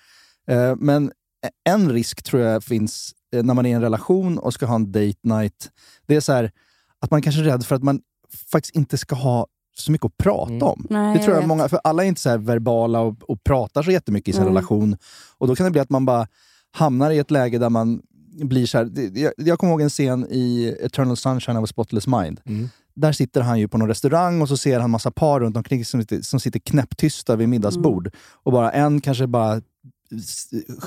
Eh, 0.49 0.75
men 0.77 1.11
en 1.69 1.91
risk 1.91 2.23
tror 2.23 2.41
jag 2.41 2.63
finns 2.63 3.11
eh, 3.35 3.43
när 3.43 3.53
man 3.53 3.65
är 3.65 3.69
i 3.69 3.73
en 3.73 3.81
relation 3.81 4.37
och 4.37 4.53
ska 4.53 4.65
ha 4.65 4.75
en 4.75 4.91
date 4.91 5.19
night. 5.23 5.69
Det 6.07 6.15
är 6.15 6.19
så 6.21 6.33
här, 6.33 6.51
att 6.99 7.11
man 7.11 7.21
kanske 7.21 7.41
är 7.41 7.45
rädd 7.45 7.65
för 7.65 7.75
att 7.75 7.83
man 7.83 8.01
faktiskt 8.51 8.75
inte 8.75 8.97
ska 8.97 9.15
ha 9.15 9.47
så 9.77 9.91
mycket 9.91 10.05
att 10.05 10.17
prata 10.17 10.51
Mm. 10.51 10.63
om. 10.63 10.87
Nej, 10.89 11.17
Det 11.17 11.23
tror 11.23 11.33
jag 11.35 11.41
vet. 11.41 11.47
många, 11.47 11.69
för 11.69 11.79
alla 11.83 12.03
är 12.03 12.07
inte 12.07 12.21
så 12.21 12.29
här 12.29 12.37
verbala 12.37 12.99
och, 12.99 13.15
och 13.29 13.43
pratar 13.43 13.83
så 13.83 13.91
jättemycket 13.91 14.29
i 14.29 14.33
sin 14.33 14.41
Mm. 14.41 14.53
relation. 14.53 14.97
Och 15.37 15.47
då 15.47 15.55
kan 15.55 15.63
det 15.65 15.71
bli 15.71 15.81
att 15.81 15.89
man 15.89 16.05
bara 16.05 16.27
hamnar 16.71 17.11
i 17.11 17.17
ett 17.19 17.31
läge 17.31 17.57
där 17.57 17.69
man 17.69 18.01
blir 18.43 18.65
så 18.65 18.77
här. 18.77 18.91
Jag, 19.19 19.33
jag 19.37 19.59
kommer 19.59 19.71
ihåg 19.73 19.81
en 19.81 19.89
scen 19.89 20.27
i 20.29 20.75
Eternal 20.81 21.17
Sunshine 21.17 21.57
of 21.57 21.63
a 21.63 21.67
Spotless 21.67 22.07
Mind. 22.07 22.41
Mm. 22.45 22.69
Där 22.95 23.11
sitter 23.11 23.41
han 23.41 23.59
ju 23.59 23.67
på 23.67 23.77
någon 23.77 23.87
restaurang 23.87 24.41
och 24.41 24.47
så 24.49 24.57
ser 24.57 24.79
han 24.79 24.89
massa 24.91 25.11
par 25.11 25.39
runt 25.39 25.57
omkring 25.57 25.85
som 25.85 26.01
sitter, 26.01 26.21
som 26.21 26.39
sitter 26.39 26.59
knäpptysta 26.59 27.35
vid 27.35 27.49
middagsbord. 27.49 28.09
Och 28.43 28.51
bara 28.51 28.71
en 28.71 29.01
kanske 29.01 29.27
bara 29.27 29.61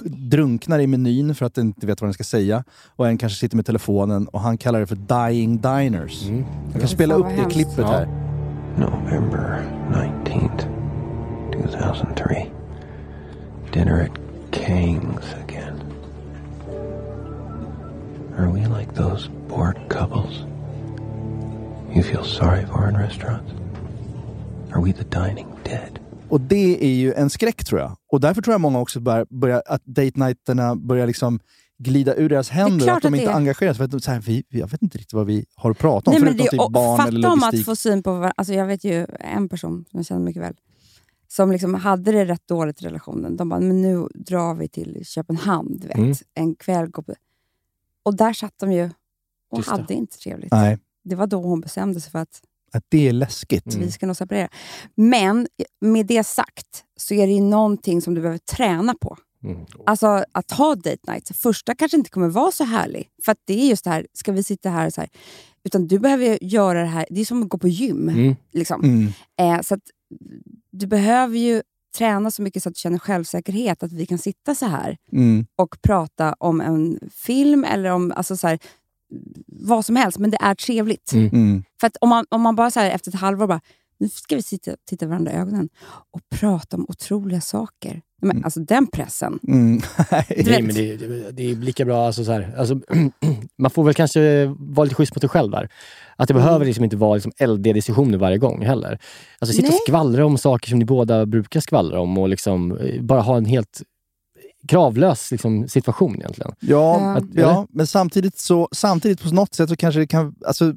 drunknar 0.05 0.79
i 0.79 0.87
menyn 0.87 1.35
för 1.35 1.47
att 1.47 1.55
den 1.55 1.67
inte 1.67 1.87
vet 1.87 2.01
vad 2.01 2.07
den 2.09 2.15
ska 2.15 2.25
säga. 2.25 2.65
Och 2.97 3.09
en 3.09 3.19
kanske 3.19 3.39
sitter 3.39 3.57
med 3.57 3.67
telefonen 3.67 4.29
och 4.29 4.41
han 4.41 4.59
kallar 4.59 4.81
det 4.81 4.87
för 4.87 5.29
dying 5.31 5.61
diners. 5.61 6.23
Mm. 6.29 6.45
Jag 6.73 6.81
kan 6.81 6.89
spela 6.89 7.15
upp 7.15 7.27
det 7.37 7.51
klippet 7.51 7.79
Ja. 7.79 7.87
här. 7.91 8.07
November 8.79 9.63
19th, 9.93 10.67
2003. 11.53 12.47
dinner 13.73 14.01
at 14.03 14.11
Kang's 14.51 15.35
again? 15.45 15.81
Are 18.37 18.51
we 18.51 18.67
like 18.67 18.95
those 18.95 19.29
bored 19.49 19.79
couples 19.89 20.45
you 21.95 22.03
feel 22.03 22.25
sorry 22.25 22.65
for 22.67 22.89
in 22.89 22.97
restaurants? 22.97 23.53
Are 24.73 24.81
we 24.81 24.93
the 24.93 25.05
dining 25.05 25.47
dead? 25.65 26.00
Och 26.31 26.41
det 26.41 26.85
är 26.85 26.95
ju 26.95 27.13
en 27.15 27.31
skräck 27.31 27.65
tror 27.65 27.81
jag. 27.81 27.97
Och 28.13 28.21
därför 28.21 28.43
tror 28.43 28.55
jag 28.55 28.61
många 28.61 28.79
också 28.81 29.01
börjar, 29.01 29.27
börjar 29.31 29.63
att 29.67 29.85
date 29.85 30.13
nighterna 30.15 30.77
börjar 30.77 31.07
liksom 31.07 31.41
glida 31.79 32.15
ur 32.15 32.29
deras 32.29 32.49
händer. 32.51 32.89
Att 32.93 33.03
de 33.03 33.13
det 33.13 33.19
inte 33.19 33.31
är. 33.31 33.35
engagerar 33.37 33.73
sig. 33.73 33.77
För 33.79 33.85
att 33.85 33.91
de, 33.91 34.01
så 34.01 34.11
här, 34.11 34.21
vi, 34.21 34.45
jag 34.49 34.69
vet 34.69 34.83
inte 34.83 34.99
riktigt 34.99 35.13
vad 35.13 35.27
vi 35.27 35.45
har 35.55 35.71
att 35.71 35.79
prata 35.79 36.11
om. 36.11 36.15
Nej, 36.15 36.21
förutom 36.21 36.45
det, 36.45 36.51
typ 36.65 36.73
barn 36.73 37.09
eller 37.09 37.23
fatta 37.23 37.33
om 37.33 37.39
att 37.39 37.45
logistik. 37.53 37.65
få 37.67 37.77
syn 37.77 38.03
på 38.03 38.11
varandra. 38.11 38.33
Alltså 38.37 38.55
jag 38.55 38.67
vet 38.67 38.85
ju 38.85 39.07
en 39.21 39.49
person 39.49 39.85
som 39.91 39.99
jag 39.99 40.07
känner 40.07 40.21
mycket 40.21 40.43
väl, 40.43 40.55
som 41.29 41.53
liksom 41.53 41.75
hade 41.75 42.13
det 42.13 42.25
rätt 42.25 42.47
dåligt 42.49 42.83
i 42.83 42.85
relationen. 42.87 43.37
De 43.37 43.49
bara, 43.49 43.61
men 43.61 43.83
nu 43.83 44.09
drar 44.15 44.55
vi 44.55 44.69
till 44.69 45.01
Köpenhamn, 45.05 45.79
du 45.81 45.87
vet. 45.89 45.97
Mm. 45.97 46.15
En 46.35 46.55
kväll. 46.55 46.87
går 46.91 47.03
på- 47.03 47.15
Och 48.03 48.17
där 48.17 48.33
satt 48.33 48.55
de 48.57 48.73
ju 48.73 48.91
och 49.51 49.59
Tysta. 49.59 49.73
hade 49.73 49.95
inte 49.95 50.19
trevligt. 50.19 50.53
Nej. 50.53 50.79
Det 51.05 51.15
var 51.15 51.27
då 51.27 51.43
hon 51.43 51.61
bestämde 51.61 52.01
sig 52.01 52.11
för 52.13 52.19
att 52.19 52.41
Att 52.73 52.85
det 52.89 53.09
är 53.09 53.13
läskigt. 53.13 53.75
vi 53.75 53.91
ska 53.91 54.07
nog 54.07 54.17
separera. 54.17 54.49
Men 54.95 55.47
med 55.81 56.07
det 56.07 56.25
sagt 56.25 56.85
så 56.97 57.15
är 57.15 57.27
det 57.27 57.33
ju 57.33 57.41
någonting 57.41 58.03
som 58.03 58.15
du 58.15 58.21
behöver 58.21 58.39
träna 58.39 58.95
på. 59.01 59.17
Alltså 59.87 60.25
att 60.33 60.51
ha 60.51 60.75
date 60.75 61.13
nights. 61.13 61.33
Första 61.33 61.75
kanske 61.75 61.97
inte 61.97 62.11
kommer 62.11 62.29
vara 62.29 62.53
så 62.53 62.65
härlig. 62.65 63.09
För 63.25 63.33
att 63.33 63.39
det 63.47 63.61
är 63.63 63.69
just 63.69 63.85
det 63.85 63.91
här, 63.91 64.07
ska 64.13 64.33
vi 64.33 64.43
sitta 64.43 64.71
här 64.71 64.91
så 64.91 65.01
här. 65.01 65.11
Utan 65.65 65.87
du 65.87 65.99
behöver 65.99 66.25
ju 66.25 66.39
göra 66.41 66.81
det 66.81 66.87
här, 66.87 67.07
det 67.11 67.21
är 67.21 67.25
som 67.25 67.43
att 67.43 67.49
gå 67.49 67.59
på 67.59 67.69
gym. 67.69 68.09
Mm. 68.09 68.37
Liksom. 68.53 68.85
Mm. 68.85 69.13
Eh, 69.41 69.63
så 69.63 69.75
att 69.75 69.83
du 70.73 70.87
behöver 70.87 71.39
ju 71.39 71.63
träna 71.99 72.31
så 72.31 72.43
mycket 72.43 72.63
så 72.63 72.69
att 72.69 72.75
du 72.75 72.79
känner 72.79 72.99
självsäkerhet. 72.99 73.83
Att 73.83 73.93
vi 73.93 74.07
kan 74.07 74.19
sitta 74.19 74.55
så 74.55 74.67
här 74.67 74.97
Mm. 75.13 75.47
och 75.57 75.77
prata 75.83 76.35
om 76.39 76.61
en 76.61 76.99
film 77.13 77.65
eller 77.65 77.91
om 77.91 78.13
alltså 78.17 78.37
så 78.37 78.49
här, 78.49 78.59
vad 79.47 79.85
som 79.85 79.97
helst. 79.97 80.19
Men 80.19 80.31
det 80.31 80.39
är 80.41 80.55
trevligt. 80.55 81.13
Mm. 81.13 81.27
Mm. 81.33 81.65
För 81.81 81.87
att 81.87 81.97
om 82.01 82.09
man, 82.09 82.25
om 82.29 82.41
man 82.41 82.57
bara 82.57 82.71
så 82.71 82.81
här, 82.81 82.91
efter 82.91 83.11
ett 83.11 83.21
halvår 83.21 83.47
bara, 83.47 83.61
nu 83.99 84.09
ska 84.09 84.37
vi 84.37 84.43
sitta, 84.43 84.71
titta 84.89 85.07
varandra 85.07 85.33
i 85.33 85.35
ögonen 85.35 85.69
och 86.11 86.21
prata 86.41 86.77
om 86.77 86.87
otroliga 86.89 87.41
saker. 87.41 88.01
Men, 88.23 88.45
Alltså 88.45 88.61
den 88.61 88.87
pressen. 88.87 89.39
Mm. 89.49 89.81
Nej, 90.11 90.63
men 90.63 90.75
det, 90.75 90.97
det, 90.97 91.31
det 91.31 91.51
är 91.51 91.57
lika 91.57 91.85
bra. 91.85 92.07
Alltså, 92.07 92.25
så 92.25 92.33
här, 92.33 92.55
alltså, 92.59 92.81
man 93.59 93.71
får 93.71 93.85
väl 93.85 93.95
kanske 93.95 94.47
vara 94.59 94.85
lite 94.85 94.95
schysst 94.95 95.15
mot 95.15 95.21
sig 95.21 95.29
själv 95.29 95.51
där. 95.51 95.69
Att 96.17 96.29
det 96.29 96.35
Mm. 96.35 96.45
behöver 96.45 96.67
liksom 96.67 96.85
inte 96.85 96.97
vara 96.97 97.15
liksom 97.15 97.33
LD-diskussioner 97.41 98.19
varje 98.19 98.39
gång 98.39 98.65
heller. 98.65 98.99
Alltså 99.39 99.57
sitta 99.57 99.69
och 99.69 99.73
Nej. 99.73 99.81
skvallra 99.89 100.27
om 100.27 100.39
saker 100.39 100.69
som 100.69 100.79
ni 100.79 100.85
båda 100.85 101.27
brukar 101.27 101.61
skvallra 101.61 102.01
om 102.01 102.19
och 102.19 102.29
liksom, 102.29 102.77
eh, 102.79 103.03
bara 103.03 103.21
ha 103.21 103.37
en 103.37 103.45
helt 103.45 103.83
kravlös 104.69 105.31
liksom, 105.31 105.69
situation 105.69 106.17
egentligen. 106.17 106.53
Ja, 106.61 107.15
Att- 107.17 107.25
ja 107.35 107.67
men 107.71 107.87
samtidigt, 107.87 108.39
så, 108.39 108.69
samtidigt 108.73 109.23
på 109.23 109.35
något 109.35 109.55
sätt 109.55 109.69
så 109.69 109.77
kanske 109.77 110.01
det 110.01 110.07
kan... 110.07 110.35
Alltså, 110.47 110.75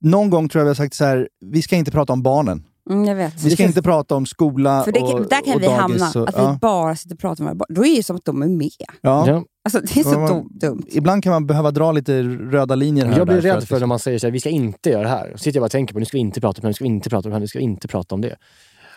någon 0.00 0.30
gång 0.30 0.48
tror 0.48 0.60
jag 0.60 0.64
vi 0.64 0.68
har 0.70 0.74
sagt 0.74 0.94
så 0.94 1.04
här, 1.04 1.28
vi 1.40 1.62
ska 1.62 1.76
inte 1.76 1.90
prata 1.90 2.12
om 2.12 2.22
barnen. 2.22 2.64
Mm, 2.90 3.04
jag 3.04 3.14
vet. 3.16 3.42
Vi 3.42 3.50
ska 3.50 3.62
inte 3.62 3.82
prata 3.82 4.14
om 4.14 4.26
skola 4.26 4.84
För 4.84 4.92
det, 4.92 5.00
och 5.00 5.28
där 5.28 5.44
kan 5.44 5.54
och 5.54 5.62
vi 5.62 5.66
dagis 5.66 5.80
hamna, 6.02 6.20
och, 6.22 6.28
att 6.28 6.34
ja. 6.36 6.52
vi 6.52 6.58
bara 6.58 6.96
sitter 6.96 7.14
och 7.14 7.20
pratar 7.20 7.44
med 7.44 7.50
våra 7.50 7.58
barn. 7.58 7.74
Då 7.74 7.80
är 7.84 7.88
det 7.88 7.96
ju 7.96 8.02
som 8.02 8.16
att 8.16 8.24
de 8.24 8.42
är 8.42 8.46
med. 8.48 8.70
Ja. 9.00 9.44
Alltså, 9.64 9.80
det 9.80 10.00
är 10.00 10.04
så 10.04 10.10
Ja, 10.10 10.18
man- 10.18 10.30
dum- 10.30 10.48
dumt. 10.58 10.82
Ibland 10.86 11.22
kan 11.24 11.30
man 11.32 11.46
behöva 11.46 11.70
dra 11.70 11.92
lite 11.92 12.22
röda 12.22 12.74
linjer 12.74 13.06
här 13.06 13.18
Jag 13.18 13.26
blir 13.26 13.36
där 13.36 13.42
rädd 13.42 13.56
att 13.56 13.68
för 13.68 13.80
när 13.80 13.86
man 13.86 13.98
säger 13.98 14.18
så 14.18 14.26
här, 14.26 14.32
vi 14.32 14.40
ska 14.40 14.48
inte 14.48 14.90
göra 14.90 15.02
det 15.02 15.08
här. 15.08 15.32
Så 15.32 15.38
sitter 15.38 15.56
jag 15.58 15.62
bara 15.62 15.66
och 15.66 15.70
tänker 15.70 15.94
på, 15.94 16.00
nu 16.00 16.06
ska 16.06 16.16
vi 16.16 16.20
inte 16.20 16.40
prata 16.40 16.58
om 16.58 16.62
det 16.62 16.68
nu 16.68 16.74
ska 16.74 16.84
vi 16.84 16.88
inte 16.90 17.10
prata 17.10 17.28
om 17.28 17.32
det 17.32 17.38
nu 17.38 17.46
ska 17.48 17.58
vi 17.58 17.64
inte 17.64 17.88
prata 17.88 18.14
om 18.14 18.20
det. 18.20 18.36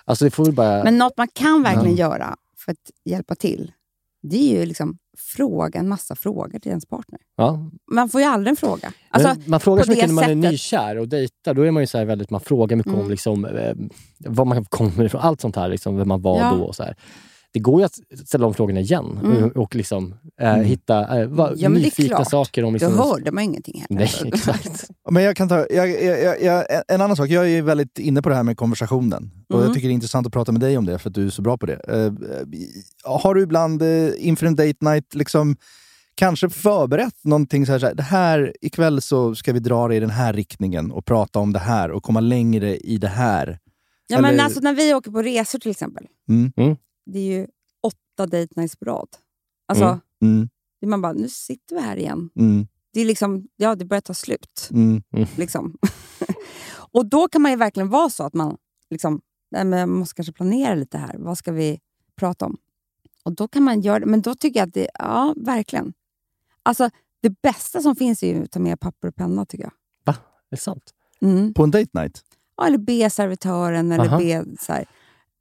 Alltså 0.05 0.25
det 0.25 0.31
får 0.31 0.51
bara... 0.51 0.83
Men 0.83 0.97
något 0.97 1.17
man 1.17 1.27
kan 1.33 1.63
verkligen 1.63 1.95
Ja. 1.97 2.09
göra 2.09 2.35
för 2.57 2.71
att 2.71 2.77
hjälpa 3.05 3.35
till, 3.35 3.71
det 4.23 4.37
är 4.37 4.59
ju 4.59 4.65
liksom 4.65 4.97
fråga 5.17 5.79
en 5.79 5.89
massa 5.89 6.15
frågor 6.15 6.59
till 6.59 6.69
ens 6.69 6.85
partner. 6.85 7.19
ja. 7.35 7.69
Man 7.91 8.09
får 8.09 8.21
ju 8.21 8.27
aldrig 8.27 8.49
en 8.51 8.55
fråga. 8.55 8.93
Alltså, 9.09 9.35
man 9.45 9.59
frågar 9.59 9.83
så 9.83 9.91
mycket 9.91 10.07
när 10.07 10.13
man 10.13 10.23
är 10.23 10.27
sättet. 10.27 10.51
nykär 10.51 10.97
och 10.97 11.07
dejtar. 11.09 11.53
Då 11.53 11.61
är 11.61 11.71
man 11.71 11.83
ju 11.83 11.87
så 11.87 11.97
här 11.97 12.05
väldigt, 12.05 12.29
man 12.29 12.41
frågar 12.41 12.77
mycket 12.77 12.93
om 12.93 12.99
Mm. 12.99 13.11
liksom, 13.11 13.45
eh, 13.45 13.73
var 14.19 14.45
man 14.45 14.65
kommer 14.65 15.05
ifrån. 15.05 15.21
Allt 15.21 15.41
sånt 15.41 15.55
här, 15.55 15.69
liksom, 15.69 15.97
vem 15.97 16.07
man 16.07 16.21
var 16.21 16.39
Ja. 16.39 16.55
då. 16.57 16.63
Och 16.63 16.75
så 16.75 16.83
här. 16.83 16.95
Det 17.53 17.59
går 17.59 17.81
ju 17.81 17.85
att 17.85 17.99
ställa 18.27 18.43
de 18.43 18.53
frågorna 18.53 18.79
igen 18.79 19.19
Mm. 19.23 19.49
och, 19.49 19.75
liksom, 19.75 20.15
eh, 20.41 20.53
hitta 20.55 21.21
eh, 21.21 21.27
va, 21.27 21.51
Ja, 21.55 21.69
men 21.69 21.81
nyfikna 21.81 22.25
saker. 22.25 22.63
Om, 22.63 22.73
liksom, 22.73 22.97
Då 22.97 23.03
hörde 23.03 23.31
man 23.31 23.43
ingenting 23.43 23.85
heller. 23.89 23.99
Nej, 24.21 24.31
exakt. 24.33 24.89
Men 25.11 25.23
jag 25.23 25.35
kan 25.35 25.49
ta, 25.49 25.65
jag, 25.69 26.03
jag, 26.03 26.41
jag, 26.41 26.65
en 26.87 27.01
annan 27.01 27.15
sak, 27.15 27.29
jag 27.29 27.49
är 27.51 27.61
väldigt 27.61 27.99
inne 27.99 28.21
på 28.21 28.29
det 28.29 28.35
här 28.35 28.43
med 28.43 28.57
konversationen. 28.57 29.31
Och 29.49 29.55
Mm. 29.55 29.65
Jag 29.65 29.73
tycker 29.75 29.87
det 29.87 29.91
är 29.91 29.93
intressant 29.93 30.27
att 30.27 30.33
prata 30.33 30.51
med 30.51 30.61
dig 30.61 30.77
om 30.77 30.85
det, 30.85 30.99
för 30.99 31.09
att 31.09 31.15
du 31.15 31.25
är 31.25 31.29
så 31.29 31.41
bra 31.41 31.57
på 31.57 31.65
det. 31.65 31.79
Eh, 31.87 32.05
eh, 32.05 32.11
har 33.03 33.33
du 33.35 33.41
ibland 33.41 33.81
eh, 33.81 34.09
inför 34.17 34.45
en 34.45 34.55
date 34.55 34.77
night 34.79 35.15
liksom, 35.15 35.55
kanske 36.15 36.49
förberett 36.49 37.23
någonting 37.23 37.65
så 37.65 37.71
här, 37.71 37.79
så 37.79 37.85
här, 37.85 37.95
det 37.95 38.03
här, 38.03 38.53
ikväll 38.61 39.01
så 39.01 39.35
ska 39.35 39.53
vi 39.53 39.59
dra 39.59 39.87
det 39.87 39.95
i 39.95 39.99
den 39.99 40.09
här 40.09 40.33
riktningen 40.33 40.91
och 40.91 41.05
prata 41.05 41.39
om 41.39 41.53
det 41.53 41.59
här 41.59 41.91
och 41.91 42.03
komma 42.03 42.19
längre 42.19 42.77
i 42.77 42.97
det 42.97 43.07
här. 43.07 43.59
Ja, 44.07 44.21
men 44.21 44.33
Eller- 44.33 44.43
alltså, 44.43 44.59
när 44.59 44.73
vi 44.73 44.93
åker 44.93 45.11
på 45.11 45.21
resor 45.21 45.59
till 45.59 45.71
exempel, 45.71 46.05
Mm. 46.29 46.51
Det 47.05 47.19
är 47.19 47.23
ju 47.39 47.47
åtta 47.83 48.25
date 48.25 48.47
nights 48.55 48.75
på 48.75 48.85
rad. 48.85 49.07
Alltså, 49.67 49.85
Mm. 49.85 50.01
Mm. 50.37 50.49
det 50.81 50.87
man 50.87 51.01
bara, 51.01 51.13
nu 51.13 51.29
sitter 51.29 51.75
vi 51.75 51.81
här 51.81 51.97
igen. 51.97 52.29
Mm. 52.35 52.67
Det 52.93 53.01
är 53.01 53.05
liksom, 53.05 53.47
ja 53.55 53.75
det 53.75 53.85
börjar 53.85 54.01
ta 54.01 54.13
slut. 54.13 54.69
Mm. 54.71 55.03
Liksom. 55.37 55.77
och 56.91 57.05
då 57.05 57.27
kan 57.27 57.41
man 57.41 57.51
ju 57.51 57.57
verkligen 57.57 57.89
vara 57.89 58.09
så 58.09 58.23
att 58.23 58.33
man 58.33 58.57
liksom, 58.89 59.21
nej, 59.51 59.65
men 59.65 59.89
man 59.89 59.99
måste 59.99 60.15
kanske 60.15 60.33
planera 60.33 60.75
lite 60.75 60.97
här. 60.97 61.15
Vad 61.17 61.37
ska 61.37 61.51
vi 61.51 61.79
prata 62.15 62.45
om? 62.45 62.57
Och 63.23 63.31
då 63.35 63.47
kan 63.47 63.63
man 63.63 63.81
göra 63.81 63.99
det. 63.99 64.05
Men 64.05 64.21
då 64.21 64.35
tycker 64.35 64.59
jag 64.59 64.67
att 64.67 64.73
det, 64.73 64.89
ja 64.99 65.33
verkligen. 65.37 65.93
Alltså 66.63 66.89
det 67.21 67.41
bästa 67.41 67.81
som 67.81 67.95
finns 67.95 68.23
är 68.23 68.27
ju 68.35 68.43
att 68.43 68.51
ta 68.51 68.59
med 68.59 68.79
papper 68.79 69.07
och 69.07 69.15
penna 69.15 69.45
tycker 69.45 69.63
jag. 69.63 69.73
Va? 70.05 70.15
Det 70.49 70.55
är 70.55 70.59
sant? 70.59 70.93
Mm. 71.21 71.53
På 71.53 71.63
en 71.63 71.71
date 71.71 71.89
night? 72.01 72.23
Ja, 72.57 72.67
eller 72.67 72.77
be 72.77 73.09
servitören 73.09 73.91
eller 73.91 74.05
Aha. 74.05 74.17
be 74.17 74.45
så 74.59 74.73
här, 74.73 74.85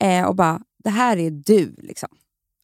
eh, 0.03 0.27
och 0.29 0.37
bara, 0.37 0.61
det 0.85 0.91
här 0.91 1.17
är 1.17 1.31
du. 1.31 1.75
Liksom. 1.79 2.09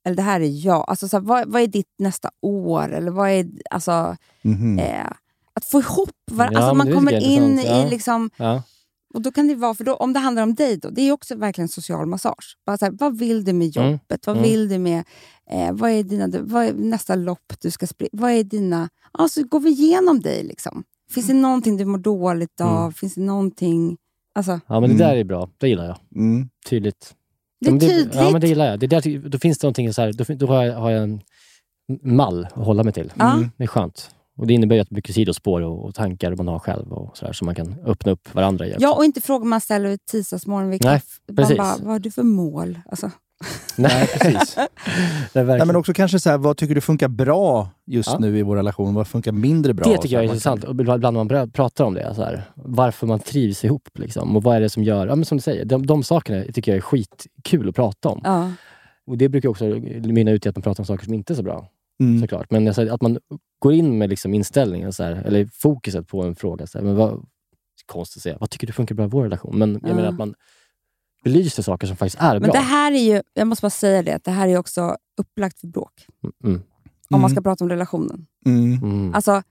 Eller 0.04 0.16
det 0.16 0.22
här 0.22 0.40
är 0.40 0.66
jag. 0.66 0.84
Alltså, 0.88 1.08
så 1.08 1.16
här, 1.16 1.24
vad, 1.24 1.48
vad 1.52 1.62
är 1.62 1.66
ditt 1.66 1.94
nästa 1.98 2.30
år? 2.42 2.92
Eller 2.92 3.10
vad 3.10 3.30
är, 3.30 3.46
alltså, 3.70 4.16
Mhm. 4.42 4.78
eh, 4.78 5.06
att 5.54 5.64
få 5.64 5.80
ihop 5.80 6.10
var- 6.30 6.44
Ja, 6.52 6.58
alltså, 6.58 6.74
Man 6.74 6.92
kommer 6.92 7.12
in 7.12 7.42
intressant. 7.42 7.64
i... 7.64 7.82
Ja. 7.84 7.88
Liksom, 7.90 8.30
Ja. 8.36 8.62
och 9.14 9.22
då 9.22 9.32
kan 9.32 9.48
det 9.48 9.54
vara, 9.54 9.74
för 9.74 9.84
då, 9.84 9.94
Om 9.94 10.12
det 10.12 10.18
handlar 10.20 10.42
om 10.42 10.54
dig, 10.54 10.76
då, 10.76 10.90
det 10.90 11.02
är 11.02 11.12
också 11.12 11.34
verkligen 11.36 11.68
social 11.68 12.06
massage. 12.06 12.56
Bara 12.66 12.78
så 12.78 12.84
här, 12.84 12.92
vad 12.98 13.18
vill 13.18 13.44
du 13.44 13.52
med 13.52 13.76
Mm. 13.76 13.90
jobbet? 13.90 14.26
Vad 14.26 14.36
Mm. 14.36 14.48
vill 14.50 14.68
du 14.68 14.78
med... 14.78 15.04
Eh, 15.50 15.72
vad, 15.72 15.90
är 15.90 16.02
dina, 16.02 16.28
vad 16.42 16.64
är 16.64 16.72
nästa 16.72 17.14
lopp 17.14 17.52
du 17.60 17.70
ska 17.70 17.86
springa? 17.86 18.10
Vad 18.12 18.30
är 18.30 18.44
dina... 18.44 18.88
Ja, 19.18 19.28
så 19.28 19.42
går 19.44 19.60
vi 19.60 19.70
igenom 19.70 20.20
dig. 20.20 20.42
Liksom. 20.44 20.84
Finns 21.10 21.26
det 21.26 21.34
någonting 21.34 21.76
du 21.76 21.84
mår 21.84 21.98
dåligt 21.98 22.60
av? 22.60 22.78
Mm. 22.80 22.92
Finns 22.92 23.14
det 23.14 23.20
någonting... 23.20 23.96
Alltså, 24.34 24.60
ja, 24.66 24.80
men 24.80 24.90
det 24.90 24.96
där 24.96 25.16
är 25.16 25.24
bra. 25.24 25.48
Det 25.58 25.68
gillar 25.68 25.84
jag. 25.86 25.98
Mm. 26.14 26.48
Tydligt. 26.68 27.14
Det 27.60 27.68
är 27.68 27.70
men 27.70 27.80
tydligt. 27.80 28.14
Ja, 28.14 28.30
men 28.30 28.40
det 28.40 28.48
gillar 28.48 28.66
jag. 28.66 28.78
Det 28.80 28.86
är 28.86 28.88
där, 28.88 29.28
då 29.28 29.38
finns 29.38 29.58
det 29.58 29.64
någonting 29.64 29.92
så 29.92 30.02
här, 30.02 30.12
då, 30.12 30.24
då 30.34 30.46
har, 30.46 30.64
jag, 30.64 30.74
har 30.74 30.90
jag 30.90 31.02
en 31.02 31.20
mall 32.02 32.44
att 32.54 32.64
hålla 32.64 32.82
mig 32.82 32.92
till. 32.92 33.12
Ja. 33.18 33.44
Det 33.56 33.64
är 33.64 33.68
skönt. 33.68 34.10
Och 34.36 34.46
Det 34.46 34.54
innebär 34.54 34.76
ju 34.76 34.82
att 34.82 34.90
mycket 34.90 35.14
sidospår 35.14 35.60
och, 35.60 35.84
och 35.84 35.94
tankar 35.94 36.36
man 36.36 36.48
har 36.48 36.58
själv 36.58 36.92
och 36.92 37.18
så 37.18 37.24
där, 37.26 37.32
som 37.32 37.46
man 37.46 37.54
kan 37.54 37.76
öppna 37.86 38.12
upp 38.12 38.34
varandra 38.34 38.66
i. 38.66 38.70
också. 38.70 38.82
Ja, 38.82 38.94
och 38.96 39.04
inte 39.04 39.20
frågor 39.20 39.46
man 39.46 39.60
ställer 39.60 39.98
tisdagsmorgon 40.10 40.70
vid 40.70 40.84
Nej, 40.84 41.00
precis. 41.36 41.56
bara, 41.56 41.76
vad 41.78 41.92
har 41.92 41.98
du 41.98 42.10
för 42.10 42.22
mål? 42.22 42.78
Alltså, 42.86 43.10
Nej, 43.76 44.06
precis. 44.06 44.56
Nej, 45.32 45.44
men 45.66 45.76
också 45.76 45.92
kanske 45.92 46.20
så 46.20 46.30
här, 46.30 46.38
vad 46.38 46.56
tycker 46.56 46.74
du 46.74 46.80
funkar 46.80 47.08
bra 47.08 47.68
just 47.86 48.08
Ja. 48.12 48.18
nu 48.18 48.38
i 48.38 48.42
vår 48.42 48.56
relation? 48.56 48.94
Vad 48.94 49.08
funkar 49.08 49.32
mindre 49.32 49.74
bra? 49.74 49.88
Det 49.92 49.98
tycker 49.98 50.14
jag 50.16 50.20
är 50.24 50.28
intressant. 50.28 50.64
Och 50.64 50.80
Ibland 50.80 51.02
när 51.02 51.10
man 51.12 51.50
pratar 51.50 51.84
om 51.84 51.94
det. 51.94 52.14
Så 52.14 52.22
här, 52.24 52.42
varför 52.54 53.06
man 53.06 53.18
trivs 53.20 53.64
ihop. 53.64 53.88
Liksom, 53.94 54.36
och 54.36 54.42
vad 54.42 54.56
är 54.56 54.60
det 54.60 54.68
som 54.70 54.84
gör... 54.84 55.06
Ja, 55.06 55.14
men 55.14 55.24
som 55.24 55.38
du 55.38 55.42
säger, 55.42 55.64
de, 55.64 55.86
de 55.86 56.02
sakerna 56.02 56.44
tycker 56.52 56.72
jag 56.72 56.76
är 56.76 56.80
skitkul 56.82 57.68
att 57.68 57.74
prata 57.74 58.08
om. 58.08 58.20
ja. 58.24 58.52
Och 59.06 59.18
Det 59.18 59.28
brukar 59.28 59.48
också 59.48 59.64
mynna 60.04 60.30
ut 60.30 60.46
i 60.46 60.48
att 60.48 60.56
man 60.56 60.62
pratar 60.62 60.80
om 60.82 60.86
saker 60.86 61.04
som 61.04 61.14
inte 61.14 61.32
är 61.32 61.34
så 61.34 61.42
bra. 61.42 61.68
Mm. 62.00 62.20
Såklart. 62.20 62.50
Men 62.50 62.66
alltså, 62.66 62.88
att 62.94 63.02
man 63.02 63.18
går 63.58 63.72
in 63.72 63.98
med 63.98 64.10
liksom 64.10 64.34
inställningen, 64.34 64.92
så 64.92 65.02
här, 65.04 65.12
eller 65.26 65.48
fokuset 65.52 66.08
på 66.08 66.22
en 66.22 66.34
fråga. 66.34 66.66
Så 66.66 66.78
här, 66.78 66.84
men 66.84 66.96
vad, 66.96 67.26
konstigt 67.86 68.16
att 68.20 68.22
säga, 68.22 68.36
vad 68.40 68.50
tycker 68.50 68.66
du 68.66 68.72
funkar 68.72 68.94
bra 68.94 69.04
i 69.04 69.08
vår 69.08 69.22
relation? 69.22 69.58
Men 69.58 69.72
jag 69.82 69.90
Ja. 69.90 69.94
menar 69.94 70.08
att 70.08 70.18
man 70.18 70.34
belyser 71.24 71.62
saker 71.62 71.86
som 71.86 71.96
faktiskt 71.96 72.22
är 72.22 72.32
Men 72.40 72.42
bra. 72.42 72.52
det 72.52 72.66
här 72.66 72.92
är 72.92 73.14
ju, 73.14 73.22
jag 73.34 73.46
måste 73.46 73.62
bara 73.62 73.70
säga 73.70 74.02
det, 74.02 74.24
det 74.24 74.30
här 74.30 74.48
är 74.48 74.58
också 74.58 74.96
upplagt 75.20 75.60
för 75.60 75.66
bråk. 75.66 76.06
Mm. 76.44 76.62
Om 77.10 77.20
man 77.20 77.30
ska 77.30 77.40
prata 77.40 77.64
om 77.64 77.70
relationen. 77.70 78.26
Mm. 78.46 78.72
Mm. 78.72 79.14
Alltså, 79.14 79.42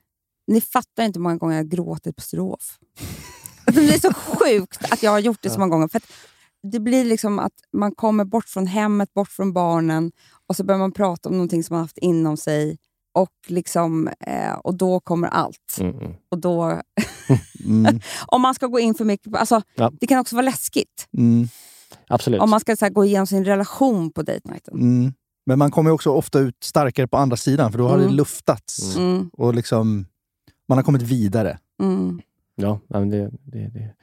ni 0.48 0.62
fattar 0.62 1.04
inte 1.04 1.20
hur 1.20 1.24
många 1.24 1.36
gånger 1.36 1.56
jag 1.56 1.64
har 1.64 1.70
gråtit 1.70 2.16
på 2.16 2.22
Sturehof. 2.22 2.78
det 3.66 3.72
blir 3.72 4.00
så 4.00 4.14
sjukt 4.14 4.92
att 4.92 5.04
jag 5.04 5.12
har 5.12 5.20
gjort 5.20 5.42
det 5.42 5.50
så 5.50 5.60
många 5.60 5.70
gånger. 5.70 5.88
För 5.88 5.98
att 5.98 6.12
det 6.64 6.80
blir 6.80 7.06
liksom 7.06 7.40
att 7.40 7.54
man 7.74 7.92
kommer 7.92 8.26
bort 8.26 8.46
från 8.48 8.68
hemmet, 8.68 9.14
bort 9.14 9.30
från 9.30 9.54
barnen 9.54 10.12
och 10.48 10.56
så 10.56 10.64
börjar 10.64 10.80
man 10.80 10.92
prata 10.92 11.30
om 11.30 11.36
någonting 11.36 11.64
som 11.64 11.74
man 11.74 11.84
haft 11.84 11.98
inom 11.98 12.38
sig. 12.38 12.78
Och, 13.18 13.30
liksom, 13.48 14.08
eh, 14.20 14.52
och 14.54 14.76
då 14.78 15.00
kommer 15.00 15.28
allt. 15.28 15.78
Mm, 15.80 16.00
mm. 16.00 16.14
Och 16.32 16.38
då, 16.40 16.82
Mm. 17.66 18.00
om 18.28 18.42
man 18.42 18.56
ska 18.56 18.68
gå 18.68 18.80
in 18.80 18.94
för 18.96 19.06
mycket... 19.06 19.36
Alltså, 19.36 19.62
Ja. 19.76 19.92
Det 20.00 20.08
kan 20.08 20.20
också 20.20 20.36
vara 20.36 20.46
läskigt. 20.46 21.08
Mm. 21.18 21.48
Absolut. 22.08 22.42
Om 22.42 22.50
man 22.50 22.60
ska 22.60 22.76
så 22.76 22.86
här, 22.86 22.90
gå 22.92 23.06
igenom 23.06 23.28
sin 23.28 23.46
relation 23.46 24.12
på 24.12 24.22
date 24.22 24.42
nighten. 24.44 24.74
Mm. 24.74 25.14
Men 25.46 25.60
man 25.60 25.72
kommer 25.72 25.92
också 25.92 26.10
ofta 26.12 26.40
ut 26.40 26.64
starkare 26.64 27.08
på 27.08 27.18
andra 27.18 27.38
sidan, 27.38 27.72
för 27.72 27.80
då 27.80 27.88
har 27.88 27.96
Mm. 27.96 28.08
det 28.08 28.14
luftats. 28.14 28.96
Mm. 28.96 29.30
Och 29.34 29.54
liksom, 29.56 30.06
man 30.68 30.78
har 30.78 30.84
kommit 30.84 31.02
vidare. 31.02 31.60
Mm. 31.82 32.22
Ja, 32.56 32.80
men 32.88 33.10
det... 33.10 33.30
det, 33.44 33.68
det. 33.68 33.94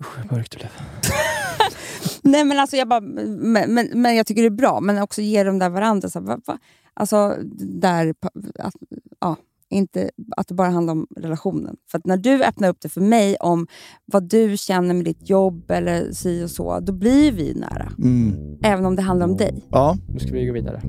Usch, 0.00 0.18
vad 0.18 0.32
mörkt 0.32 0.52
det 0.52 0.58
blev. 0.58 0.70
Nej 2.22 2.44
men 2.44 2.58
alltså 2.58 2.76
jag 2.76 2.88
bara, 2.88 3.00
men, 3.00 3.74
men, 3.74 3.88
men 3.94 4.16
jag 4.16 4.26
tycker 4.26 4.42
det 4.42 4.48
är 4.48 4.50
bra, 4.50 4.80
men 4.80 5.02
också 5.02 5.22
ge 5.22 5.44
dem 5.44 5.58
där 5.58 5.70
varandra. 5.70 6.08
Så, 6.08 6.20
va, 6.20 6.40
va? 6.46 6.58
Alltså 6.94 7.36
där, 7.82 8.14
att, 8.58 8.74
ja, 9.20 9.36
inte 9.70 10.10
att 10.36 10.48
det 10.48 10.54
bara 10.54 10.68
handlar 10.70 10.92
om 10.92 11.06
relationen. 11.16 11.76
För 11.90 11.98
att 11.98 12.06
när 12.06 12.16
du 12.16 12.44
öppnar 12.44 12.68
upp 12.68 12.80
det 12.80 12.88
för 12.88 13.00
mig 13.00 13.36
om 13.36 13.66
vad 14.04 14.28
du 14.28 14.56
känner 14.56 14.94
med 14.94 15.04
ditt 15.04 15.30
jobb 15.30 15.70
eller 15.70 16.12
si 16.12 16.44
och 16.44 16.50
så, 16.50 16.80
då 16.80 16.92
blir 16.92 17.32
vi 17.32 17.54
nära. 17.54 17.92
Mm. 17.98 18.34
Även 18.64 18.86
om 18.86 18.96
det 18.96 19.02
handlar 19.02 19.26
om 19.26 19.36
dig. 19.36 19.64
Ja, 19.70 19.96
Nu 20.08 20.18
ska 20.18 20.32
vi 20.32 20.46
gå 20.46 20.52
vidare. 20.52 20.82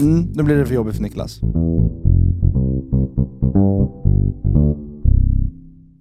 mm, 0.00 0.20
nu 0.34 0.42
blir 0.42 0.56
det 0.56 0.66
för 0.66 0.74
jobbigt 0.74 0.96
för 0.96 1.02
Niklas. 1.02 1.40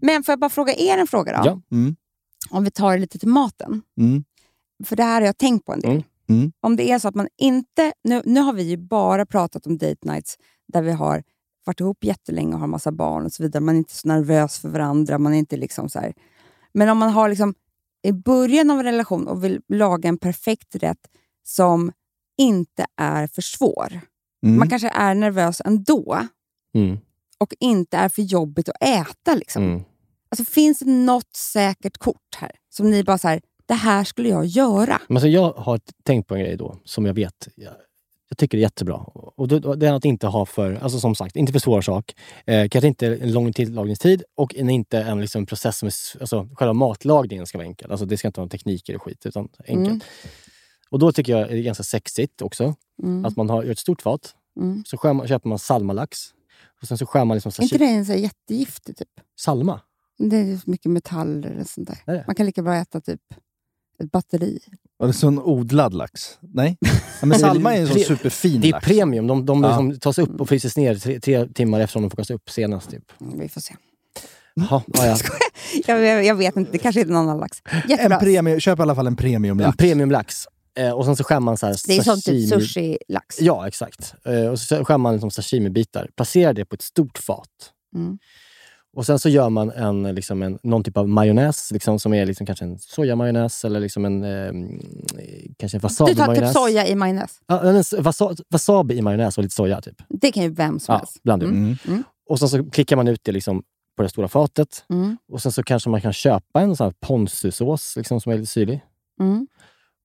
Men 0.01 0.23
får 0.23 0.31
jag 0.31 0.39
bara 0.39 0.49
fråga 0.49 0.73
er 0.73 0.97
en 0.97 1.07
fråga 1.07 1.31
då? 1.31 1.41
Ja. 1.49 1.61
Mm. 1.77 1.95
Om 2.49 2.63
vi 2.63 2.71
tar 2.71 2.93
det 2.93 2.99
lite 2.99 3.19
till 3.19 3.27
maten. 3.29 3.81
Mm. 3.97 4.23
För 4.85 4.95
det 4.95 5.03
här 5.03 5.21
har 5.21 5.25
jag 5.25 5.38
tänkt 5.38 5.65
på 5.65 5.73
en 5.73 5.79
del. 5.79 5.91
Mm. 5.91 6.03
Mm. 6.29 6.51
Om 6.61 6.75
det 6.75 6.91
är 6.91 6.99
så 6.99 7.07
att 7.07 7.15
man 7.15 7.27
inte... 7.38 7.93
Nu, 8.03 8.21
nu 8.25 8.39
har 8.39 8.53
vi 8.53 8.63
ju 8.63 8.77
bara 8.77 9.25
pratat 9.25 9.67
om 9.67 9.77
date 9.77 9.97
nights 10.01 10.38
där 10.67 10.81
vi 10.81 10.91
har 10.91 11.23
varit 11.65 11.79
ihop 11.79 12.03
jättelänge 12.03 12.53
och 12.53 12.59
har 12.59 12.67
massa 12.67 12.91
barn 12.91 13.25
och 13.25 13.33
så 13.33 13.43
vidare. 13.43 13.63
Man 13.63 13.75
är 13.75 13.79
inte 13.79 13.95
så 13.95 14.07
nervös 14.07 14.59
för 14.59 14.69
varandra. 14.69 15.17
Man 15.17 15.33
är 15.33 15.38
inte 15.38 15.57
liksom 15.57 15.89
så 15.89 15.99
här. 15.99 16.13
Men 16.73 16.89
om 16.89 16.97
man 16.97 17.09
har 17.09 17.29
liksom 17.29 17.53
i 18.03 18.11
början 18.11 18.71
av 18.71 18.79
en 18.79 18.85
relation 18.85 19.27
och 19.27 19.43
vill 19.43 19.61
laga 19.67 20.09
en 20.09 20.17
perfekt 20.17 20.75
rätt 20.75 21.07
som 21.43 21.91
inte 22.38 22.85
är 22.95 23.27
för 23.27 23.41
svår. 23.41 23.99
Mm. 24.43 24.57
Man 24.57 24.69
kanske 24.69 24.89
är 24.89 25.15
nervös 25.15 25.61
ändå 25.65 26.19
Mm. 26.75 26.97
och 27.38 27.53
inte 27.59 27.97
är 27.97 28.09
för 28.09 28.21
jobbigt 28.21 28.69
att 28.69 28.83
äta. 28.83 29.35
Liksom. 29.35 29.63
Alltså, 30.30 30.51
finns 30.51 30.80
det 30.80 30.86
något 30.91 31.36
säkert 31.36 31.97
kort 31.97 32.36
här 32.38 32.51
som 32.69 32.91
ni 32.91 33.03
bara 33.03 33.17
så 33.17 33.28
här, 33.28 33.41
det 33.65 33.73
här 33.73 34.03
skulle 34.03 34.30
jag 34.30 34.45
göra? 34.45 35.01
Men 35.07 35.17
alltså 35.17 35.28
jag 35.28 35.51
har 35.53 35.80
tänkt 36.03 36.28
på 36.28 36.36
en 36.36 36.41
grej 36.41 36.57
då, 36.57 36.78
som 36.84 37.05
jag 37.05 37.13
vet. 37.13 37.47
Jag, 37.55 37.73
jag 38.30 38.38
tycker 38.38 38.57
det 38.57 38.61
är 38.61 38.65
jättebra. 38.65 38.95
Och 39.13 39.47
det 39.47 39.88
är 39.88 39.93
att 39.93 40.05
inte 40.05 40.28
ha 40.28 40.45
för, 40.45 40.73
alltså 40.73 40.99
som 40.99 41.15
sagt, 41.15 41.36
inte 41.36 41.51
för 41.51 41.59
svår 41.59 41.82
sak. 41.82 42.15
Eh, 42.45 42.69
kanske 42.69 42.88
inte 42.88 43.07
en 43.07 43.32
lång 43.32 43.53
tillagningstid 43.53 44.23
och 44.36 44.55
inte 44.55 44.99
en 44.99 45.21
liksom, 45.21 45.45
process 45.45 45.78
som 45.78 45.88
är... 45.88 45.93
Alltså, 46.19 46.49
själva 46.55 46.73
matlagningen 46.73 47.45
ska 47.45 47.57
vara 47.57 47.67
enkel. 47.67 47.91
Alltså, 47.91 48.05
det 48.05 48.17
ska 48.17 48.28
inte 48.28 48.39
vara 48.39 48.49
tekniker 48.49 48.95
och 48.95 49.03
skit, 49.03 49.25
utan 49.25 49.49
enkelt. 49.67 49.88
Mm. 49.88 50.01
Och 50.89 50.99
då 50.99 51.11
tycker 51.11 51.38
jag 51.38 51.49
det 51.49 51.57
är 51.57 51.61
ganska 51.61 51.84
sexigt 51.84 52.41
också. 52.41 52.75
Mm. 53.03 53.25
Att 53.25 53.38
man 53.38 53.49
har, 53.49 53.63
gör 53.63 53.71
ett 53.71 53.80
stort 53.80 54.01
fat, 54.01 54.34
Mm. 54.59 54.84
så 54.86 54.97
skär 54.97 55.13
man, 55.13 55.28
köper 55.28 55.49
man 55.49 55.59
salmalax. 55.59 56.19
Och 56.82 56.88
sen 56.88 56.97
så 56.97 57.05
skär 57.05 57.25
man 57.25 57.38
liksom 57.38 57.51
Är 57.57 57.63
inte 57.63 57.78
det 57.78 57.86
en 57.86 58.21
jättegiftig 58.21 58.97
typ? 58.97 59.09
Salma? 59.39 59.82
Det 60.18 60.36
är 60.38 60.57
så 60.57 60.70
mycket 60.70 60.91
metaller 60.91 61.59
och 61.59 61.68
sånt 61.68 61.89
där. 62.05 62.24
Man 62.28 62.36
kan 62.36 62.45
lika 62.45 62.61
bra 62.63 62.76
äta 62.76 63.01
typ 63.01 63.22
ett 64.03 64.11
batteri. 64.11 64.59
Var 64.97 65.07
det 65.07 65.13
sån 65.13 65.39
odlad 65.39 65.93
lax? 65.93 66.38
Nej? 66.41 66.78
Ja, 67.22 67.26
men 67.26 67.39
Salma 67.39 67.76
är 67.76 67.82
en 67.82 67.88
sån 67.88 67.99
superfin 67.99 68.61
Det 68.61 68.68
är 68.68 68.72
lax. 68.72 68.86
premium. 68.86 69.28
De, 69.28 69.45
de 69.45 69.63
Ja. 69.63 69.68
liksom 69.70 69.99
tas 69.99 70.18
upp 70.20 70.41
och 70.41 70.49
fryses 70.49 70.78
ner 70.78 70.95
tre, 70.95 71.20
tre 71.20 71.47
timmar 71.47 71.80
efter 71.80 71.99
de 71.99 72.09
fångats 72.09 72.30
upp 72.32 72.49
senast. 72.49 72.89
Typ. 72.91 73.22
Mm, 73.22 73.39
Vi 73.39 73.49
får 73.49 73.61
se. 73.61 73.76
Jaha, 74.53 74.82
ja, 74.88 75.05
ja. 75.07 75.18
Jag, 75.88 76.01
jag, 76.05 76.26
jag 76.26 76.36
vet 76.36 76.55
inte, 76.57 76.72
det 76.72 76.78
kanske 76.78 77.01
är 77.01 77.05
någon 77.05 77.15
annan 77.18 77.38
lax. 77.38 77.61
En 77.65 77.89
Jättebra. 77.89 78.20
premium, 78.20 78.59
köp 78.59 78.80
i 78.80 78.82
alla 78.82 78.95
fall 78.95 79.07
en 79.07 79.13
En 79.13 79.18
premiumlax. 79.18 79.78
premiumlax. 79.78 80.45
Eh, 80.80 80.91
och 80.91 81.05
sen 81.05 81.15
så 81.15 81.24
skär 81.24 81.39
man 81.39 81.57
så 81.57 81.65
här 81.65 81.76
det 81.88 81.97
är 81.97 82.01
sånt 82.03 82.26
typ 82.26 82.53
sashimi- 82.53 82.59
sushi-lax. 82.59 83.38
Ja, 83.39 83.68
exakt. 83.68 84.13
Eh, 84.26 84.47
och 84.47 84.59
så 84.59 84.86
skär 84.86 84.97
man 84.97 85.13
liksom 85.13 85.30
sashimi-bitar. 85.32 86.09
Placerar 86.15 86.53
det 86.53 86.65
på 86.65 86.76
ett 86.76 86.82
stort 86.82 87.18
fat. 87.18 87.49
Mm. 87.95 88.18
Och 88.97 89.05
sen 89.05 89.19
så 89.19 89.29
gör 89.29 89.49
man 89.49 89.71
en, 89.71 90.15
liksom 90.15 90.41
en, 90.41 90.59
någon 90.63 90.83
typ 90.83 90.97
av 90.97 91.09
majonnäs 91.09 91.71
liksom, 91.71 91.99
som 91.99 92.13
är 92.13 92.25
liksom 92.25 92.45
kanske 92.45 92.65
en 92.65 92.79
sojamajonnäs 92.79 93.65
eller 93.65 93.79
liksom 93.79 94.05
en, 94.05 94.23
eh, 94.23 94.51
kanske 95.57 95.77
en 95.77 95.81
Du 96.07 96.15
tar 96.15 96.35
typ 96.35 96.47
soja 96.47 96.87
i 96.87 96.95
majonnäs. 96.95 97.39
Ja, 97.47 97.61
en 97.61 97.83
wasa, 98.03 98.35
wasabi 98.49 98.95
i 98.95 99.01
majonnäs 99.01 99.37
och 99.37 99.43
lite 99.43 99.55
soja. 99.55 99.81
Typ. 99.81 100.01
Det 100.09 100.31
kan 100.31 100.43
ju 100.43 100.49
vem 100.49 100.79
som 100.79 100.93
Ja, 100.93 100.97
helst. 100.97 101.23
bland 101.23 101.43
mm. 101.43 101.55
Mm. 101.55 101.77
Mm. 101.87 102.03
Och 102.29 102.39
sen 102.39 102.49
så 102.49 102.69
klickar 102.69 102.95
man 102.95 103.07
ut 103.07 103.19
det 103.23 103.31
liksom 103.31 103.63
på 103.97 104.03
det 104.03 104.09
stora 104.09 104.27
fatet. 104.27 104.85
Mm. 104.89 105.17
Och 105.31 105.41
sen 105.41 105.51
så 105.51 105.63
kanske 105.63 105.89
man 105.89 106.01
kan 106.01 106.13
köpa 106.13 106.61
en 106.61 106.75
sån 106.75 106.85
här 106.85 106.93
ponzu-sås 107.07 107.97
liksom, 107.97 108.21
som 108.21 108.31
är 108.31 108.37
lite 108.37 108.51
syrlig. 108.51 108.81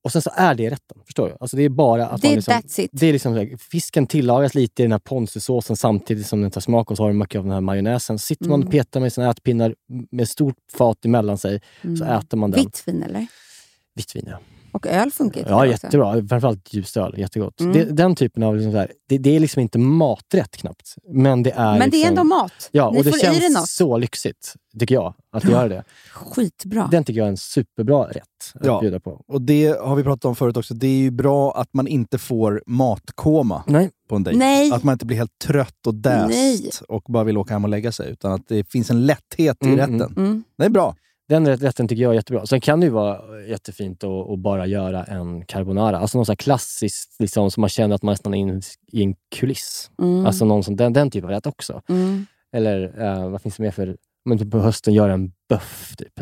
Mm. 0.03 0.05
Och 0.05 0.12
sen 0.12 0.22
så 0.22 0.30
är 0.34 0.55
det 0.55 0.70
rätten. 0.70 0.98
Förstår 1.05 1.28
du? 1.28 1.36
Alltså 1.40 1.57
det 1.57 1.62
är 1.62 1.68
bara 1.68 2.07
att 2.07 2.22
Det 2.22 2.28
man 2.28 2.34
liksom, 2.34 2.55
that's 2.55 2.80
it. 2.80 2.90
det 2.92 3.07
är 3.07 3.12
liksom, 3.12 3.34
så 3.34 3.57
fisken 3.70 4.07
tillagas 4.07 4.55
lite 4.55 4.82
i 4.82 4.84
den 4.84 4.92
här 4.92 4.98
ponzu-såsen 4.98 5.76
samtidigt 5.76 6.26
som 6.26 6.42
den 6.42 6.50
tar 6.50 6.61
smak 6.61 6.90
och 6.90 6.96
så 6.96 7.03
har 7.03 7.09
du 7.11 7.14
mycket 7.18 7.38
av 7.38 7.44
den 7.44 7.53
här 7.53 7.61
majonnäsen. 7.61 8.18
Så 8.18 8.26
sitter 8.26 8.48
man 8.48 8.55
Mm. 8.61 8.66
och 8.68 8.72
petar 8.72 9.00
med 9.00 9.12
sina 9.12 9.30
ätpinnar 9.30 9.74
med 10.11 10.28
stort 10.28 10.57
fat 10.78 11.05
emellan 11.05 11.38
sig 11.38 11.61
så 11.82 11.88
Mm. 12.05 12.09
äter 12.18 12.36
man 12.38 12.50
den. 12.50 12.61
Vitt 12.64 12.82
vin 12.86 13.03
eller? 13.03 13.26
Vitt 13.94 14.16
vin, 14.16 14.24
ja. 14.26 14.38
Och 14.73 14.87
öl 14.87 15.11
funkar 15.11 15.45
Ja, 15.49 15.66
jättebra. 15.66 16.27
Framförallt 16.29 16.75
ljust 16.75 16.97
öl. 16.97 17.14
Jättegott. 17.18 17.61
Mm. 17.61 17.73
Det, 17.73 17.85
den 17.85 18.14
typen 18.14 18.43
av... 18.43 18.57
Liksom 18.57 18.73
så 18.73 18.79
här, 18.79 18.93
det, 19.09 19.18
det 19.18 19.37
är 19.37 19.41
liksom 19.41 19.62
inte 19.62 19.79
maträtt 19.79 20.57
knappt. 20.57 20.95
Men 21.09 21.43
det 21.43 21.51
är 21.51 21.79
Men 21.79 21.91
det 21.91 21.97
är 21.97 21.99
liksom, 21.99 22.09
ändå 22.18 22.25
mat. 22.25 22.68
Ja, 22.73 22.91
Ni 22.91 23.01
och 23.01 23.05
det 23.05 23.20
känns 23.20 23.75
så 23.75 23.97
lyxigt, 23.99 24.55
tycker 24.79 24.95
jag, 24.95 25.14
att 25.33 25.45
göra 25.45 25.68
det. 25.68 25.85
Skitbra. 26.12 26.89
Den 26.91 27.05
tycker 27.05 27.18
jag 27.18 27.27
är 27.27 27.31
en 27.31 27.37
superbra 27.37 28.05
rätt 28.09 28.23
att 28.55 28.66
Ja. 28.66 28.81
bjuda 28.81 29.01
på. 29.01 29.25
Och 29.29 29.43
det 29.43 29.81
har 29.81 29.97
vi 29.97 30.03
pratat 30.03 30.25
om 30.25 30.37
förut 30.37 30.57
också. 30.57 30.75
Det 30.75 30.87
är 30.87 30.99
ju 30.99 31.11
bra 31.11 31.53
att 31.53 31.68
man 31.75 31.87
inte 31.87 32.18
får 32.18 32.62
matkoma 32.66 33.62
Nej. 33.66 33.91
på 34.09 34.16
en 34.16 34.25
dejt. 34.25 34.39
Nej. 34.39 34.73
Att 34.73 34.85
man 34.85 34.93
inte 34.93 35.07
blir 35.07 35.16
helt 35.16 35.39
trött 35.45 35.87
och 35.87 35.95
däst 35.95 36.29
Nej. 36.29 36.70
och 36.89 37.03
bara 37.09 37.25
vill 37.25 37.39
åka 37.39 37.55
hem 37.55 37.64
och 37.64 37.70
lägga 37.70 37.93
sig. 37.93 38.11
Utan 38.11 38.33
att 38.33 38.49
det 38.49 38.70
finns 38.73 38.91
en 38.91 39.07
lätthet 39.07 39.57
i 39.64 39.66
Mm, 39.66 39.79
rätten. 39.79 40.14
Mm. 40.16 40.45
Det 40.59 40.64
är 40.64 40.68
bra. 40.70 40.95
Den 41.29 41.47
rätt- 41.47 41.62
rätten 41.62 41.89
tycker 41.89 42.03
jag 42.03 42.11
är 42.11 42.14
jättebra. 42.14 42.47
Sen 42.47 42.61
kan 42.61 42.81
det 42.81 42.87
ju 42.87 42.93
vara 42.93 43.41
jättefint 43.49 44.05
att, 44.05 44.31
att 44.31 44.39
bara 44.39 44.66
göra 44.66 45.05
en 45.05 45.45
carbonara. 45.47 45.99
Alltså 45.99 46.18
något 46.18 46.27
så 46.27 46.33
här 46.33 46.37
klassiskt, 46.37 47.20
liksom, 47.20 47.51
som 47.51 47.61
man 47.61 47.68
känner 47.70 47.95
att 47.95 48.03
man 48.03 48.12
nästan 48.12 48.35
är 48.35 48.39
in, 48.39 48.62
i 48.93 49.03
en 49.03 49.14
kuliss. 49.35 49.91
Mm. 49.99 50.27
Alltså 50.27 50.45
någon 50.45 50.64
som, 50.64 50.77
den, 50.77 50.93
den 50.93 51.11
typen 51.11 51.25
av 51.31 51.35
rätt 51.35 51.47
också. 51.47 51.83
Mm. 51.89 52.27
Eller 52.53 53.01
eh, 53.03 53.29
vad 53.29 53.43
finns 53.43 53.57
det 53.57 53.62
mer 53.62 53.70
för... 53.70 53.97
Men 54.25 54.39
typ 54.39 54.51
på 54.51 54.59
hösten 54.59 54.95
göra 54.95 55.12
en 55.12 55.33
buff. 55.49 55.95
Typ. 55.99 56.14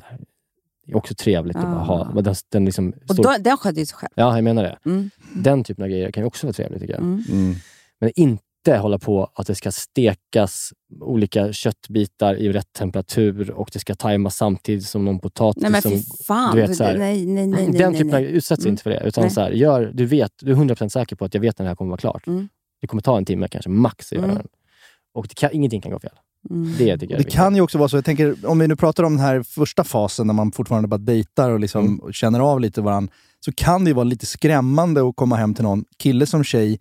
Det 0.86 0.92
är 0.92 0.96
också 0.96 1.14
trevligt 1.14 1.57
att 1.57 1.62
bara 1.62 1.72
ha. 1.74 2.01
Ah. 2.01 2.11
Men 2.14 2.24
den, 2.24 2.34
den 2.48 2.64
liksom 2.64 2.92
Och 3.09 3.14
står- 3.14 3.24
då, 3.24 3.34
den 3.40 3.57
sköter 3.57 3.78
ju 3.80 3.86
sig 3.86 3.96
själv. 3.96 4.11
Ja, 4.14 4.34
jag 4.36 4.44
menar 4.44 4.62
det. 4.62 4.78
Mm. 4.84 5.11
Den 5.34 5.64
typen 5.64 5.84
av 5.84 5.88
grejer 5.90 6.11
kan 6.12 6.22
ju 6.22 6.26
också 6.26 6.46
vara 6.46 6.53
trevligt 6.53 6.80
tycker 6.80 6.94
jag. 6.94 7.03
Mm. 7.03 7.55
Men 8.01 8.11
inte 8.16 8.44
hålla 8.68 8.98
på 8.98 9.30
att 9.34 9.46
det 9.46 9.54
ska 9.54 9.72
stekas 9.72 10.72
olika 11.00 11.52
köttbitar 11.52 12.34
i 12.34 12.52
rätt 12.52 12.72
temperatur 12.72 13.50
och 13.50 13.70
det 13.72 13.78
ska 13.78 13.94
tajmas 13.94 14.36
samtidigt 14.36 14.86
som 14.86 15.04
någon 15.04 15.18
potatis. 15.18 15.62
Nej 15.62 15.70
men 15.70 15.82
som, 15.82 15.98
fan. 16.26 16.56
du 16.56 16.62
vet, 16.62 16.76
så 16.76 16.84
här, 16.84 16.98
nej, 16.98 17.26
nej, 17.26 17.46
nej, 17.46 17.66
nej, 17.68 17.78
den 17.78 17.92
nej, 17.92 18.00
typen 18.02 18.14
av, 18.14 18.22
utsätts 18.22 18.64
Mm. 18.64 18.70
inte 18.72 18.82
för 18.82 18.90
det. 18.90 19.02
Utan 19.06 19.22
Nej. 19.24 19.30
så 19.30 19.40
här, 19.40 19.50
gör, 19.50 19.90
du, 19.94 20.06
vet, 20.06 20.32
du 20.40 20.52
är 20.52 20.56
100% 20.56 20.88
säker 20.88 21.16
på 21.16 21.24
att 21.24 21.34
jag 21.34 21.40
vet 21.40 21.58
när 21.58 21.64
det 21.64 21.70
här 21.70 21.76
kommer 21.76 21.90
vara 21.90 21.98
klart. 22.00 22.26
Mm. 22.26 22.48
Det 22.80 22.86
kommer 22.86 23.02
ta 23.02 23.16
en 23.16 23.24
timme 23.24 23.48
kanske, 23.48 23.70
max 23.70 24.06
att 24.12 24.12
göra 24.12 24.24
Mm. 24.24 24.36
den. 24.36 24.46
Och 25.14 25.26
det 25.28 25.34
kan, 25.34 25.50
ingenting 25.52 25.80
kan 25.80 25.92
gå 25.92 25.98
fel. 25.98 26.11
Mm. 26.50 26.74
Det 26.78 26.98
tycker 26.98 27.14
jag 27.14 27.20
är 27.20 27.24
Det 27.24 27.30
kan 27.30 27.54
ju 27.56 27.61
också 27.62 27.78
vara 27.78 27.88
så, 27.88 27.96
jag 27.96 28.04
tänker, 28.04 28.36
om 28.46 28.58
vi 28.58 28.68
nu 28.68 28.76
pratar 28.76 29.02
om 29.04 29.12
den 29.16 29.24
här 29.24 29.42
första 29.42 29.84
fasen 29.84 30.26
när 30.26 30.34
man 30.34 30.52
fortfarande 30.52 30.88
bara 30.88 30.98
dejtar 30.98 31.50
och 31.50 31.61
liksom 31.61 31.86
Mm. 31.86 32.12
känner 32.12 32.40
av 32.40 32.61
lite 32.61 32.80
varandra, 32.82 33.12
så 33.44 33.52
kan 33.52 33.84
det 33.84 33.88
ju 33.90 33.94
vara 33.94 34.04
lite 34.04 34.26
skrämmande 34.26 35.08
att 35.08 35.16
komma 35.16 35.36
hem 35.36 35.54
till 35.54 35.64
någon, 35.64 35.84
kille 35.98 36.26
som 36.26 36.44
tjej, 36.44 36.78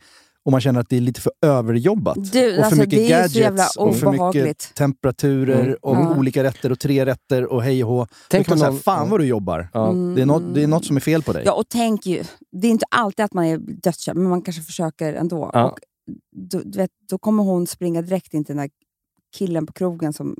och 0.49 0.51
man 0.51 0.61
känner 0.61 0.79
att 0.79 0.89
det 0.89 0.97
är 0.97 1.01
lite 1.01 1.21
för 1.21 1.31
överjobbat. 1.41 2.15
Du, 2.31 2.49
och 2.49 2.55
för 2.55 2.61
alltså, 2.63 2.79
mycket 2.79 3.09
gadgets 3.09 3.75
och 3.77 3.95
för 3.95 4.33
mycket 4.33 4.75
temperaturer 4.75 5.59
Mm. 5.63 5.75
och 5.81 5.95
Ja. 5.95 6.17
olika 6.17 6.43
rätter 6.43 6.71
och 6.71 6.79
tre 6.79 7.05
rätter 7.05 7.45
och 7.45 7.63
hej 7.63 7.83
och 7.83 7.89
hå. 7.89 8.05
Tänk 8.05 8.17
Tänk 8.29 8.47
man 8.47 8.53
om 8.55 8.59
säga, 8.59 8.69
någon- 8.71 8.79
fan 8.79 9.09
vad 9.09 9.19
du 9.19 9.25
jobbar. 9.25 9.69
Ja. 9.73 9.91
Det, 10.15 10.21
är 10.21 10.25
något, 10.25 10.43
det 10.53 10.63
är 10.63 10.67
något 10.67 10.85
som 10.85 10.95
är 10.95 10.99
fel 10.99 11.23
på 11.23 11.33
dig. 11.33 11.43
Ja, 11.45 11.53
och 11.53 11.65
tänk 11.69 12.05
ju, 12.05 12.23
det 12.51 12.67
är 12.67 12.71
inte 12.71 12.85
alltid 12.91 13.25
att 13.25 13.33
man 13.33 13.45
är 13.45 13.57
dödskär, 13.57 14.13
men 14.13 14.29
man 14.29 14.41
kanske 14.41 14.61
försöker 14.61 15.13
ändå. 15.13 15.49
Ja. 15.53 15.65
Och 15.71 15.79
då, 16.35 16.61
du 16.65 16.77
vet, 16.77 16.91
då 17.09 17.17
kommer 17.17 17.43
hon 17.43 17.67
springa 17.67 18.01
direkt 18.01 18.33
in 18.33 18.45
till 18.45 18.55
den 18.55 18.63
där 18.63 18.69
killen 19.37 19.65
på 19.65 19.73
krogen 19.73 20.13
som 20.13 20.35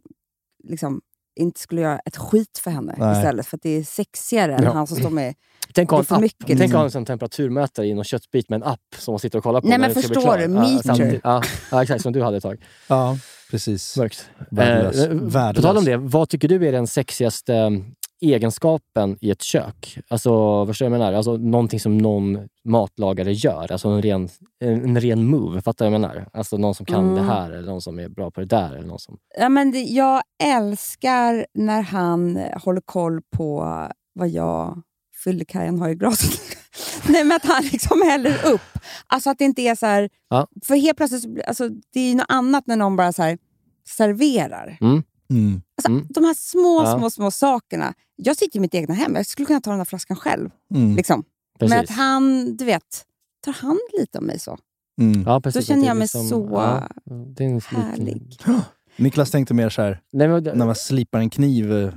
liksom 0.68 1.02
inte 1.36 1.60
skulle 1.60 1.82
göra 1.82 2.00
ett 2.06 2.18
skit 2.18 2.60
för 2.64 2.72
henne 2.72 2.96
Nej. 2.98 3.18
istället. 3.18 3.48
För 3.48 3.58
att 3.58 3.62
det 3.64 3.70
är 3.70 3.84
sexigare 3.84 4.56
än 4.56 4.64
Ja. 4.64 4.72
han 4.72 4.88
som 4.88 4.98
står 4.98 5.10
med... 5.10 5.34
Tänk 5.74 5.94
att 5.94 5.98
ha 5.98 5.98
Det 6.00 6.04
är 6.04 6.06
för 6.06 6.16
en, 6.16 6.18
app. 6.18 6.22
mycket, 6.22 6.48
Tänk 6.48 6.60
liksom. 6.60 6.72
att 6.76 6.80
ha 6.80 6.84
en 6.86 6.92
sån 6.92 7.06
temperaturmätare 7.06 7.86
i 7.88 7.94
någon 7.94 8.04
köttbit 8.04 8.50
med 8.50 8.58
en 8.58 8.64
app 8.64 8.80
som 8.98 9.12
man 9.12 9.20
sitter 9.20 9.38
och 9.38 9.44
kollar 9.44 9.62
på. 9.62 9.68
Nej, 9.68 9.78
men 9.78 9.94
förstår 9.94 10.38
du? 10.38 10.48
Meter. 10.48 11.20
Ja, 11.24 11.42
ja, 11.72 11.84
exakt. 11.84 12.02
Som 12.02 12.14
du 12.14 12.24
hade 12.24 12.38
ett 12.38 12.44
tag. 12.44 12.64
Ja, 12.88 13.18
precis. 13.52 13.98
Mörkt. 13.98 14.30
Värdelös. 14.52 15.06
Eh, 15.06 15.10
Värdelös. 15.16 15.56
På 15.56 15.62
tal 15.62 15.78
om 15.78 15.86
det, 15.86 15.98
vad 15.98 16.30
tycker 16.30 16.48
du 16.48 16.68
är 16.68 16.72
den 16.72 16.88
sexigaste 16.88 17.56
eh, 17.56 17.70
egenskapen 18.22 19.18
i 19.22 19.32
ett 19.32 19.42
kök? 19.42 19.98
Alltså, 20.10 20.32
vad 20.66 20.76
jag 20.80 20.92
menar? 20.92 21.14
Alltså, 21.14 21.38
någonting 21.38 21.80
som 21.80 21.98
någon 21.98 22.48
matlagare 22.66 23.34
gör. 23.34 23.72
Alltså 23.72 23.88
en 23.90 24.02
ren, 24.02 24.30
en, 24.60 24.84
en 24.84 25.02
ren 25.02 25.26
move. 25.26 25.62
Fattar 25.62 25.86
du 25.86 25.92
vad 25.92 25.96
jag 25.96 26.02
menar? 26.02 26.30
Alltså 26.34 26.58
någon 26.58 26.76
som 26.76 26.86
kan 26.86 27.04
Mm. 27.04 27.16
det 27.16 27.22
här 27.22 27.52
eller 27.52 27.68
någon 27.72 27.82
som 27.82 28.00
är 28.00 28.10
bra 28.10 28.32
på 28.32 28.40
det 28.40 28.46
där. 28.46 28.76
Eller 28.76 28.88
någon 28.88 29.00
som... 29.00 29.18
Ja, 29.40 29.50
men 29.50 29.72
det, 29.72 29.82
jag 29.82 30.22
älskar 30.44 31.46
när 31.54 31.82
han 31.82 32.40
håller 32.64 32.82
koll 32.86 33.22
på 33.38 33.78
vad 34.14 34.30
jag, 34.30 34.82
Fyllekajen, 35.24 35.80
har 35.80 35.90
i 35.90 35.96
glaset. 35.96 36.40
Nej, 37.10 37.24
men 37.24 37.36
att 37.36 37.46
han 37.46 37.64
liksom 37.64 38.02
häller 38.02 38.46
upp. 38.54 38.62
Alltså 39.08 39.30
att 39.30 39.38
det 39.38 39.46
inte 39.46 39.62
är 39.62 39.76
så 39.76 39.86
här... 39.86 40.10
Ja. 40.30 40.48
För 40.66 40.76
helt 40.76 40.98
plötsligt, 40.98 41.44
alltså, 41.48 41.70
det 41.94 42.00
är 42.00 42.10
ju 42.10 42.16
något 42.16 42.26
annat 42.30 42.68
när 42.68 42.76
någon 42.76 42.96
bara 42.96 43.14
så 43.14 43.24
här 43.24 43.38
serverar. 43.98 44.78
Mm. 44.82 45.04
Mm. 45.32 45.62
Alltså, 45.78 46.14
De 46.14 46.26
här 46.26 46.34
små, 46.38 46.84
Ja. 46.86 46.98
små, 46.98 47.10
små 47.10 47.32
sakerna. 47.32 47.94
Jag 48.24 48.38
sitter 48.38 48.58
i 48.58 48.60
mitt 48.60 48.76
egna 48.76 48.94
hem. 48.94 49.16
Jag 49.16 49.26
skulle 49.26 49.46
kunna 49.46 49.62
ta 49.62 49.70
den 49.70 49.80
här 49.80 49.86
flaskan 49.86 50.18
själv. 50.18 50.50
Mm. 50.76 50.96
Liksom. 50.96 51.24
Men 51.60 51.80
att 51.80 51.90
han, 51.90 52.56
du 52.58 52.66
vet, 52.66 53.06
tar 53.46 53.54
hand 53.54 53.80
lite 54.00 54.18
om 54.18 54.26
mig 54.26 54.40
så. 54.40 54.58
Mm. 55.02 55.24
Ja, 55.28 55.42
precis. 55.42 55.66
Då 55.68 55.68
känner 55.74 55.82
Det 55.82 55.88
jag 55.88 55.98
mig 55.98 56.04
liksom- 56.04 56.28
så 56.28 56.50
ja, 56.54 56.90
det 57.06 57.44
är 57.44 57.48
en 57.48 57.56
liten- 57.56 57.82
härlig. 57.82 58.38
Niklas 58.98 59.32
tänkte 59.32 59.54
mer 59.54 59.70
så 59.70 59.82
här, 59.82 60.02
Nej, 60.12 60.28
men, 60.28 60.44
när 60.44 60.66
man 60.66 60.76
slipar 60.76 61.20
en 61.20 61.30
kniv 61.30 61.72
eh, 61.74 61.94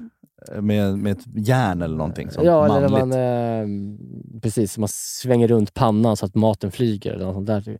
med, 0.63 0.99
med 0.99 1.13
ett 1.19 1.25
järn 1.35 1.83
eller 1.83 1.97
någonting. 1.97 2.31
Sånt 2.31 2.47
ja, 2.47 2.65
eller 2.77 2.89
manligt. 2.89 3.09
när 3.09 3.67
man, 3.67 4.35
eh, 4.35 4.41
precis, 4.41 4.79
man 4.79 4.89
svänger 4.93 5.49
runt 5.49 5.75
pannan 5.75 6.17
så 6.17 6.27
att 6.27 6.35
maten 6.35 6.71
flyger. 6.73 7.13
Eller 7.13 7.25
något 7.25 7.35
sånt 7.35 7.47
där. 7.47 7.79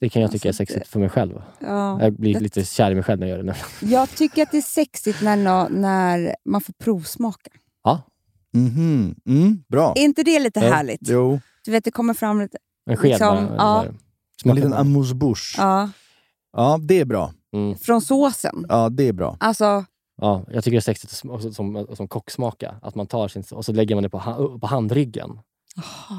Det 0.00 0.08
kan 0.08 0.22
jag 0.22 0.30
tycka 0.32 0.48
är 0.48 0.50
Alltså, 0.50 0.56
sexigt 0.66 0.88
för 0.88 1.00
mig 1.00 1.08
själv. 1.08 1.42
Ja. 1.60 2.02
Jag 2.02 2.12
blir 2.12 2.34
Det- 2.34 2.40
lite 2.40 2.64
kär 2.64 2.90
i 2.90 2.94
mig 2.94 3.04
själv 3.04 3.20
när 3.20 3.26
jag 3.26 3.36
gör 3.38 3.44
det. 3.44 3.54
nu. 3.82 3.88
Jag 3.92 4.10
tycker 4.10 4.42
att 4.42 4.50
det 4.50 4.56
är 4.58 4.62
sexigt 4.62 5.22
när, 5.22 5.68
när 5.68 6.36
man 6.44 6.60
får 6.60 6.72
provsmaka. 6.72 7.50
Ja, 7.84 8.02
Mhm. 8.54 9.14
Mm, 9.26 9.64
bra. 9.68 9.92
Är 9.96 10.02
inte 10.02 10.22
det 10.22 10.38
lite 10.38 10.60
Ja. 10.60 10.72
härligt? 10.74 11.00
Jo, 11.02 11.40
Du 11.64 11.70
vet, 11.70 11.84
det 11.84 11.90
kommer 11.90 12.14
fram 12.14 12.40
lite... 12.40 12.58
en 12.86 12.96
sked 12.96 13.10
Liksom, 13.10 13.46
bara. 13.46 13.54
ja. 13.56 13.80
här. 14.44 14.50
en 14.50 14.54
liten 14.56 14.70
bara. 14.70 14.80
amuse-bouche. 14.80 15.54
Ja. 15.58 15.90
Ja, 16.52 16.78
det 16.82 17.00
är 17.00 17.04
bra. 17.04 17.32
Mm. 17.54 17.76
från 17.78 18.00
såsen. 18.00 18.66
Ja, 18.68 18.88
det 18.88 19.08
är 19.08 19.12
bra. 19.12 19.36
Alltså, 19.40 19.84
Ja, 20.20 20.44
jag 20.50 20.64
tycker 20.64 20.70
det 20.76 20.78
är 20.78 20.80
sexigt 20.80 21.12
att 21.12 21.54
som, 21.54 21.86
som 21.96 22.08
kocksmaka. 22.08 22.74
Att 22.82 22.94
man 22.94 23.06
tar 23.06 23.28
sin, 23.28 23.44
och 23.52 23.64
så 23.64 23.72
lägger 23.72 23.94
man 23.94 24.02
det 24.02 24.10
på, 24.10 24.18
ha, 24.18 24.58
på 24.58 24.66
handryggen. 24.66 25.38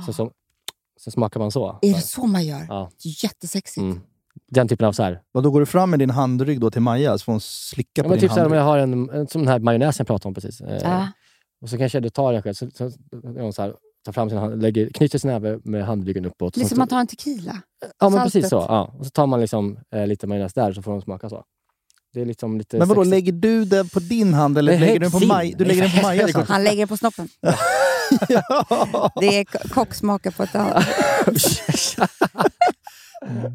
Så, 0.06 0.14
så, 0.14 0.32
så 1.00 1.12
smakar 1.12 1.40
man 1.40 1.52
så. 1.52 1.80
är 1.82 1.94
det 1.94 2.02
så 2.02 2.26
man 2.28 2.46
gör? 2.46 2.66
Ja. 2.70 2.90
Det 3.04 3.10
är 3.10 3.24
jättesexigt. 3.24 3.78
Mm. 3.84 4.02
Den 4.52 4.68
typen 4.68 4.88
av 4.88 4.92
så 4.92 5.04
här. 5.04 5.22
Vad 5.32 5.44
då 5.44 5.52
går 5.52 5.60
du 5.60 5.66
fram 5.66 5.90
med 5.90 6.00
din 6.00 6.10
handrygg 6.10 6.60
då 6.60 6.72
till 6.72 6.82
Maja 6.82 7.18
så 7.18 7.24
får 7.24 7.32
hon 7.34 7.42
slicka 7.42 7.90
Ja, 7.94 8.04
på 8.04 8.10
men 8.10 8.20
din 8.20 8.30
typ 8.30 8.32
så 8.32 8.40
här, 8.40 8.46
om 8.46 8.52
handrygg? 8.52 8.60
jag 8.60 8.66
har 8.66 8.78
en, 8.78 9.10
en 9.22 9.28
som 9.28 9.42
den 9.42 9.48
här 9.52 9.60
majonnäsen 9.60 10.04
jag 10.04 10.08
pratade 10.08 10.28
om 10.28 10.34
precis. 10.34 10.62
Ja. 10.84 11.08
Och 11.64 11.70
så 11.70 11.78
kanske 11.78 12.00
jag 12.00 12.14
tar 12.14 12.34
en 12.34 12.42
sked, 12.42 12.58
så, 12.58 12.70
så, 12.74 12.92
hon 13.24 13.54
så 13.54 13.62
här, 13.62 13.74
tar 14.06 14.12
fram 14.12 14.30
sin 14.30 14.38
hand, 14.38 14.62
lägger, 14.62 14.90
knyter 14.90 15.20
sin 15.20 15.32
näve 15.32 15.60
med 15.64 15.86
handryggen 15.86 16.26
uppåt. 16.26 16.54
Det 16.54 16.62
är 16.62 16.64
Så- 16.64 16.70
som 16.76 16.82
att 16.84 16.90
ta 16.90 17.00
en 17.00 17.08
tequila. 17.08 17.62
Ja, 18.00 18.10
men 18.10 18.24
precis 18.24 18.50
så. 18.50 18.56
Ja. 18.56 18.96
Och 19.00 19.06
så 19.06 19.10
tar 19.12 19.28
man 19.28 19.42
liksom, 19.42 19.80
eh, 19.96 20.08
lite 20.08 20.28
majonnäs 20.28 20.54
där 20.54 20.74
så 20.74 20.82
får 20.82 20.92
de 20.92 21.02
smaka 21.02 21.30
så. 21.30 21.44
Det 22.14 22.22
är 22.22 22.26
liksom 22.26 22.58
lite 22.58 22.78
Men 22.78 22.88
vadå, 22.88 23.02
sexigt. 23.02 23.10
lägger 23.16 23.34
du 23.34 23.66
den 23.66 23.90
på 23.90 24.00
din 24.00 24.34
hand 24.34 24.58
eller 24.58 24.80
lägger 24.80 24.94
du 24.94 25.00
den 25.00 25.12
på, 25.12 25.20
sin. 25.20 25.28
Maj, 25.28 25.54
du 25.58 25.66
lägger 25.66 25.82
den 25.82 25.92
på 26.02 26.08
hand? 26.08 26.48
Han 26.50 26.64
lägger 26.64 26.86
på 26.86 26.98
snoppen. 26.98 27.28
Det 29.20 29.40
är 29.40 29.44
ko- 29.46 29.70
kocksmakar 29.70 30.32
på 30.32 30.44
ett 30.44 30.56
annat. 30.56 30.86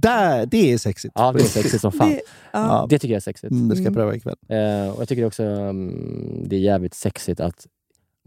Där, 0.02 0.46
det 0.46 0.72
är 0.72 0.78
sexigt. 0.78 1.12
Ja, 1.14 1.32
det 1.32 1.40
är 1.40 1.44
sexigt 1.44 1.80
som 1.80 1.92
fan. 1.92 2.09
Det- 2.11 2.20
ja. 2.52 2.86
Det 2.90 2.98
tycker 2.98 3.12
jag 3.12 3.16
är 3.16 3.20
sexigt. 3.20 3.50
Mm, 3.50 3.68
det 3.68 3.74
ska 3.76 3.82
jag 3.84 3.86
Mm. 3.92 3.94
pröva 3.94 4.14
ikväll. 4.14 4.36
Eh, 4.48 4.88
och 4.94 5.00
jag 5.00 5.09
tycker 5.09 5.24
också 5.26 5.42
um, 5.44 6.44
det 6.48 6.56
är 6.56 6.61
jävligt 6.61 6.94
sexigt 6.94 7.40
att 7.40 7.66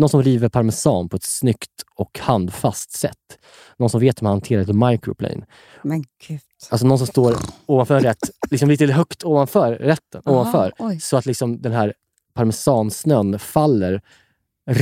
någon 0.01 0.09
som 0.09 0.23
river 0.23 0.49
parmesan 0.49 1.09
på 1.09 1.15
ett 1.15 1.23
snyggt 1.23 1.83
och 1.95 2.19
handfast 2.19 2.91
sätt. 2.91 3.17
Någon 3.77 3.89
som 3.89 3.99
vet 3.99 4.21
hur 4.21 4.23
man 4.23 4.31
hanterar 4.31 4.61
ett 4.61 4.75
microplane. 4.75 5.45
Men 5.83 6.03
gud. 6.27 6.39
Alltså 6.69 6.87
någon 6.87 6.97
som 6.97 7.07
står 7.07 7.35
ovanför 7.65 7.95
en 7.95 8.03
rätt, 8.03 8.29
liksom 8.51 8.69
lite 8.69 8.85
högt 8.85 9.23
ovanför 9.23 9.73
rätten. 9.73 10.21
Aha, 10.25 10.35
ovanför, 10.35 10.73
oj. 10.79 10.99
så 10.99 11.17
att 11.17 11.25
liksom 11.25 11.61
den 11.61 11.71
här 11.71 11.93
parmesansnön 12.33 13.39
faller 13.39 14.01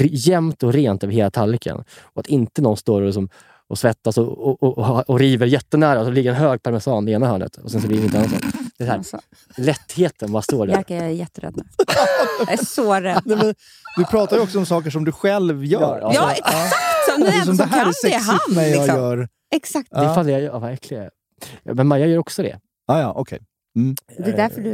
jämnt 0.10 0.64
och 0.64 0.74
rent 0.74 1.04
över 1.04 1.14
hela 1.14 1.32
tallriken. 1.32 1.84
Och 2.02 2.20
att 2.20 2.28
inte 2.28 2.62
någon 2.62 2.78
står 2.78 3.02
och, 3.02 3.14
som, 3.14 3.30
och 3.68 3.80
svettas 3.80 4.18
och, 4.18 4.64
och, 4.64 4.78
och, 4.78 5.10
och 5.10 5.20
river 5.20 5.48
jättenära 5.48 6.00
och 6.00 6.06
så 6.06 6.12
ligger 6.12 6.30
en 6.30 6.36
hög 6.36 6.64
parmesan 6.64 7.08
i 7.08 7.12
ena 7.12 7.28
hörnet 7.28 7.58
och 7.58 7.72
sen 7.72 7.82
så 7.82 7.88
det 7.88 7.96
inte 7.96 8.20
annat. 8.20 8.44
Det 8.80 8.84
är 8.86 8.88
här, 8.88 8.98
Alltså, 8.98 9.20
lättheten 9.58 10.32
bara 10.32 10.42
står 10.42 10.68
där. 10.68 10.76
Jerka, 10.76 10.96
jag 10.96 11.06
är 11.06 11.10
jätterädd 11.10 11.58
nu. 11.58 11.64
Jag 12.40 12.52
är 12.54 12.66
så 12.66 12.94
rädd. 12.94 13.22
Nej, 13.26 13.38
men, 13.38 13.54
du 13.98 14.06
pratar 14.06 14.36
ju 14.38 14.44
också 14.44 14.60
om 14.60 14.66
saker 14.66 14.90
som 14.90 15.06
du 15.06 15.12
själv 15.12 15.66
gör. 15.66 16.00
Ja, 16.02 16.12
Ja, 16.14 16.32
exakt! 16.32 16.76
Som 17.10 17.22
den 17.22 17.32
Det 17.32 17.38
är 17.38 17.42
enda 17.42 17.46
som 17.46 17.58
som 17.58 17.70
det 17.70 17.76
här 17.76 17.84
kan 17.84 17.90
är 17.90 18.10
det 18.10 18.14
är 18.16 18.20
han. 18.20 18.40
jag 18.56 18.82
Liksom. 18.82 18.96
gör... 18.96 19.30
Exakt. 19.56 19.90
Det 19.92 20.14
faller 20.16 20.32
jag 20.34 20.42
ja, 20.42 20.60
vad 20.60 20.72
äcklig 20.74 20.98
jag 20.98 21.06
är. 21.06 21.12
Ja, 21.64 21.74
Men 21.74 21.88
Maja 21.88 22.06
gör 22.06 22.18
också 22.18 22.44
det. 22.44 22.60
Ah, 22.88 23.00
ja, 23.00 23.14
okej. 23.14 23.40
Mm. 23.76 23.96
Det 24.18 24.24
är 24.32 24.38
därför 24.38 24.62
du 24.62 24.72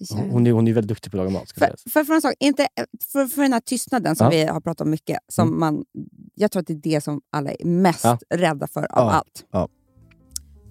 är 0.00 0.06
kär. 0.06 0.28
Hon 0.30 0.46
är, 0.46 0.52
hon 0.52 0.68
är 0.68 0.72
väldigt 0.72 0.88
duktig 0.88 1.12
på 1.12 1.16
att 1.18 1.24
laga 1.24 1.30
mat. 1.30 1.48
Ska 1.48 1.60
För, 1.60 1.90
för, 1.90 2.04
för, 2.04 2.14
en 2.14 2.22
sak, 2.22 2.34
inte, 2.40 2.66
för, 3.12 3.26
för 3.26 3.42
den 3.42 3.52
här 3.52 3.60
tystnaden 3.60 4.16
som 4.16 4.24
Ja. 4.24 4.30
vi 4.30 4.44
har 4.44 4.60
pratat 4.60 4.80
om 4.80 4.90
mycket, 4.90 5.18
som 5.32 5.48
Mm. 5.48 5.60
man, 5.60 5.84
jag 6.34 6.50
tror 6.52 6.60
att 6.60 6.66
det 6.66 6.72
är 6.72 6.76
det 6.94 7.00
som 7.00 7.20
alla 7.32 7.50
är 7.50 7.64
mest 7.64 8.04
Ja. 8.04 8.18
rädda 8.34 8.66
för 8.66 8.80
av 8.80 8.88
Ja. 9.06 9.10
allt. 9.12 9.44
Ja. 9.52 9.68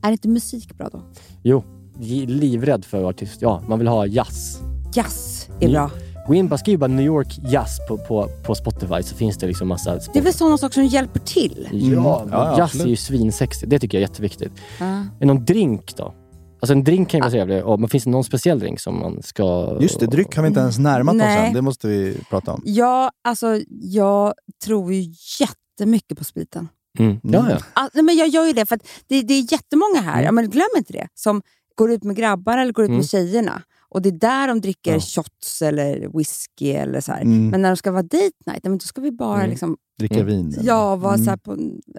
Är 0.03 0.11
inte 0.11 0.28
musik 0.28 0.78
bra 0.78 0.89
då? 0.89 1.11
Jo, 1.43 1.63
livrädd 2.00 2.86
för 2.86 3.14
tyst. 3.14 3.41
Ja, 3.41 3.62
man 3.68 3.80
vill 3.80 3.88
ha 3.88 4.06
jazz. 4.06 4.60
Jazz 4.93 5.47
är 5.60 5.68
Ni- 5.68 5.74
bra. 5.74 5.91
Gå 6.28 6.34
in 6.36 6.47
bara 6.47 6.58
skriv 6.58 6.80
bara 6.80 6.88
New 6.88 7.06
York 7.06 7.39
jazz 7.52 7.80
på, 7.88 7.97
på, 7.97 8.28
på 8.45 8.56
Spotify 8.56 9.04
så 9.04 9.16
finns 9.16 9.38
det 9.38 9.47
liksom 9.47 9.68
massa... 9.68 9.95
Det 10.14 10.20
är 10.20 10.24
väl 10.24 10.34
sådana 10.34 10.58
saker 10.58 10.74
som 10.74 10.86
hjälper 10.86 11.20
till? 11.20 11.68
Ja, 11.72 11.78
Mm. 11.78 11.93
Ja, 12.04 12.28
ja, 12.32 12.50
jazz 12.58 12.60
absolut. 12.62 12.86
är 12.86 12.89
ju 12.89 12.95
svinsexigt. 12.95 13.70
Det 13.70 13.80
tycker 13.80 13.97
jag 13.97 14.04
är 14.04 14.08
jätteviktigt. 14.10 14.52
Ja. 14.80 14.86
Är 15.20 15.26
någon 15.26 15.45
drink 15.45 15.95
då? 15.97 16.14
Alltså 16.62 16.74
en 16.74 16.84
drink 16.84 17.10
kan 17.10 17.18
ju 17.18 17.22
vara 17.22 17.32
trevlig, 17.32 17.66
och- 17.66 17.80
men 17.80 17.89
finns 17.89 18.04
det 18.04 18.10
någon 18.10 18.24
speciell 18.24 18.60
drink 18.60 18.80
som 18.80 19.00
man 19.00 19.24
ska... 19.24 19.78
Just 19.82 20.00
det, 20.00 20.06
dryck 20.08 20.36
har 20.36 20.43
vi 20.43 20.47
inte 20.47 20.60
ens 20.60 20.78
närmat 20.80 21.16
oss 21.16 21.20
Nej. 21.22 21.47
än. 21.47 21.54
Det 21.54 21.62
måste 21.62 21.88
vi 21.88 22.18
prata 22.30 22.54
om. 22.54 22.62
Ja, 22.66 23.12
alltså 23.24 23.60
jag 23.70 24.34
tror 24.66 24.93
ju 24.93 25.14
jättemycket 25.39 26.18
på 26.18 26.24
spriten. 26.24 26.68
Mm. 27.00 27.20
Ja, 27.24 27.45
ja. 27.50 27.58
All, 27.74 27.89
nej, 27.93 28.04
men 28.04 28.18
jag 28.18 28.28
gör 28.28 28.45
ju 28.45 28.54
det, 28.54 28.66
för 28.66 28.76
att 28.76 28.82
det, 29.08 29.22
det 29.22 29.34
är 29.34 29.52
jättemånga 29.54 30.02
här, 30.02 30.14
Mm. 30.14 30.26
ja, 30.26 30.32
men 30.32 30.50
glöm 30.50 30.68
inte 30.78 30.93
det, 30.93 31.08
som 31.16 31.41
går 31.80 31.91
ut 31.91 32.03
med 32.03 32.15
grabbar 32.15 32.57
eller 32.57 32.73
går 32.73 32.84
ut 32.86 32.89
Mm. 32.89 32.97
med 32.97 33.09
tjejerna. 33.09 33.63
Och 33.89 34.01
det 34.01 34.09
är 34.09 34.13
där 34.13 34.47
de 34.47 34.61
dricker 34.61 34.93
Ja. 34.93 34.99
shots 34.99 35.61
eller 35.61 36.17
whisky. 36.17 36.71
Eller 36.71 37.01
så. 37.01 37.11
Mm. 37.11 37.47
Men 37.49 37.61
när 37.61 37.69
de 37.69 37.75
ska 37.77 37.91
vara 37.91 38.03
date 38.03 38.32
night, 38.45 38.63
då 38.63 38.80
ska 38.80 39.01
vi 39.01 39.11
bara 39.11 39.38
Mm. 39.39 39.49
liksom, 39.49 39.77
Dricka 39.99 40.15
Mm. 40.15 40.27
vin. 40.27 40.55
ja, 40.61 40.95
vara 40.95 41.13
Mm. 41.13 41.25
så 41.25 41.30
här 41.30 41.38
på... 41.38 41.55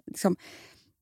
Liksom, 0.07 0.37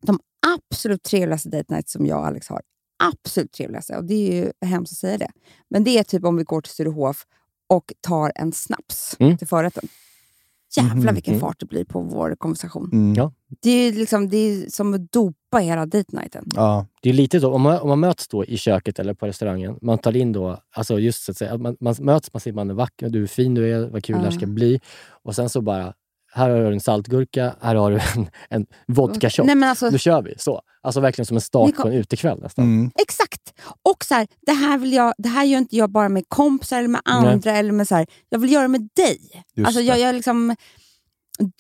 de 0.07 0.19
absolut 0.57 1.03
trevligaste 1.03 1.49
date 1.49 1.75
nights 1.75 1.93
som 1.93 2.07
jag 2.07 2.19
och 2.19 2.27
Alex 2.27 2.49
har. 2.49 2.61
Absolut 3.03 3.53
trevligaste. 3.53 3.97
Och 3.97 4.05
det 4.05 4.15
är 4.15 4.33
ju 4.45 4.53
hemskt 4.69 4.93
att 4.93 4.99
säga 4.99 5.19
det. 5.19 5.31
Men 5.71 5.85
det 5.85 5.99
är 5.99 6.03
typ 6.03 6.25
om 6.25 6.37
vi 6.37 6.45
går 6.45 6.61
till 6.61 6.73
Sturehof 6.73 7.25
och 7.67 7.93
tar 8.01 8.33
en 8.35 8.53
snaps 8.53 9.17
Mm. 9.19 9.39
till 9.39 9.47
förrätten. 9.49 9.89
Jävlar 10.77 10.95
Mhm. 10.97 11.15
vilken 11.15 11.35
Mm. 11.35 11.41
fart 11.41 11.57
det 11.61 11.67
blir 11.67 11.85
på 11.85 12.01
vår 12.01 12.35
konversation. 12.39 12.91
Mm. 12.93 13.15
Ja. 13.15 13.33
Det 13.63 13.71
är, 13.71 13.93
liksom, 13.93 14.29
det 14.29 14.37
är 14.37 14.71
som 14.71 14.95
att 14.95 15.13
dopa 15.13 15.59
hela 15.59 15.87
date 15.87 16.17
nighten. 16.17 16.45
Ja. 16.55 16.87
Det 17.03 17.09
är 17.09 17.13
lite 17.13 17.41
så, 17.41 17.53
om 17.53 17.63
man, 17.63 17.79
om 17.79 17.89
man 17.89 18.01
möts 18.01 18.29
då 18.29 18.45
i 18.45 18.57
köket 18.57 18.99
eller 18.99 19.15
på 19.15 19.27
restaurangen, 19.27 19.79
man 19.83 19.99
tar 19.99 20.17
in 20.17 20.33
då, 20.33 20.59
alltså 20.77 20.99
just 20.99 21.25
så 21.25 21.31
att 21.33 21.37
säga, 21.39 21.55
att 21.55 21.61
man, 21.61 21.77
man 21.81 21.95
möts, 22.01 22.33
man 22.33 22.41
säger 22.41 22.55
man 22.55 22.71
är 22.71 22.75
vacker, 22.75 23.09
du 23.09 23.23
är 23.23 23.27
fin 23.27 23.55
du 23.55 23.73
är, 23.75 23.89
vad 23.89 24.05
kul 24.05 24.17
det 24.17 24.23
här 24.23 24.31
ska 24.31 24.47
bli. 24.47 24.81
Och 25.23 25.35
sen 25.35 25.49
så 25.49 25.61
bara, 25.61 25.93
här 26.33 26.51
har 26.51 26.59
du 26.61 26.73
en 26.73 26.81
saltgurka, 26.81 27.55
här 27.63 27.75
har 27.75 27.91
du 27.91 27.97
en, 28.17 28.31
en 28.51 28.67
vodka 28.87 29.31
shot. 29.31 29.47
Nej, 29.47 29.55
men 29.55 29.69
alltså, 29.69 29.91
Nu 29.91 29.99
kör 29.99 30.23
vi! 30.23 30.35
Så. 30.39 30.63
Alltså 30.83 31.01
verkligen 31.01 31.27
som 31.27 31.37
en 31.37 31.41
start 31.41 31.77
på 31.77 31.89
en 31.89 31.95
utekväll 31.95 32.41
nästan. 32.43 32.65
Mm. 32.65 32.91
Exakt! 33.03 33.55
Och 33.83 34.05
så 34.05 34.15
här, 34.15 34.27
det, 34.47 34.53
här 34.53 34.79
vill 34.79 34.93
jag, 34.93 35.15
det 35.19 35.29
här 35.29 35.45
gör 35.45 35.59
inte 35.59 35.77
jag 35.77 35.91
bara 35.91 36.09
med 36.09 36.25
kompisar 36.29 36.79
eller 36.79 36.89
med 36.89 37.01
andra. 37.05 37.53
Eller 37.53 37.73
med 37.73 37.89
så 37.89 37.95
här, 37.95 38.07
jag 38.29 38.39
vill 38.39 38.53
göra 38.53 38.63
det 38.63 38.69
med 38.69 38.89
dig. 38.97 39.45
Just 39.55 39.67
Alltså, 39.67 39.81
jag, 39.83 39.99
jag 40.01 40.15
liksom, 40.15 40.57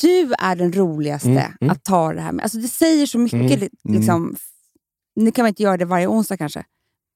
du 0.02 0.34
är 0.38 0.56
den 0.56 0.72
roligaste 0.72 1.28
Mm, 1.28 1.52
mm. 1.60 1.70
att 1.72 1.84
ta 1.84 2.12
det 2.12 2.20
här 2.20 2.32
med. 2.32 2.42
Alltså, 2.42 2.58
det 2.58 2.68
säger 2.68 3.06
så 3.06 3.18
mycket. 3.18 3.40
Mm, 3.40 3.58
li- 3.58 3.70
mm. 3.88 3.98
Liksom, 3.98 4.36
Nu 5.16 5.30
kan 5.30 5.42
man 5.42 5.48
inte 5.48 5.62
göra 5.62 5.76
det 5.76 5.84
varje 5.84 6.06
onsdag 6.06 6.36
kanske. 6.36 6.64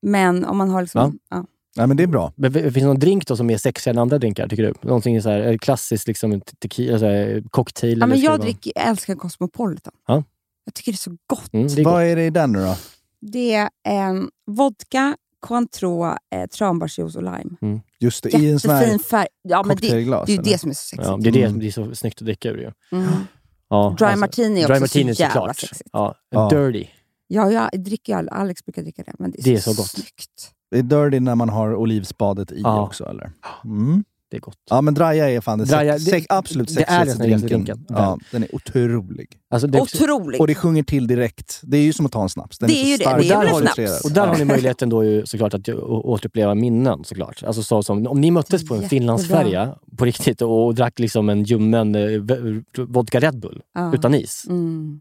Men 0.06 0.44
om 0.44 0.56
man 0.56 0.70
har... 0.70 0.82
Liksom, 0.82 1.18
ja. 1.30 1.44
Nej, 1.76 1.86
men 1.86 1.96
det 1.96 2.02
är 2.02 2.06
bra. 2.06 2.32
Men 2.36 2.52
finns 2.52 2.74
det 2.74 2.84
någon 2.84 2.98
drink 2.98 3.26
då 3.26 3.36
som 3.36 3.50
är 3.50 3.56
sexigare 3.58 3.94
än 3.94 3.98
andra 3.98 4.18
drinkar, 4.18 4.48
tycker 4.48 4.62
du? 4.62 4.74
Någonting 4.88 5.22
så 5.22 5.28
här, 5.30 5.58
klassiskt 5.58 6.06
liksom, 6.08 6.40
te- 6.40 6.56
tequila, 6.58 6.98
så 6.98 7.04
här, 7.06 7.42
cocktail? 7.50 7.90
Ja, 7.98 8.04
eller 8.04 8.06
men 8.06 8.20
jag, 8.20 8.56
jag 8.74 8.88
älskar 8.88 9.14
Cosmopolitan. 9.14 9.92
Ja. 10.06 10.24
Jag 10.64 10.74
tycker 10.74 10.92
det 10.92 10.96
är 10.96 10.98
så 10.98 11.16
gott. 11.26 11.52
Mm, 11.52 11.66
det 11.68 11.80
är 11.80 11.84
Vad 11.84 11.94
gott. 11.94 12.00
är 12.02 12.16
det 12.16 12.24
i 12.24 12.30
den 12.30 12.52
nu 12.52 12.58
då? 12.58 12.76
Det 13.20 13.54
är 13.54 13.68
en 13.88 14.30
vodka, 14.46 15.16
Cointreau, 15.40 16.04
eh, 16.34 16.46
tranbärsjuice 16.46 17.16
och 17.16 17.22
lime. 17.22 17.80
Just 18.00 18.22
det, 18.22 18.34
i 18.34 18.50
en 18.50 18.60
sån 18.60 18.70
här 18.70 18.78
Jättefin 18.80 18.98
färg. 18.98 19.26
Ja, 19.42 19.62
men 19.62 19.76
det, 19.76 19.88
det 19.88 19.94
är 19.96 20.30
ju 20.30 20.36
det 20.42 20.58
som 20.58 20.70
är 20.70 20.74
så 20.74 20.82
sexigt. 20.84 21.02
Ja, 21.08 21.16
det 21.20 21.28
är 21.28 21.32
det 21.32 21.42
Mm. 21.44 21.60
det 21.60 21.66
är 21.66 21.70
så 21.70 21.94
snyggt 21.94 22.20
att 22.22 22.24
dricka 22.26 22.48
ur. 22.48 22.58
Ju. 22.58 22.72
Mm. 22.98 23.12
Ja, 23.68 23.94
Dry 23.98 24.04
alltså, 24.06 24.20
martini 24.20 24.60
är 24.62 24.66
dry 24.66 24.74
också 24.74 24.80
martini 24.80 25.14
så 25.14 25.22
jävla 25.22 25.34
såklart. 25.40 25.56
sexigt. 25.60 25.90
Ja, 25.92 26.14
Ja. 26.30 26.48
Dirty. 26.48 26.86
Ja, 27.26 27.50
jag 27.52 27.82
dricker 27.84 28.22
ju, 28.22 28.28
Alex 28.28 28.64
brukar 28.64 28.82
dricka 28.82 29.02
det, 29.02 29.12
men 29.18 29.30
det 29.30 29.38
är, 29.40 29.42
Det 29.44 29.54
är 29.54 29.58
så, 29.60 29.74
så 29.74 29.82
gott. 29.82 29.90
snyggt. 29.90 30.50
Det 30.72 30.78
är 30.78 30.82
dirty 30.82 31.20
när 31.20 31.34
man 31.34 31.48
har 31.48 31.74
olivspadet 31.74 32.52
i 32.52 32.60
Ja. 32.64 32.82
också, 32.82 33.04
eller? 33.04 33.30
Mm. 33.64 34.04
Det 34.30 34.36
är 34.36 34.40
gott. 34.40 34.56
Ja, 34.70 34.80
men 34.80 34.94
draja 34.94 35.30
är 35.30 35.40
fan 35.40 35.58
det, 35.58 35.64
Draja, 35.64 35.98
sex, 35.98 36.26
det- 36.28 36.34
absolut 36.34 36.74
det 36.76 36.82
är 36.88 37.04
den 37.04 37.14
sexigaste 37.14 37.46
drinken. 37.48 37.64
drinken. 37.64 37.86
Ja, 37.88 38.18
den 38.30 38.42
är 38.42 38.54
otrolig. 38.54 39.28
Alltså, 39.50 39.66
det 39.68 39.78
är 39.78 39.82
också, 39.82 40.04
Otroligt! 40.04 40.40
Och 40.40 40.46
det 40.46 40.54
sjunger 40.54 40.82
till 40.82 41.06
direkt. 41.06 41.60
Det 41.62 41.76
är 41.76 41.82
ju 41.82 41.92
som 41.92 42.06
att 42.06 42.12
ta 42.12 42.22
en 42.22 42.28
snaps. 42.28 42.58
Den 42.58 42.68
Det 42.68 42.74
är, 42.76 42.84
är 42.84 42.88
ju 42.90 42.96
det. 42.96 43.02
stark 43.04 43.22
Det 43.22 43.28
är 43.30 43.38
väl 43.38 43.46
en 43.46 43.52
koncentrerad. 43.52 43.90
snaps. 43.90 44.04
och 44.04 44.10
där 44.12 44.26
har 44.26 44.36
ni 44.38 44.44
möjligheten 44.44 44.88
då 44.88 45.04
ju 45.04 45.26
såklart 45.26 45.54
att 45.54 45.68
återuppleva 45.68 46.54
minnen 46.54 47.04
såklart. 47.04 47.42
Alltså 47.46 47.62
så 47.62 47.82
som, 47.82 48.06
om 48.06 48.20
ni 48.20 48.30
möttes 48.30 48.68
på 48.68 48.74
en. 48.74 48.82
Finlandsfärja 48.88 49.74
på 49.98 50.04
riktigt 50.04 50.42
och, 50.42 50.66
och 50.66 50.74
drack 50.74 50.98
liksom 50.98 51.28
en 51.28 51.42
ljummen 51.44 51.94
eh, 51.94 52.84
vodka 52.86 53.20
Red 53.20 53.40
Bull 53.40 53.62
Ja. 53.74 53.94
utan 53.94 54.14
is. 54.14 54.44
Mm. 54.48 55.00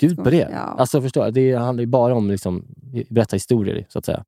Gud 0.00 0.24
på 0.24 0.30
det. 0.30 0.48
Ja. 0.52 0.58
Alltså 0.58 1.02
förstår 1.02 1.30
det 1.30 1.54
handlar 1.54 1.80
ju 1.82 1.86
bara 1.86 2.14
om 2.14 2.30
liksom, 2.30 2.64
berätta 3.10 3.36
historier, 3.36 3.86
så 3.88 3.98
att 3.98 4.04
säga. 4.04 4.24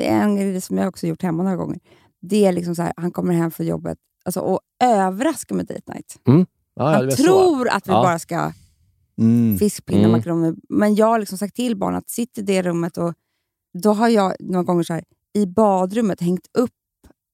En 0.00 0.36
grej 0.36 0.60
som 0.60 0.78
jag 0.78 0.88
också 0.88 1.06
gjort 1.06 1.22
hemma 1.22 1.42
några 1.42 1.56
gånger, 1.56 1.78
det 2.22 2.46
är 2.46 2.52
liksom 2.52 2.74
så 2.74 2.82
här, 2.82 2.92
han 2.96 3.10
kommer 3.10 3.34
hem 3.34 3.50
från 3.50 3.66
jobbet 3.66 3.98
alltså, 4.24 4.40
och 4.40 4.60
överraskar 4.84 5.54
med 5.56 5.66
date 5.66 5.92
night. 5.92 6.16
Mm. 6.28 6.46
Ja, 6.74 6.84
det 6.84 6.90
han 6.96 7.06
är 7.06 7.10
så. 7.10 7.22
tror 7.22 7.68
att 7.68 7.88
vi 7.88 7.92
Ja. 7.92 8.02
bara 8.02 8.18
ska 8.18 8.52
Mm. 9.18 9.58
fiskpinnar, 9.58 10.00
Mm. 10.00 10.12
makaroner. 10.12 10.54
Men 10.68 10.94
jag 10.94 11.06
har 11.06 11.18
liksom 11.18 11.38
sagt 11.38 11.56
till 11.56 11.76
barnen 11.76 11.98
att 11.98 12.10
sitta 12.10 12.40
i 12.40 12.44
det 12.44 12.62
rummet 12.62 12.98
och 12.98 13.14
då 13.82 13.92
har 13.92 14.08
jag 14.08 14.34
några 14.40 14.62
gånger 14.64 14.82
så 14.82 14.92
här, 14.92 15.04
i 15.34 15.46
badrummet 15.46 16.20
hängt 16.20 16.46
upp 16.58 16.70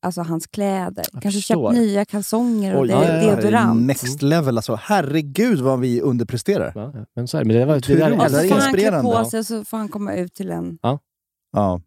alltså, 0.03 0.23
hans 0.23 0.47
kläder. 0.47 1.05
Kanske 1.13 1.31
förstår. 1.41 1.71
köpt 1.73 1.79
nya 1.81 2.05
kalsonger 2.05 2.75
och 2.75 2.83
Oj, 2.83 2.91
här 2.91 3.03
är 3.23 3.37
deodorant. 3.37 3.87
Next 3.87 4.23
level 4.23 4.59
alltså. 4.59 4.79
Herregud 4.83 5.61
vad 5.61 5.81
vi 5.81 6.01
underpresterar. 6.01 6.73
Ja, 6.75 6.93
ja. 6.95 7.05
men 7.17 7.29
så 7.29 7.37
är 7.37 7.45
det. 7.45 7.49
Men 7.49 7.57
det, 7.57 7.65
var, 7.67 7.75
det 7.75 7.95
där. 7.95 8.13
Och 8.25 8.31
så 8.31 8.49
får 8.49 8.61
han 8.61 8.73
klä 8.75 9.03
på 9.03 9.25
sig 9.25 9.41
och 9.41 9.47
så 9.47 9.65
får 9.65 9.77
han 9.77 9.89
komma 9.89 10.15
ut 10.15 10.35
till 10.35 10.51
en... 10.51 10.79
Ja. 10.83 11.81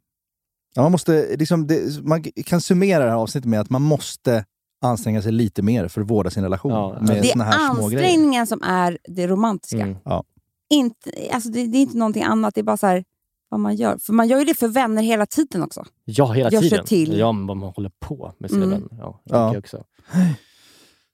Ja 0.76 0.82
man, 0.82 0.91
måste, 0.91 1.36
liksom, 1.36 1.67
det, 1.67 2.03
man 2.03 2.24
kan 2.24 2.61
summera 2.61 3.03
det 3.03 3.09
här 3.09 3.17
avsnittet 3.17 3.49
med 3.49 3.59
att 3.59 3.69
man 3.69 3.82
måste 3.82 4.45
anstränga 4.84 5.22
sig 5.22 5.32
lite 5.32 5.61
mer 5.61 5.88
för 5.88 6.01
att 6.01 6.09
vårda 6.09 6.30
sin 6.30 6.43
relation. 6.43 6.72
Ja, 6.72 6.97
med 7.01 7.22
Det 7.24 7.28
såna 7.28 7.45
är 7.45 7.51
här 7.51 7.74
grejer. 7.89 7.99
ansträngningen 7.99 8.47
som 8.47 8.61
är 8.63 8.97
det 9.03 9.28
romantiska. 9.28 9.80
Mm. 9.82 9.97
Ja. 10.05 10.24
Inte, 10.69 11.11
alltså 11.34 11.49
det, 11.49 11.67
det 11.67 11.78
är 11.78 11.82
inte 11.82 11.97
någonting 11.97 12.24
annat, 12.24 12.55
det 12.55 12.61
är 12.61 12.63
bara 12.63 12.78
så 12.78 12.88
här, 12.88 13.03
vad 13.49 13.59
man 13.59 13.76
gör. 13.76 13.97
För 13.97 14.13
man 14.13 14.28
gör 14.28 14.39
ju 14.39 14.45
det 14.45 14.53
för 14.53 14.67
vänner 14.67 15.01
hela 15.01 15.26
tiden 15.26 15.63
också. 15.63 15.86
Ja, 16.05 16.32
hela 16.32 16.49
Gör 16.51 16.61
tiden. 16.61 16.86
till. 16.86 17.17
Ja, 17.19 17.32
men 17.32 17.47
vad 17.47 17.57
man 17.57 17.69
håller 17.76 17.91
på 17.99 18.34
med 18.38 18.49
sina 18.49 18.63
Mm. 18.65 18.80
vänner. 18.80 18.89
Ja, 19.03 19.22
Ja. 19.24 19.57
också. 19.57 19.84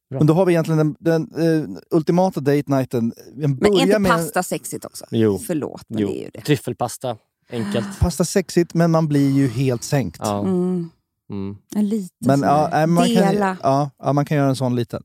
Bra. 0.10 0.20
Men 0.20 0.28
då 0.28 0.34
har 0.34 0.45
vi 0.45 0.53
egentligen 0.53 0.78
den, 0.78 0.95
den 0.99 1.64
eh, 1.64 1.70
ultimata 1.91 2.39
date 2.39 2.64
nighten. 2.68 3.14
Men 3.36 3.66
är 3.66 3.82
inte 3.82 3.99
med 3.99 4.12
pasta 4.12 4.43
sexigt 4.43 4.86
också? 4.86 5.05
Jo. 5.12 5.38
Förlåt, 5.47 5.82
men 5.88 5.99
Jo. 5.99 6.08
det 6.08 6.20
är 6.20 6.24
ju 6.24 6.30
det. 6.34 6.41
Tryffelpasta, 6.41 7.18
enkelt. 7.52 8.00
pasta 8.00 8.26
sexigt, 8.26 8.74
men 8.74 8.91
man 8.91 9.08
blir 9.08 9.32
ju 9.32 9.48
helt 9.48 9.84
sänkt. 9.84 10.18
Ja. 10.24 10.39
Mm. 10.39 10.89
Mm. 11.30 11.58
En 11.76 11.89
liten 11.89 12.10
Men 12.28 12.41
ja, 12.41 12.82
äh, 12.82 12.88
man, 12.88 13.06
kan, 13.06 13.14
Dela. 13.16 13.58
ja, 13.64 13.89
ja, 14.04 14.14
man 14.14 14.26
kan 14.26 14.38
göra 14.38 14.50
en 14.50 14.56
sån 14.56 14.76
liten. 14.76 15.04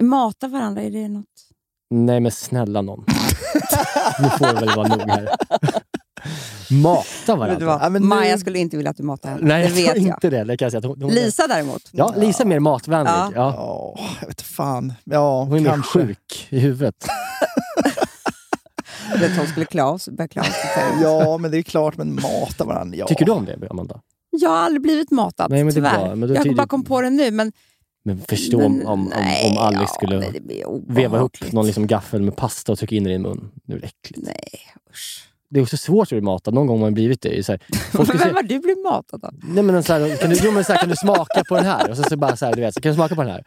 Mata 0.00 0.48
varandra, 0.48 0.82
är 0.82 0.90
det 0.90 1.08
något? 1.08 1.24
Nej, 1.90 2.20
men 2.20 2.32
snälla 2.32 2.82
någon. 2.82 3.04
nu 4.22 4.28
får 4.28 4.46
det 4.46 4.60
väl 4.66 4.76
vara 4.76 4.88
nog 4.88 5.00
här. 5.10 5.28
Mata 6.82 7.36
varandra. 7.36 7.66
vad? 7.66 7.82
Ja, 7.82 7.88
men 7.88 8.02
nu- 8.02 8.08
Maja 8.08 8.38
skulle 8.38 8.58
inte 8.58 8.76
vilja 8.76 8.90
att 8.90 8.96
du 8.96 9.02
matar 9.02 9.30
henne. 9.30 9.42
Nej, 9.42 9.62
det 9.62 9.68
jag 9.68 9.74
vet 9.94 10.02
jag. 10.02 10.14
inte 10.16 10.30
det. 10.30 10.44
det 10.44 10.56
kan 10.56 10.66
jag 10.66 10.72
säga. 10.72 10.88
Hon, 10.88 11.02
hon, 11.02 11.12
Lisa 11.14 11.46
däremot. 11.46 11.82
Ja, 11.92 12.14
Lisa 12.16 12.42
är 12.42 12.46
mer 12.46 12.58
matvänlig. 12.60 13.10
Ja. 13.12 13.30
Ja. 13.34 13.54
Ja, 13.98 14.04
jag 14.20 14.26
vet 14.28 14.42
fan. 14.42 14.92
Ja, 15.04 15.44
Hon 15.44 15.56
är 15.56 15.60
mer 15.60 15.70
kanske. 15.70 15.98
sjuk 16.06 16.46
i 16.50 16.58
huvudet. 16.58 16.94
Vet 19.20 19.30
att 19.32 19.36
hon 19.38 19.46
skulle 19.46 19.66
klä 19.66 19.82
av 19.82 19.98
sig. 19.98 20.12
börja 20.14 20.28
klä 20.28 20.40
av 20.40 20.44
sig. 20.44 21.02
Ja, 21.02 21.38
men 21.38 21.50
det 21.50 21.58
är 21.58 21.62
klart, 21.62 21.96
men 21.96 22.14
mata 22.14 22.64
varandra. 22.64 22.96
Ja. 22.98 23.06
Tycker 23.06 23.24
du 23.24 23.32
om 23.32 23.44
det, 23.44 23.68
Amanda? 23.70 24.00
Jag 24.30 24.50
har 24.50 24.56
aldrig 24.56 24.82
blivit 24.82 25.10
matad, 25.10 25.50
Nej, 25.50 25.64
men 25.64 25.74
det 25.74 25.80
är 25.80 25.90
tyvärr. 25.90 26.06
bra, 26.06 26.14
men 26.14 26.34
jag 26.34 26.42
tyder- 26.42 26.56
bara 26.56 26.66
kom 26.66 26.84
på 26.84 27.00
det 27.00 27.10
nu, 27.10 27.30
men... 27.30 27.52
Men 28.04 28.20
förstå 28.20 28.58
men, 28.58 28.66
om, 28.66 28.86
om, 28.86 29.04
nej, 29.16 29.50
om 29.50 29.58
Alex 29.58 29.80
ja, 29.80 29.86
skulle 29.86 30.16
det 30.16 30.40
veva 30.88 31.18
upp 31.18 31.34
obehagligt. 31.34 31.52
någon 31.52 31.66
liksom 31.66 31.86
gaffel 31.86 32.22
med 32.22 32.36
pasta 32.36 32.72
och 32.72 32.78
trycka 32.78 32.94
in 32.96 33.06
i 33.06 33.08
din 33.08 33.22
mun. 33.22 33.50
Nu 33.64 33.76
är 33.76 33.80
det 33.80 33.86
äckligt. 33.86 34.22
Nej, 34.26 34.60
usch. 34.90 35.28
Det 35.48 35.58
är 35.60 35.62
också 35.62 35.76
svårt 35.76 36.02
att 36.06 36.08
bli 36.10 36.20
matad. 36.20 36.54
Någon 36.54 36.66
gång 36.66 36.78
har 36.78 36.86
man 36.86 36.94
blivit 36.94 37.20
det. 37.22 37.46
Så 37.46 37.52
här, 37.52 37.60
skulle 37.88 38.04
Vem 38.04 38.18
säga, 38.18 38.34
har 38.34 38.42
du 38.42 38.58
blivit 38.58 38.84
matad 38.84 39.24
av? 39.24 39.34
nej, 39.42 39.62
men 39.62 39.82
så 39.82 39.92
här, 39.92 40.16
kan, 40.16 40.30
du, 40.30 40.36
jo, 40.42 40.50
men 40.52 40.64
så 40.64 40.72
här, 40.72 40.80
kan 40.80 40.88
du 40.88 40.96
smaka 40.96 41.44
på 41.48 41.56
den 41.56 41.64
här? 41.64 41.90
Och 41.90 41.96
så, 41.96 42.02
så 42.02 42.16
bara 42.16 42.36
så 42.36 42.46
här, 42.46 42.54
du 42.54 42.60
vet, 42.60 42.74
så, 42.74 42.80
kan 42.80 42.90
du 42.92 42.96
smaka 42.96 43.14
på 43.14 43.22
den 43.22 43.30
här? 43.30 43.44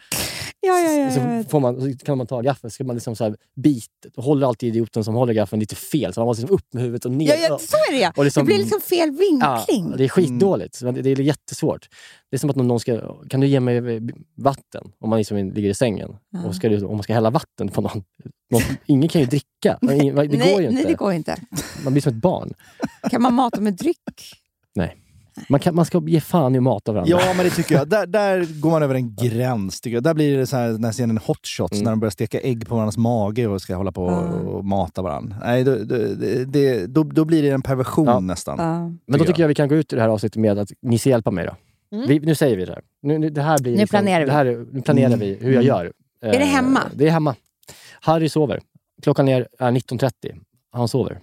Ja, 0.66 0.80
ja, 0.80 0.92
ja. 0.92 1.12
så, 1.44 1.50
får 1.50 1.60
man, 1.60 1.82
så 1.82 2.06
kan 2.06 2.18
man 2.18 2.28
ta 2.28 2.42
gaffeln, 2.42 2.72
så 2.72 2.74
ska 2.74 2.84
man 2.84 2.96
liksom 2.96 3.16
så 3.16 3.24
här 3.24 3.36
bit, 3.56 3.88
och 4.16 4.24
håller 4.24 4.48
alltid 4.48 4.70
idioten 4.70 5.04
som 5.04 5.16
håller 5.16 5.34
gaffeln 5.34 5.60
lite 5.60 5.76
fel. 5.76 6.14
Så 6.14 6.20
man 6.20 6.28
måste 6.28 6.42
liksom 6.42 6.56
upp 6.56 6.74
med 6.74 6.84
huvudet 6.84 7.06
och 7.06 7.12
ner. 7.12 7.28
Ja, 7.28 7.36
ja, 7.50 7.58
så 7.60 7.76
är 7.76 7.92
det 7.92 8.00
ja. 8.00 8.12
Och 8.16 8.24
liksom- 8.24 8.46
det 8.46 8.46
blir 8.46 8.58
liksom 8.58 8.82
fel 8.82 9.10
vinkling. 9.10 9.92
Ja, 9.92 9.98
det 9.98 10.04
är 10.04 10.10
skitdåligt. 10.10 10.76
Så 10.76 10.92
Det, 10.92 11.02
det 11.02 11.10
är 11.10 11.20
jättesvårt. 11.20 11.90
Det 12.32 12.36
är 12.36 12.40
som 12.40 12.50
att 12.50 12.56
någon 12.56 12.80
ska... 12.80 13.16
Kan 13.30 13.40
du 13.40 13.48
ge 13.48 13.60
mig 13.60 14.02
vatten? 14.38 14.92
Om 15.00 15.10
man 15.10 15.18
liksom 15.20 15.38
ligger 15.38 15.70
i 15.70 15.74
sängen. 15.74 16.16
Ja. 16.30 16.44
Och 16.44 16.56
ska 16.56 16.70
du, 16.70 16.86
om 16.86 16.96
man 16.96 17.04
ska 17.04 17.14
hälla 17.14 17.30
vatten 17.30 17.70
på 17.70 17.82
någon. 17.82 18.04
någon 18.52 18.62
ingen 18.86 19.10
kan 19.10 19.22
ju 19.22 19.28
dricka. 19.28 19.46
Det 19.82 19.88
går 19.88 20.62
ju 20.62 20.68
inte. 20.68 20.72
nej, 20.72 20.84
det 20.86 20.94
går 20.94 21.14
inte. 21.14 21.38
Man 21.84 21.94
blir 21.94 22.02
som 22.02 22.14
ett 22.14 22.22
barn. 22.22 22.54
Kan 23.10 23.22
man 23.22 23.34
mata 23.34 23.62
med 23.62 23.74
dryck? 23.74 24.34
Nej. 24.76 24.98
Man, 25.50 25.60
kan, 25.60 25.76
man 25.76 25.86
ska 25.86 26.02
ge 26.08 26.22
fan 26.22 26.56
i 26.56 26.58
att 26.58 26.64
mata 26.64 26.92
varandra. 26.92 27.18
Ja, 27.22 27.34
men 27.36 27.46
det 27.46 27.50
tycker 27.52 27.76
jag. 27.76 27.90
Där, 27.90 28.08
där 28.08 28.62
går 28.62 28.70
man 28.70 28.84
över 28.84 28.96
en 28.96 29.16
gräns. 29.16 29.82
Tycker 29.82 29.96
jag. 29.96 30.04
Där 30.04 30.14
blir 30.14 30.38
det 30.38 30.48
så 30.48 30.58
här, 30.58 30.68
den 30.68 30.84
här 30.84 30.92
scenen 30.92 31.18
Hot 31.18 31.48
Shots, 31.48 31.74
Mm. 31.74 31.84
när 31.84 31.92
de 31.92 32.00
börjar 32.00 32.12
steka 32.12 32.40
ägg 32.40 32.68
på 32.68 32.76
varandras 32.76 32.98
mage 32.98 33.48
och 33.48 33.62
ska 33.62 33.76
hålla 33.76 33.92
på 33.92 34.04
och, 34.06 34.56
och 34.56 34.66
mata 34.66 35.02
varandra. 35.02 35.36
Nej, 35.44 35.64
då, 35.64 35.76
då, 35.78 35.96
det, 36.48 36.86
då, 36.88 37.04
då 37.04 37.26
blir 37.26 37.44
det 37.44 37.50
en 37.50 37.62
perversion 37.62 38.06
Ja. 38.08 38.20
nästan. 38.20 38.56
Ja. 38.60 38.80
men 39.08 39.20
då 39.20 39.26
tycker 39.26 39.44
jag 39.44 39.48
vi 39.48 39.56
kan 39.56 39.68
gå 39.70 39.76
ut 39.76 39.94
ur 39.94 39.98
det 39.98 40.02
här 40.04 40.10
avsnittet 40.10 40.42
med 40.42 40.60
att 40.60 40.70
ni 40.82 40.98
ska 41.00 41.10
hjälpa 41.10 41.32
mig. 41.32 41.46
Då. 41.46 41.56
Mm. 41.98 42.08
Vi, 42.08 42.20
nu 42.20 42.36
säger 42.36 42.58
vi 42.58 42.66
det 42.66 42.72
här. 42.74 42.82
Nu, 43.02 43.18
nu, 43.18 43.30
det 43.30 43.42
här 43.42 43.60
blir 43.60 43.72
Nu 43.72 43.78
liksom, 43.78 43.98
planerar 43.98 44.20
vi. 44.20 44.26
Det 44.26 44.32
här, 44.32 44.46
är- 44.46 44.66
nu 44.72 44.82
planerar 44.82 45.08
Mm. 45.08 45.20
vi 45.20 45.38
hur 45.42 45.54
jag 45.54 45.64
gör. 45.64 45.92
Är 46.22 46.32
det 46.32 46.38
Eh, 46.38 46.48
hemma? 46.48 46.80
Det 46.96 47.08
är 47.08 47.12
hemma. 47.12 47.36
Harry 48.02 48.30
sover. 48.30 48.60
Klockan 49.02 49.28
är, 49.28 49.48
är 49.60 49.72
19.30. 49.72 50.12
Han 50.72 50.88
sover. 50.88 51.20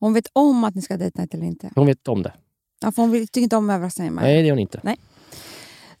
Hon 0.00 0.14
vet 0.14 0.26
om 0.32 0.64
att 0.64 0.74
ni 0.74 0.82
ska 0.82 0.96
dejta 0.96 1.20
night 1.20 1.34
eller 1.34 1.44
inte. 1.46 1.70
Hon 1.74 1.86
vet 1.86 2.08
om 2.08 2.22
det. 2.22 2.32
Ja, 2.80 2.92
för 2.92 3.02
hon 3.02 3.12
tycker 3.12 3.40
inte 3.40 3.56
om 3.56 3.70
överraskningar. 3.70 4.12
Maja. 4.12 4.26
Nej, 4.26 4.42
det 4.42 4.48
gör 4.48 4.52
hon 4.54 4.58
inte. 4.60 4.96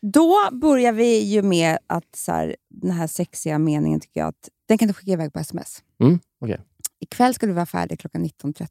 Då 0.00 0.34
börjar 0.52 0.92
vi 0.92 1.18
ju 1.18 1.42
med 1.42 1.78
att 1.86 2.16
så 2.16 2.32
här, 2.32 2.56
den 2.70 2.90
här 2.90 3.06
sexiga 3.06 3.58
meningen 3.58 4.00
tycker 4.00 4.20
jag 4.20 4.28
att 4.28 4.48
den 4.68 4.78
kan 4.78 4.88
du 4.88 4.94
skicka 4.94 5.12
iväg 5.12 5.32
på 5.32 5.38
sms. 5.38 5.82
Mm, 6.02 6.18
okej. 6.40 6.60
Ikväll 7.00 7.34
ska 7.34 7.46
du 7.46 7.52
vara 7.52 7.66
färdig 7.66 7.98
klockan 8.00 8.24
19.30. 8.24 8.68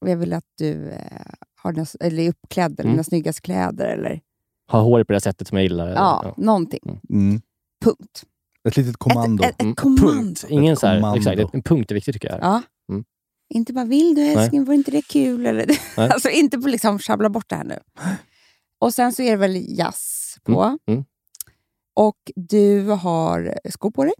Och 0.00 0.08
jag 0.10 0.16
vill 0.16 0.32
att 0.32 0.44
du 0.58 0.88
eh, 0.90 0.98
har 1.62 1.72
dina, 1.72 1.86
eller 2.00 2.22
är 2.22 2.28
uppklädd 2.28 2.72
eller 2.72 2.82
Mm. 2.84 2.92
dina 2.92 3.04
snyggaste 3.04 3.42
kläder. 3.42 3.84
Eller, 3.86 4.20
Ha 4.70 4.80
håret 4.80 5.06
på 5.06 5.12
det 5.12 5.20
sättet 5.20 5.48
som 5.48 5.58
jag 5.58 5.62
gillar. 5.62 5.88
ja, 5.88 6.34
någonting. 6.36 7.00
Mm. 7.10 7.40
Punkt. 7.84 8.24
Ett 8.68 8.76
litet 8.76 8.96
kommando. 8.96 9.44
Ett, 9.44 9.50
ett, 9.50 9.60
Mm, 9.60 9.72
ett 9.72 9.78
kommando. 9.78 10.12
Punkt. 10.12 10.44
Ingen 10.48 10.76
så 10.76 10.86
här, 10.86 10.96
kommando. 10.96 11.18
exakt, 11.18 11.54
en 11.54 11.62
punkt 11.62 11.90
är 11.90 11.94
viktigt 11.94 12.14
tycker 12.14 12.28
jag. 12.28 12.38
Ja. 12.42 12.62
Mm. 13.50 13.60
Inte 13.60 13.72
bara 13.72 13.84
vill 13.84 14.14
du 14.14 14.22
älskling, 14.22 14.64
var 14.64 14.74
inte 14.74 14.90
det 14.90 15.02
kul? 15.02 15.46
Eller, 15.46 15.66
alltså 15.96 16.28
inte 16.28 16.58
på 16.58 16.68
liksom 16.68 16.98
sjabbla 16.98 17.28
bort 17.28 17.48
det 17.48 17.56
här 17.56 17.64
nu. 17.64 17.78
Och 18.78 18.94
sen 18.94 19.12
så 19.12 19.22
är 19.22 19.30
det 19.30 19.36
väl 19.36 19.78
jazz 19.78 20.36
på. 20.44 20.62
Mm, 20.62 20.78
mm. 20.86 21.04
Och 21.94 22.32
du 22.36 22.88
har 22.88 23.58
skor 23.70 23.90
på 23.90 24.04
dig. 24.04 24.12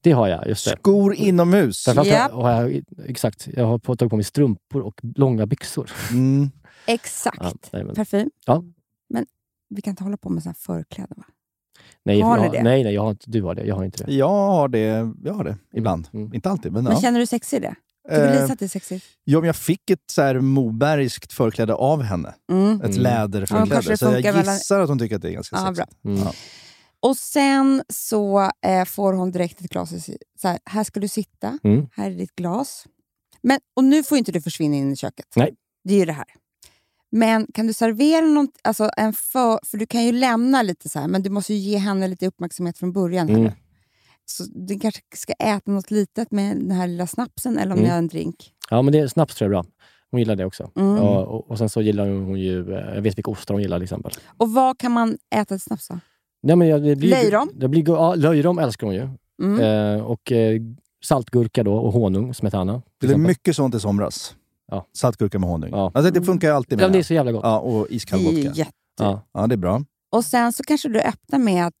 Det 0.00 0.12
har 0.12 0.28
jag, 0.28 0.48
just 0.48 0.64
det. 0.64 0.76
Skor 0.78 1.14
inomhus. 1.14 1.86
Japp. 1.86 2.32
har 2.32 2.50
jag, 2.50 2.82
exakt, 3.06 3.48
jag 3.56 3.66
har 3.66 3.78
tagit 3.78 4.10
på 4.10 4.16
mig 4.16 4.24
strumpor 4.24 4.82
och 4.82 5.00
långa 5.02 5.46
byxor. 5.46 5.90
Mm. 6.10 6.50
Exakt. 6.86 7.68
Ja, 7.72 7.94
Parfym. 7.94 8.30
Ja. 8.46 8.64
Men 9.08 9.26
vi 9.68 9.82
kan 9.82 9.90
inte 9.90 10.04
hålla 10.04 10.16
på 10.16 10.28
med 10.30 10.42
såna 10.42 10.50
här 10.50 10.76
förkläden 10.76 11.14
va? 11.16 11.24
nej, 12.04 12.20
Har 12.20 12.38
jag, 12.38 12.52
det? 12.52 12.62
nej, 12.62 12.84
nej, 12.84 12.94
jag 12.94 13.02
har 13.02 13.10
inte, 13.10 13.30
du 13.30 13.42
har 13.42 13.54
det. 13.54 13.64
Jag 13.64 13.74
har 13.74 13.84
inte 13.84 14.04
det. 14.04 14.12
Jag 14.12 14.28
har 14.28 14.68
det, 14.68 15.12
jag 15.24 15.34
har 15.34 15.44
det 15.44 15.56
ibland. 15.72 16.08
Mm. 16.12 16.34
Inte 16.34 16.50
alltid, 16.50 16.72
men, 16.72 16.84
Men 16.84 16.92
ja. 16.92 17.00
känner 17.00 17.20
du 17.20 17.26
sexig 17.26 17.56
i 17.56 17.60
det? 17.60 17.74
Tycker 18.08 18.34
Eh, 18.34 18.40
Lisa 18.40 18.52
att 18.52 18.58
det 18.58 18.64
är 18.64 18.68
sexigt? 18.68 19.06
Ja, 19.24 19.38
men 19.40 19.46
jag 19.46 19.56
fick 19.56 19.90
ett 19.90 19.98
så 20.12 20.22
här 20.22 20.40
Mobergskt 20.40 21.32
förkläde 21.32 21.74
av 21.74 22.02
henne. 22.02 22.34
Mm. 22.52 22.80
Ett 22.80 22.82
Mm. 22.84 22.92
Ja, 22.96 23.02
läderförkläde. 23.02 23.70
kanske 23.70 23.90
det 23.90 23.96
så 23.96 24.04
jag 24.04 24.34
mellan- 24.36 24.54
gissar 24.54 24.80
att 24.80 24.88
hon 24.88 24.98
tycker 24.98 25.16
att 25.16 25.22
det 25.22 25.28
är 25.28 25.32
ganska 25.32 25.56
Ja, 25.56 25.74
sexigt. 25.74 26.02
bra. 26.02 26.12
Mm. 26.12 26.22
Ja. 26.24 26.32
Och 27.00 27.16
sen 27.16 27.82
så 27.88 28.50
eh, 28.66 28.84
får 28.84 29.12
hon 29.12 29.30
direkt 29.30 29.60
ett 29.60 29.70
glas. 29.70 29.90
Så 30.42 30.48
här, 30.48 30.58
här 30.64 30.84
ska 30.84 31.00
du 31.00 31.08
sitta. 31.08 31.58
Mm. 31.64 31.86
Här 31.92 32.10
är 32.10 32.14
ditt 32.14 32.34
glas. 32.36 32.86
Men, 33.42 33.58
och 33.76 33.84
nu 33.84 34.02
får 34.02 34.18
inte 34.18 34.32
du 34.32 34.40
försvinna 34.40 34.76
in 34.76 34.92
i 34.92 34.96
köket. 34.96 35.26
Nej. 35.36 35.54
Det 35.84 35.94
är 35.94 35.98
ju 35.98 36.04
det 36.04 36.12
här. 36.12 36.24
Men 37.12 37.46
kan 37.54 37.66
du 37.66 37.72
servera 37.72 38.26
något, 38.26 38.50
alltså 38.62 38.90
en 38.96 39.12
för, 39.12 39.60
för 39.66 39.78
du 39.78 39.86
kan 39.86 40.04
ju 40.04 40.12
lämna 40.12 40.62
lite 40.62 40.88
så 40.88 40.98
här, 40.98 41.08
men 41.08 41.22
du 41.22 41.30
måste 41.30 41.54
ju 41.54 41.58
ge 41.70 41.78
henne 41.78 42.08
lite 42.08 42.26
uppmärksamhet 42.26 42.78
från 42.78 42.92
början. 42.92 43.28
här 43.28 43.36
Mm. 43.36 43.52
Så 44.26 44.44
du 44.54 44.78
kanske 44.78 45.00
ska 45.16 45.32
äta 45.32 45.70
något 45.70 45.90
litet 45.90 46.30
med 46.30 46.56
den 46.56 46.70
här 46.70 46.86
lilla 46.86 47.06
snapsen 47.06 47.58
eller 47.58 47.72
om 47.72 47.78
Mm. 47.78 47.82
ni 47.84 47.90
har 47.90 47.98
en 47.98 48.08
drink. 48.08 48.52
Ja, 48.70 48.82
men 48.82 48.92
det 48.92 48.98
är 48.98 49.06
snaps 49.08 49.34
tror 49.34 49.52
jag 49.52 49.58
är 49.58 49.62
bra. 49.62 49.72
Hon 50.10 50.20
gillar 50.20 50.36
det 50.36 50.44
också. 50.44 50.70
Mm. 50.76 50.96
Ja, 50.96 51.24
och, 51.24 51.50
och 51.50 51.58
sen 51.58 51.68
så 51.68 51.82
gillar 51.82 52.08
hon 52.08 52.40
ju, 52.40 52.72
eh, 52.74 52.94
jag 52.94 53.02
vet 53.02 53.18
vilka 53.18 53.30
ostar 53.30 53.54
hon 53.54 53.62
gillar 53.62 53.78
till 53.78 53.82
exempel. 53.84 54.12
Och 54.36 54.52
vad 54.52 54.78
kan 54.78 54.92
man 54.92 55.18
äta 55.34 55.44
till 55.44 55.60
snaps 55.60 55.88
då? 55.88 55.98
Ja, 56.40 56.56
men 56.56 56.82
det 56.82 56.96
blir, 56.96 57.10
Löjrom? 57.10 57.50
Det 57.54 57.68
blir, 57.68 57.88
ja, 57.88 58.14
löjrom 58.14 58.58
älskar 58.58 58.86
hon 58.86 58.94
ju. 58.96 59.08
Mm. 59.42 59.60
Eh, 59.96 60.04
och 60.04 60.32
eh, 60.32 60.60
saltgurka 61.04 61.62
då 61.62 61.74
och 61.76 61.92
honung, 61.92 62.34
smetana. 62.34 62.72
Det 62.72 63.06
är 63.06 63.10
exempel. 63.10 63.26
mycket 63.26 63.56
sånt 63.56 63.74
i 63.74 63.80
somras. 63.80 64.34
Ja. 64.70 64.86
Saltgurka 64.92 65.38
med 65.38 65.48
honung. 65.50 65.70
Ja. 65.70 65.92
Alltså, 65.94 66.12
det 66.12 66.22
funkar 66.22 66.48
ju 66.48 66.54
alltid 66.54 66.78
med 66.78 66.84
Ja, 66.84 66.88
det 66.88 66.98
är 66.98 67.02
så 67.02 67.14
jävla 67.14 67.32
gott. 67.32 67.40
Ja, 67.44 67.58
och 67.58 67.86
iskall 67.90 68.20
vodka. 68.24 68.38
jätte... 68.40 68.72
Ja. 69.00 69.22
Ja, 69.32 69.46
det 69.46 69.54
är 69.54 69.56
bra. 69.56 69.84
Och 70.12 70.24
sen 70.24 70.52
så 70.52 70.62
kanske 70.62 70.88
du 70.88 71.00
öppnar 71.00 71.38
med 71.38 71.66
att, 71.66 71.74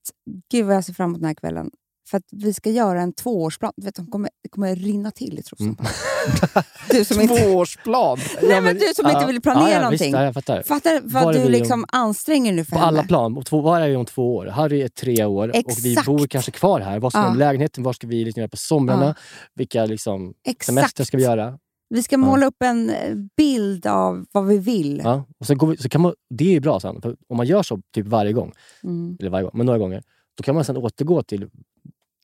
gud 0.50 0.66
vad 0.66 0.76
jag 0.76 0.84
ser 0.84 0.92
fram 0.92 1.10
emot 1.10 1.20
den 1.20 1.26
här 1.26 1.34
kvällen. 1.34 1.70
För 2.06 2.18
att 2.18 2.24
vi 2.32 2.52
ska 2.52 2.70
göra 2.70 3.00
en 3.02 3.12
tvåårsplan. 3.12 3.72
Du 3.76 3.84
vet, 3.84 3.94
de 3.94 4.06
kommer, 4.06 4.30
det 4.42 4.48
kommer 4.48 4.76
rinna 4.76 5.10
till 5.10 5.38
i 5.38 5.42
trosan. 5.42 5.66
Mm. 5.66 5.76
Du 6.90 7.04
som 7.04 7.20
inte, 7.20 7.36
Tvåårsplan! 7.36 8.18
nej, 8.42 8.60
men 8.60 8.74
du 8.74 8.92
som 8.96 9.10
inte 9.10 9.26
vill 9.26 9.40
planera 9.42 9.68
ja, 9.68 9.74
ja, 9.74 9.80
någonting. 9.82 10.06
Visst, 10.06 10.14
ja, 10.18 10.24
jag 10.24 10.34
fattar. 10.34 10.62
Fattar 10.62 11.00
vad 11.04 11.34
du 11.34 11.48
liksom 11.48 11.84
anstränger 11.88 12.52
nu 12.52 12.64
för 12.64 12.72
På 12.72 12.78
henne. 12.78 12.88
alla 12.88 13.02
plan. 13.02 13.36
Och 13.36 13.46
två, 13.46 13.60
var 13.60 13.80
är 13.80 13.88
vi 13.88 13.96
om 13.96 14.04
två 14.06 14.36
år? 14.36 14.46
Harry 14.46 14.82
är 14.82 14.88
tre 14.88 15.24
år 15.24 15.48
och 15.48 15.54
vi 15.82 15.90
Exakt. 15.92 16.06
bor 16.06 16.26
kanske 16.26 16.50
kvar 16.50 16.80
här. 16.80 16.98
Vad 17.00 17.12
ska 17.12 17.20
vi 17.22 17.28
Ja. 17.28 17.34
lägenheten? 17.34 17.84
Vad 17.84 17.94
ska 17.94 18.06
vi 18.06 18.24
liksom 18.24 18.40
göra 18.40 18.48
på 18.48 18.56
somrarna? 18.56 19.14
Vilka 19.54 19.86
liksom, 19.86 20.34
Exakt. 20.44 20.64
semester 20.66 21.04
ska 21.04 21.16
vi 21.16 21.22
göra? 21.22 21.58
Vi 21.88 22.02
ska 22.02 22.18
måla 22.18 22.46
upp 22.46 22.62
en 22.64 22.90
eh, 22.90 23.14
bild 23.36 23.86
av 23.86 24.24
vad 24.32 24.46
vi 24.46 24.58
vill. 24.58 25.00
Ja. 25.04 25.24
Och 25.50 25.58
går 25.58 25.66
vi, 25.66 25.76
så 25.76 25.88
kan 25.88 26.00
man, 26.00 26.14
det 26.30 26.44
är 26.44 26.52
ju 26.52 26.60
bra 26.60 26.80
sen. 26.80 27.02
För 27.02 27.16
om 27.28 27.36
man 27.36 27.46
gör 27.46 27.62
så 27.62 27.80
typ 27.94 28.06
varje 28.06 28.32
gång, 28.32 28.52
Mm. 28.84 29.16
eller 29.20 29.30
varje 29.30 29.42
gång, 29.42 29.52
men 29.54 29.66
några 29.66 29.78
gånger, 29.78 30.02
då 30.36 30.42
kan 30.42 30.54
man 30.54 30.64
sen 30.64 30.76
återgå 30.76 31.22
till 31.22 31.48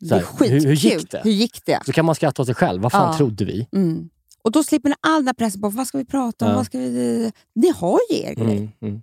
så 0.08 0.14
är 0.14 0.18
här, 0.18 0.24
skitkul. 0.26 0.60
hur, 0.60 0.66
hur 0.66 0.74
gick 0.74 1.10
det? 1.10 1.20
Hur 1.24 1.30
gick 1.30 1.64
det? 1.66 1.80
Så 1.86 1.92
kan 1.92 2.04
man 2.04 2.14
skratta 2.14 2.42
åt 2.42 2.46
sig 2.46 2.54
själv. 2.54 2.82
Vad 2.82 2.92
fan 2.92 3.12
Ja. 3.12 3.16
trodde 3.16 3.44
vi? 3.44 3.68
Mm. 3.72 4.08
Och 4.42 4.52
då 4.52 4.62
slipper 4.64 4.88
ni 4.88 4.94
all 5.00 5.20
den 5.20 5.26
här 5.26 5.34
pressen 5.34 5.60
på 5.60 5.68
vad 5.68 5.86
ska 5.86 5.98
vi 5.98 6.04
prata 6.04 6.44
om. 6.44 6.50
Ja. 6.50 6.56
Vad 6.56 6.66
ska 6.66 6.78
vi... 6.78 7.32
Ni 7.54 7.72
har 7.76 7.98
ju 8.10 8.16
er 8.16 8.34
grej. 8.34 8.56
Mm, 8.56 8.68
mm. 8.82 9.02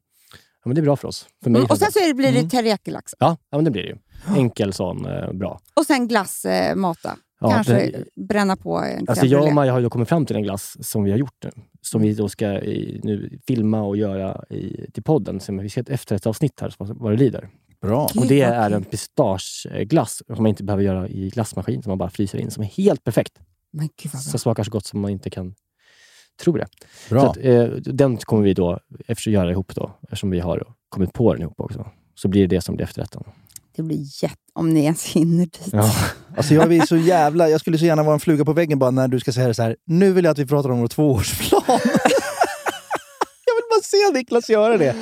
Ja, 0.63 0.69
men 0.69 0.75
det 0.75 0.81
är 0.81 0.83
bra 0.83 0.95
för 0.95 1.07
oss. 1.07 1.27
För 1.43 1.49
mig 1.49 1.59
Mm. 1.59 1.71
Och 1.71 1.77
sen 1.77 1.91
så 1.91 1.99
det, 1.99 2.13
blir 2.13 2.31
det 2.31 2.37
Mm. 2.37 2.49
teriyaki-lax. 2.49 3.13
Ja, 3.19 3.37
ja, 3.49 3.57
men 3.57 3.65
det 3.65 3.71
blir 3.71 3.83
det 3.83 3.89
ju. 3.89 3.97
Enkel 4.37 4.73
sån, 4.73 5.05
eh, 5.05 5.33
bra. 5.33 5.59
Och 5.73 5.85
sen 5.85 6.07
glass, 6.07 6.45
eh, 6.45 6.75
mata. 6.75 7.17
Ja, 7.39 7.51
Kanske 7.51 7.73
det- 7.73 8.23
bränna 8.27 8.55
på 8.55 8.77
en 8.79 9.09
Alltså 9.09 9.25
jag 9.25 9.43
och. 9.47 9.53
Maja 9.53 9.71
har 9.71 9.79
ju 9.79 9.89
kommit 9.89 10.09
fram 10.09 10.25
till 10.25 10.35
en 10.35 10.43
glass 10.43 10.77
som 10.81 11.03
vi 11.03 11.11
har 11.11 11.17
gjort 11.17 11.43
nu. 11.43 11.51
Som 11.81 12.01
vi 12.01 12.13
då 12.13 12.29
ska 12.29 12.45
i, 12.61 12.99
nu 13.03 13.39
filma 13.47 13.81
och 13.81 13.97
göra 13.97 14.43
i, 14.49 14.91
till 14.93 15.03
podden. 15.03 15.39
Som 15.39 15.57
vi 15.57 15.69
ska 15.69 15.81
efter 15.87 16.15
ett 16.15 16.25
avsnitt 16.27 16.59
här, 16.61 16.69
så 16.69 16.75
vad 16.79 17.11
det 17.11 17.17
lider. 17.17 17.49
Bra. 17.81 18.09
Och 18.15 18.27
det 18.27 18.41
är 18.41 18.71
en 18.71 18.83
pistageglass 18.83 20.23
som 20.27 20.43
man 20.43 20.47
inte 20.47 20.63
behöver 20.63 20.83
göra 20.83 21.07
i 21.09 21.29
glassmaskin, 21.29 21.83
som 21.83 21.89
man 21.91 21.97
bara 21.97 22.09
fryser 22.09 22.37
in. 22.39 22.51
Som 22.51 22.63
är 22.63 22.67
helt 22.67 23.03
perfekt. 23.03 23.33
Men 23.73 23.89
gud 24.01 24.11
vad 24.13 24.21
Så 24.21 24.31
bra. 24.31 24.37
smakar 24.39 24.63
så 24.63 24.71
gott 24.71 24.85
som 24.85 24.99
man 24.99 25.11
inte 25.11 25.29
kan 25.29 25.55
tro 26.43 26.57
det. 26.57 26.67
Bra. 27.09 27.21
Så 27.21 27.27
att, 27.27 27.37
eh, 27.37 27.63
den 27.69 28.17
kommer 28.17 28.43
vi 28.43 28.53
då 28.53 28.79
efter 29.07 29.31
göra 29.31 29.51
ihop 29.51 29.75
då, 29.75 29.91
eftersom 30.03 30.29
vi 30.29 30.39
har 30.39 30.63
kommit 30.89 31.13
på 31.13 31.33
den 31.33 31.41
ihop 31.41 31.59
också. 31.61 31.87
Så 32.15 32.27
blir 32.27 32.47
det 32.47 32.55
det 32.55 32.61
som 32.61 32.75
blir 32.75 32.85
efterrätten. 32.85 33.23
Det 33.75 33.83
blir 33.83 34.23
jätte... 34.23 34.35
Om 34.53 34.73
ni 34.73 34.83
ens 34.83 35.05
hinner 35.05 35.45
dit. 35.45 35.69
Ja. 35.71 35.91
Alltså 36.37 36.53
jag, 36.53 36.67
vill 36.67 36.87
så 36.87 36.97
jävla, 36.97 37.49
jag 37.49 37.59
skulle 37.59 37.77
så 37.77 37.85
gärna 37.85 38.03
vara 38.03 38.13
en 38.13 38.19
fluga 38.19 38.45
på 38.45 38.53
väggen 38.53 38.79
bara 38.79 38.91
när 38.91 39.07
du 39.07 39.19
ska 39.19 39.31
säga 39.31 39.47
det 39.47 39.53
så 39.53 39.63
här. 39.63 39.75
Nu 39.85 40.13
vill 40.13 40.25
jag 40.25 40.31
att 40.31 40.39
vi 40.39 40.45
pratar 40.45 40.69
om 40.69 40.79
vår 40.79 40.87
tvåårsplan. 40.87 41.61
jag 43.93 44.13
se 44.13 44.17
Niklas 44.19 44.49
göra 44.49 44.77
det. 44.77 44.95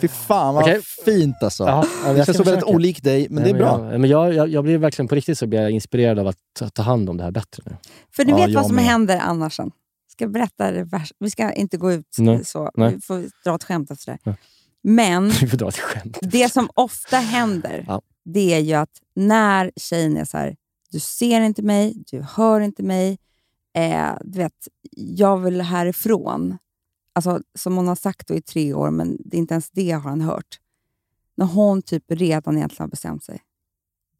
Fy 0.00 0.08
fan 0.08 0.54
vad 0.54 0.64
Okej. 0.64 0.80
fint 1.04 1.36
alltså. 1.42 1.64
Ja, 1.64 1.84
ja, 2.04 2.12
det 2.12 2.16
jag 2.18 2.26
känns 2.26 2.36
ska 2.36 2.44
så 2.44 2.50
väldigt 2.50 2.64
olik 2.74 3.02
dig, 3.02 3.26
men 3.30 3.42
Nej, 3.42 3.52
det 3.52 3.58
är 3.58 3.62
bra. 3.62 3.90
Jag, 3.92 4.00
men 4.00 4.10
jag, 4.10 4.34
jag, 4.34 4.48
jag 4.48 4.64
blir 4.64 4.78
verkligen 4.78 5.08
på 5.08 5.14
riktigt 5.14 5.38
så 5.38 5.46
blir 5.46 5.60
jag 5.60 5.70
inspirerad 5.70 6.18
av 6.18 6.26
att 6.26 6.36
ta, 6.58 6.68
ta 6.68 6.82
hand 6.82 7.10
om 7.10 7.16
det 7.16 7.24
här 7.24 7.30
bättre 7.30 7.62
nu. 7.66 7.76
För 8.16 8.24
ni 8.24 8.30
Ja, 8.30 8.36
vet 8.36 8.48
jag 8.50 8.54
vad 8.54 8.66
som 8.66 8.76
med. 8.76 8.84
händer 8.84 9.18
annars 9.18 9.56
sen. 9.56 9.70
Ska 10.12 10.24
jag 10.24 10.32
berätta 10.32 10.70
det 10.70 10.84
värsta? 10.84 11.14
Vi 11.18 11.30
ska 11.30 11.52
inte 11.52 11.76
gå 11.76 11.92
ut 11.92 12.06
Nej. 12.18 12.44
så. 12.44 12.70
Nej. 12.74 12.94
Vi 12.94 13.00
får 13.00 13.24
dra 13.44 13.54
ett 13.54 13.64
skämt 13.64 13.90
efter 13.90 14.12
det. 14.12 14.18
Ja. 14.24 14.34
Men 14.82 15.28
Vi 15.40 15.48
får 15.48 15.56
dra 15.56 15.68
ett 15.68 15.78
skämt. 15.78 16.18
det 16.22 16.52
som 16.52 16.68
ofta 16.74 17.16
händer, 17.16 17.84
Ja. 17.88 18.02
det 18.24 18.54
är 18.54 18.58
ju 18.58 18.74
att 18.74 18.90
när 19.14 19.72
tjejen 19.76 20.16
är 20.16 20.24
så 20.24 20.36
här, 20.38 20.56
du 20.90 21.00
ser 21.00 21.40
inte 21.40 21.62
mig, 21.62 21.94
du 22.10 22.24
hör 22.36 22.60
inte 22.60 22.82
mig, 22.82 23.18
eh, 23.76 24.10
du 24.20 24.38
vet, 24.38 24.52
jag 24.96 25.38
vill 25.38 25.60
härifrån. 25.60 26.58
Alltså, 27.14 27.40
som 27.58 27.76
hon 27.76 27.88
har 27.88 27.94
sagt 27.94 28.28
då 28.28 28.34
i 28.34 28.42
tre 28.42 28.74
år, 28.74 28.90
men 28.90 29.18
det 29.24 29.36
är 29.36 29.38
inte 29.38 29.54
ens 29.54 29.70
det 29.70 29.90
har 29.90 30.00
han 30.10 30.20
hört. 30.20 30.58
När 31.36 31.46
hon 31.46 31.82
typ 31.82 32.04
redan 32.08 32.56
egentligen 32.56 32.82
har 32.84 32.88
bestämt 32.90 33.24
sig, 33.24 33.40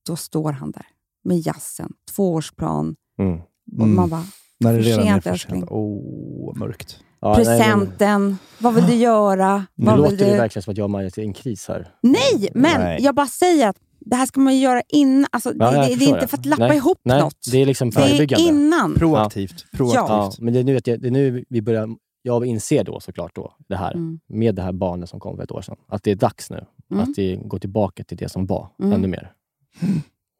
då 0.06 0.16
står 0.16 0.52
han 0.52 0.70
där 0.70 0.86
med 1.24 1.38
jassen, 1.38 1.92
tvåårsplan. 2.16 2.96
Mm. 3.18 3.38
Och 3.38 3.84
Mm. 3.84 3.94
man 3.94 4.08
bara, 4.08 4.24
När 4.60 4.72
det 4.72 4.82
för 4.82 4.90
redan 4.90 5.00
är 5.06 5.10
sent, 5.12 5.22
för 5.22 5.30
älskling. 5.30 5.60
sent. 5.60 5.70
Åh, 5.72 6.58
mörkt. 6.58 7.00
Ja, 7.20 7.34
nej, 7.36 7.44
men- 7.46 7.58
presenten, 7.58 8.36
vad 8.58 8.74
vill 8.74 8.86
du 8.86 8.94
göra? 8.94 9.66
Nu 9.74 9.86
Vad 9.86 9.98
låter 9.98 10.16
det 10.16 10.24
du... 10.24 10.36
verkligen 10.36 10.62
som 10.62 10.70
att 10.72 10.76
jag 10.78 10.84
och 10.84 10.90
Maja 10.90 11.06
är 11.06 11.18
i 11.18 11.22
en 11.22 11.32
kris 11.32 11.68
här. 11.68 11.94
Nej, 12.00 12.50
men 12.54 12.80
Nej. 12.80 13.02
jag 13.02 13.14
bara 13.14 13.26
säger 13.26 13.68
att 13.68 13.76
det 14.00 14.16
här 14.16 14.26
ska 14.26 14.40
man 14.40 14.54
ju 14.54 14.60
göra 14.60 14.82
innan. 14.88 15.26
Alltså, 15.32 15.52
Ja, 15.58 15.70
det, 15.70 15.76
det, 15.88 15.94
det 15.94 16.04
är 16.04 16.08
inte 16.08 16.20
det. 16.20 16.26
för 16.26 16.38
att 16.38 16.46
lappa 16.46 16.66
Nej, 16.68 16.76
ihop 16.76 16.98
nej, 17.04 17.20
något. 17.20 17.36
Det 17.52 17.58
är 17.62 17.66
liksom 17.66 17.90
Det 17.90 18.00
är 18.00 18.06
förebyggande. 18.08 18.44
innan. 18.48 18.94
Proaktivt. 18.94 19.66
Proaktivt. 19.72 19.94
Ja, 20.08 20.32
men 20.38 20.54
det 20.54 20.60
är 20.60 20.64
nu, 20.64 20.78
det 20.78 20.90
är 21.06 21.10
nu 21.10 21.44
vi 21.48 21.62
börjar, 21.62 21.88
jag 22.22 22.46
inser 22.46 22.84
då 22.84 23.00
såklart 23.00 23.34
då, 23.34 23.54
det 23.68 23.76
här 23.76 23.92
Mm. 23.92 24.20
med 24.26 24.54
det 24.54 24.62
här 24.62 24.72
barnet 24.72 25.08
som 25.08 25.20
kom 25.20 25.36
för 25.36 25.42
ett 25.44 25.50
år 25.52 25.62
sedan. 25.62 25.76
Att 25.88 26.02
det 26.02 26.10
är 26.10 26.14
dags 26.16 26.50
nu. 26.50 26.64
Mm. 26.90 27.02
Att 27.02 27.14
det 27.16 27.36
går 27.36 27.58
tillbaka 27.58 28.04
till 28.04 28.16
det 28.16 28.28
som 28.28 28.46
var 28.46 28.68
Mm. 28.82 28.92
ännu 28.92 29.08
mer. 29.08 29.32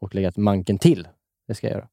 Och 0.00 0.14
lägga 0.14 0.28
ett 0.28 0.36
manken 0.36 0.78
till. 0.78 1.08
Det 1.48 1.54
ska 1.54 1.66
jag 1.66 1.74
göra. 1.76 1.88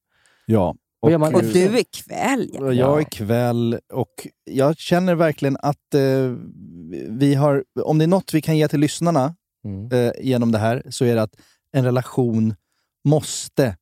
Ja. 0.46 0.76
Gör 1.10 1.18
man- 1.18 1.36
Och 1.36 1.44
du 1.44 1.78
är 1.80 1.84
kväll. 2.04 2.50
Ja. 2.54 2.62
Och 2.66 2.74
Jag 2.74 3.00
är 3.00 3.04
kväll 3.04 3.80
och 3.94 4.28
jag 4.44 4.78
känner 4.78 5.16
verkligen 5.16 5.58
att 5.60 5.94
eh, 5.94 6.36
vi 7.10 7.36
har, 7.36 7.64
om 7.84 7.98
det 7.98 8.06
är 8.06 8.08
något 8.08 8.34
vi 8.34 8.42
kan 8.42 8.58
ge 8.58 8.68
till 8.68 8.80
lyssnarna 8.80 9.36
Mm. 9.66 9.90
eh, 9.92 10.12
genom 10.22 10.52
det 10.52 10.58
här 10.58 10.84
så 10.90 11.06
är 11.06 11.16
det 11.16 11.22
att 11.22 11.36
en 11.72 11.86
relation 11.86 12.56
måste 13.08 13.78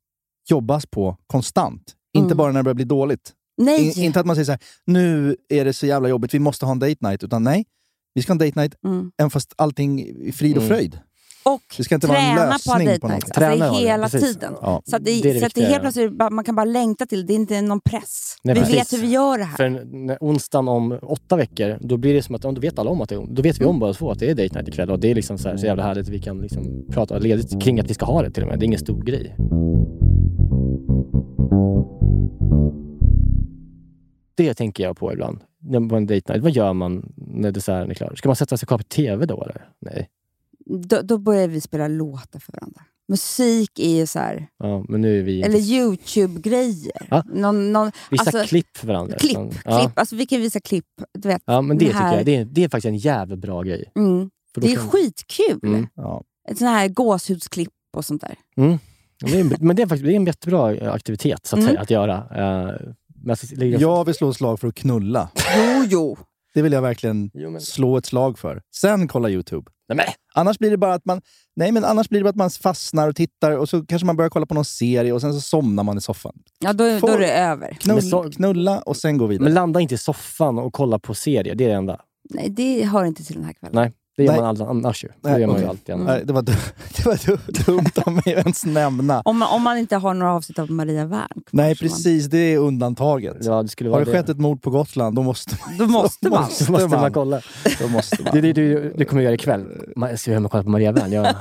jobbas 0.50 0.86
på 0.86 1.18
konstant. 1.28 1.96
Inte 2.14 2.26
Mm. 2.26 2.38
bara 2.38 2.52
när 2.52 2.60
det 2.60 2.64
börjar 2.64 2.76
bli 2.76 2.86
dåligt. 2.86 3.34
Nej. 3.58 3.98
In, 3.98 4.04
inte 4.04 4.20
att 4.20 4.26
man 4.26 4.36
säger 4.36 4.46
så 4.46 4.52
här, 4.52 4.62
nu 4.86 5.36
är 5.50 5.66
det 5.66 5.74
så 5.74 5.86
jävla 5.86 6.10
jobbigt, 6.10 6.34
vi 6.34 6.40
måste 6.40 6.66
ha 6.66 6.72
en 6.72 6.80
date 6.80 7.08
night. 7.08 7.24
Utan 7.24 7.44
nej, 7.44 7.66
vi 8.14 8.22
ska 8.22 8.32
ha 8.32 8.34
en 8.42 8.48
date 8.50 8.60
night 8.60 8.76
Mm. 8.86 9.12
även 9.18 9.30
fast 9.30 9.54
allting 9.56 10.00
är 10.02 10.32
frid 10.32 10.58
och 10.58 10.64
Mm. 10.64 10.76
fröjd. 10.78 11.00
Och 11.46 11.62
Det 11.78 11.84
ska 11.84 11.96
inte 11.96 12.08
vara 12.08 12.18
en 12.18 12.36
träna 12.38 12.46
på 12.52 12.54
lösning 12.54 12.88
date 12.88 13.00
på 13.00 13.08
nights. 13.08 13.32
Träna 13.32 13.66
Alltså 13.66 13.82
hela 13.82 14.10
precis. 14.10 14.34
tiden. 14.34 14.54
Ja. 14.62 14.82
Så 14.86 14.96
att 14.96 15.06
det, 15.06 15.22
Det 15.22 15.34
det 15.34 15.40
så 15.40 15.46
att 15.46 15.56
det 15.56 15.66
helt 15.66 15.82
plötsligt 15.82 16.12
man 16.32 16.44
kan 16.44 16.56
bara 16.56 16.66
längta 16.66 17.06
till 17.06 17.26
det. 17.26 17.34
Är 17.34 17.36
inte 17.36 17.62
någon 17.62 17.80
press. 17.82 18.36
Nej, 18.44 18.56
vi 18.56 18.62
precis. 18.62 18.76
vet 18.76 18.94
hur 18.94 18.98
vi 18.98 19.08
gör 19.08 19.38
det 19.38 19.44
här. 19.44 19.56
För 19.58 19.70
när 20.08 20.18
onsdagen 20.22 20.68
om 20.68 21.00
åtta 21.02 21.36
veckor, 21.36 21.78
då 21.82 21.98
blir 21.98 22.14
det 22.14 22.24
som 22.24 22.36
att 22.36 22.44
ja, 22.44 22.52
då 22.52 22.62
vet 22.62 22.80
alla 22.80 22.90
om 22.90 23.02
att 23.02 23.10
det 23.10 23.16
är, 23.16 23.26
då 23.30 23.42
vet 23.42 23.62
vi 23.62 23.66
om 23.66 23.80
båda 23.80 23.94
två 23.94 24.12
att 24.12 24.20
det 24.20 24.30
är 24.32 24.36
date 24.36 24.56
night 24.56 24.68
ikväll. 24.68 24.92
Och 24.92 25.00
det 25.00 25.12
är 25.12 25.16
liksom 25.16 25.38
så, 25.38 25.50
här, 25.50 25.58
så 25.58 25.66
jävla 25.66 25.84
härligt. 25.84 26.08
Vi 26.10 26.20
kan 26.22 26.42
liksom 26.42 26.86
prata 26.92 27.18
ledigt 27.20 27.62
kring 27.64 27.80
att 27.80 27.90
vi 27.90 27.94
ska 27.94 28.06
ha 28.06 28.22
det 28.22 28.32
till 28.32 28.44
och 28.44 28.50
med. 28.50 28.60
Det 28.60 28.64
är 28.64 28.68
ingen 28.68 28.80
stor 28.80 29.04
grej. 29.04 29.36
Det 34.38 34.54
tänker 34.54 34.84
jag 34.84 34.98
på 34.98 35.14
ibland. 35.14 35.40
På 35.90 35.96
en 35.96 36.08
date 36.08 36.34
night. 36.34 36.44
Vad 36.44 36.52
gör 36.52 36.74
man 36.74 37.14
när 37.16 37.52
desserten 37.52 37.90
är 37.90 37.94
klar? 37.96 38.16
Ska 38.16 38.30
man 38.30 38.36
sätta 38.36 38.58
sig 38.58 38.68
kvar 38.68 38.78
på 38.78 38.84
TV 38.84 39.26
då 39.26 39.44
eller? 39.44 39.70
Nej. 39.82 40.10
Då, 40.66 41.02
då 41.02 41.18
börjar 41.18 41.48
vi 41.48 41.62
spela 41.62 41.88
låtar 41.88 42.40
för 42.40 42.54
varandra. 42.54 42.82
Musik 43.10 43.80
är 43.80 43.90
ju 43.90 44.08
så 44.08 44.20
här, 44.20 44.48
Ja, 44.60 44.86
men 44.90 45.02
nu 45.02 45.20
är 45.20 45.24
vi... 45.24 45.42
eller 45.42 45.60
Youtube-grejer. 45.60 47.08
Ja. 47.10 47.24
Någon, 47.34 47.74
någon, 47.74 47.92
Vissa 48.12 48.24
alltså, 48.24 48.44
klipp 48.44 48.78
för 48.78 48.88
varandra. 48.88 49.18
Klipp, 49.18 49.38
klipp. 49.52 49.62
Ja. 49.66 49.92
Alltså, 49.96 50.16
vi 50.16 50.26
kan 50.26 50.42
visa 50.42 50.60
klipp. 50.60 50.86
Du 51.14 51.28
vet, 51.30 51.42
ja, 51.46 51.62
men 51.62 51.78
det, 51.78 51.86
tycker 51.86 52.14
jag. 52.16 52.26
Det 52.26 52.36
är, 52.36 52.46
det 52.46 52.64
är 52.64 52.70
faktiskt 52.70 52.86
en 52.90 52.98
jävligt 52.98 53.40
bra 53.40 53.62
grej. 53.62 53.92
Mm. 53.96 54.30
Det 54.56 54.72
är 54.72 54.76
kan- 54.76 54.88
skitkul. 54.90 55.60
Mm. 55.64 55.88
Ja. 55.96 56.24
Ett 56.50 56.58
sånt 56.58 56.70
här 56.72 56.88
gåshudsklipp 56.88 57.70
och 57.98 58.06
sånt 58.06 58.22
där. 58.22 58.36
Mm. 58.58 58.78
Det 59.20 59.38
är, 59.38 59.42
en- 59.42 59.54
men 59.60 59.76
det 59.76 59.82
är 59.82 59.88
faktiskt 59.88 60.06
det 60.06 60.12
är 60.14 60.16
en 60.16 60.26
jättebra 60.26 60.92
aktivitet 60.92 61.46
så 61.46 61.56
att, 61.56 61.60
Mm. 61.60 61.70
säga, 61.70 61.82
att 61.82 61.90
göra. 61.90 62.24
Men 62.30 62.68
ligga- 62.68 62.96
Jag 63.80 64.06
vill 64.06 64.14
slå 64.16 64.30
ett 64.30 64.36
slag 64.36 64.60
för 64.60 64.68
att 64.68 64.76
knulla. 64.76 65.30
Jo, 65.58 65.84
jo. 65.90 66.18
Det 66.54 66.62
vill 66.62 66.72
jag 66.74 66.82
verkligen 66.82 67.32
Jo, 67.34 67.50
men- 67.50 67.62
slå 67.62 67.98
ett 67.98 68.06
slag 68.06 68.40
för. 68.40 68.62
Sen 68.76 69.08
kolla 69.08 69.30
YouTube. 69.30 69.72
Nej, 69.90 69.96
men, 69.96 70.06
Annars 70.34 70.60
blir 70.60 70.72
det 70.72 70.78
bara 70.78 70.94
att 70.94 71.06
man, 71.06 71.22
nej, 71.56 71.72
men 71.72 71.86
annars 71.86 72.10
blir 72.10 72.20
det 72.20 72.24
bara 72.24 72.30
att 72.30 72.36
man 72.36 72.50
fastnar 72.50 73.08
och 73.08 73.16
tittar 73.16 73.52
och 73.52 73.70
så 73.70 73.86
kanske 73.86 74.06
man 74.06 74.16
börjar 74.16 74.30
kolla 74.30 74.46
på 74.46 74.54
någon 74.54 74.66
serie 74.66 75.14
och 75.14 75.22
sen 75.22 75.34
så 75.34 75.42
somnar 75.42 75.84
man 75.84 75.98
i 75.98 76.02
soffan. 76.02 76.34
Ja, 76.60 76.74
då, 76.74 77.00
då 77.00 77.08
är 77.08 77.20
det 77.20 77.32
över. 77.32 77.74
Knull, 77.74 78.34
Knulla 78.34 78.80
och 78.80 78.98
sen 78.98 79.18
gå 79.18 79.28
vidare. 79.28 79.44
men 79.44 79.54
landa 79.54 79.80
inte 79.80 79.96
i 79.96 79.98
soffan 79.98 80.58
och 80.60 80.74
kolla 80.74 81.00
på 81.00 81.14
serier. 81.14 81.56
Det 81.56 81.64
är 81.64 81.70
det 81.70 81.76
enda. 81.76 82.02
Nej, 82.30 82.50
det 82.50 82.84
hör 82.84 83.06
inte 83.06 83.24
till 83.26 83.36
den 83.36 83.44
här 83.46 83.54
kvällen. 83.54 83.76
Nej, 83.76 83.94
det 84.18 84.24
gör 84.24 84.32
Nej. 84.32 84.40
man 84.42 84.50
aldrig 84.50 84.68
annars 84.70 85.04
ju. 85.04 85.08
Det 85.08 85.30
Nej, 85.30 85.42
gör 85.42 85.48
man 85.48 85.56
ju 85.56 85.62
okej. 85.62 85.70
alltid 85.70 85.96
annars. 85.96 86.08
Nej, 86.08 86.22
det, 86.26 86.34
var 86.34 86.42
du, 86.42 86.52
det 86.98 87.06
var 87.06 87.20
du, 87.26 87.38
dumt 87.64 87.92
av 88.06 88.14
mig 88.14 88.22
att 88.36 88.46
ens 88.46 88.66
nämna. 88.66 89.22
Om, 89.26 89.38
man, 89.38 89.54
om 89.56 89.62
man 89.64 89.78
inte 89.78 89.96
har 89.96 90.14
några 90.14 90.34
avsnitt 90.34 90.60
av 90.60 90.72
Maria 90.72 91.06
Wern. 91.06 91.28
Nej, 91.52 91.76
så 91.76 91.84
man- 91.86 91.90
precis. 91.90 92.26
Det 92.26 92.38
är 92.38 92.58
undantaget. 92.58 93.38
Ja, 93.42 93.62
det 93.64 93.70
skulle 93.70 93.90
Har 93.90 93.98
vara 94.00 94.06
det 94.06 94.12
skett 94.12 94.30
ett 94.30 94.38
mord 94.40 94.62
på 94.62 94.70
Gotland, 94.70 95.16
då 95.16 95.24
måste 95.24 95.58
man. 95.66 95.78
Då 95.78 95.86
måste 96.00 96.30
man. 96.30 96.50
Då 96.68 96.72
måste 96.72 96.88
man 96.88 97.14
kolla. 97.14 97.42
Då 97.82 97.88
måste 97.88 98.24
man. 98.24 98.32
Det 98.34 98.38
är 98.38 98.42
det 98.42 98.54
du, 98.54 98.94
du 98.98 99.06
kommer 99.06 99.22
göra 99.22 99.34
ikväll. 99.34 99.66
Man 99.96 100.18
ska 100.18 100.34
hem 100.34 100.46
och 100.46 100.52
kolla 100.52 100.64
på 100.64 100.70
Maria 100.70 100.92
Wern. 100.92 101.12
Jag 101.12 101.36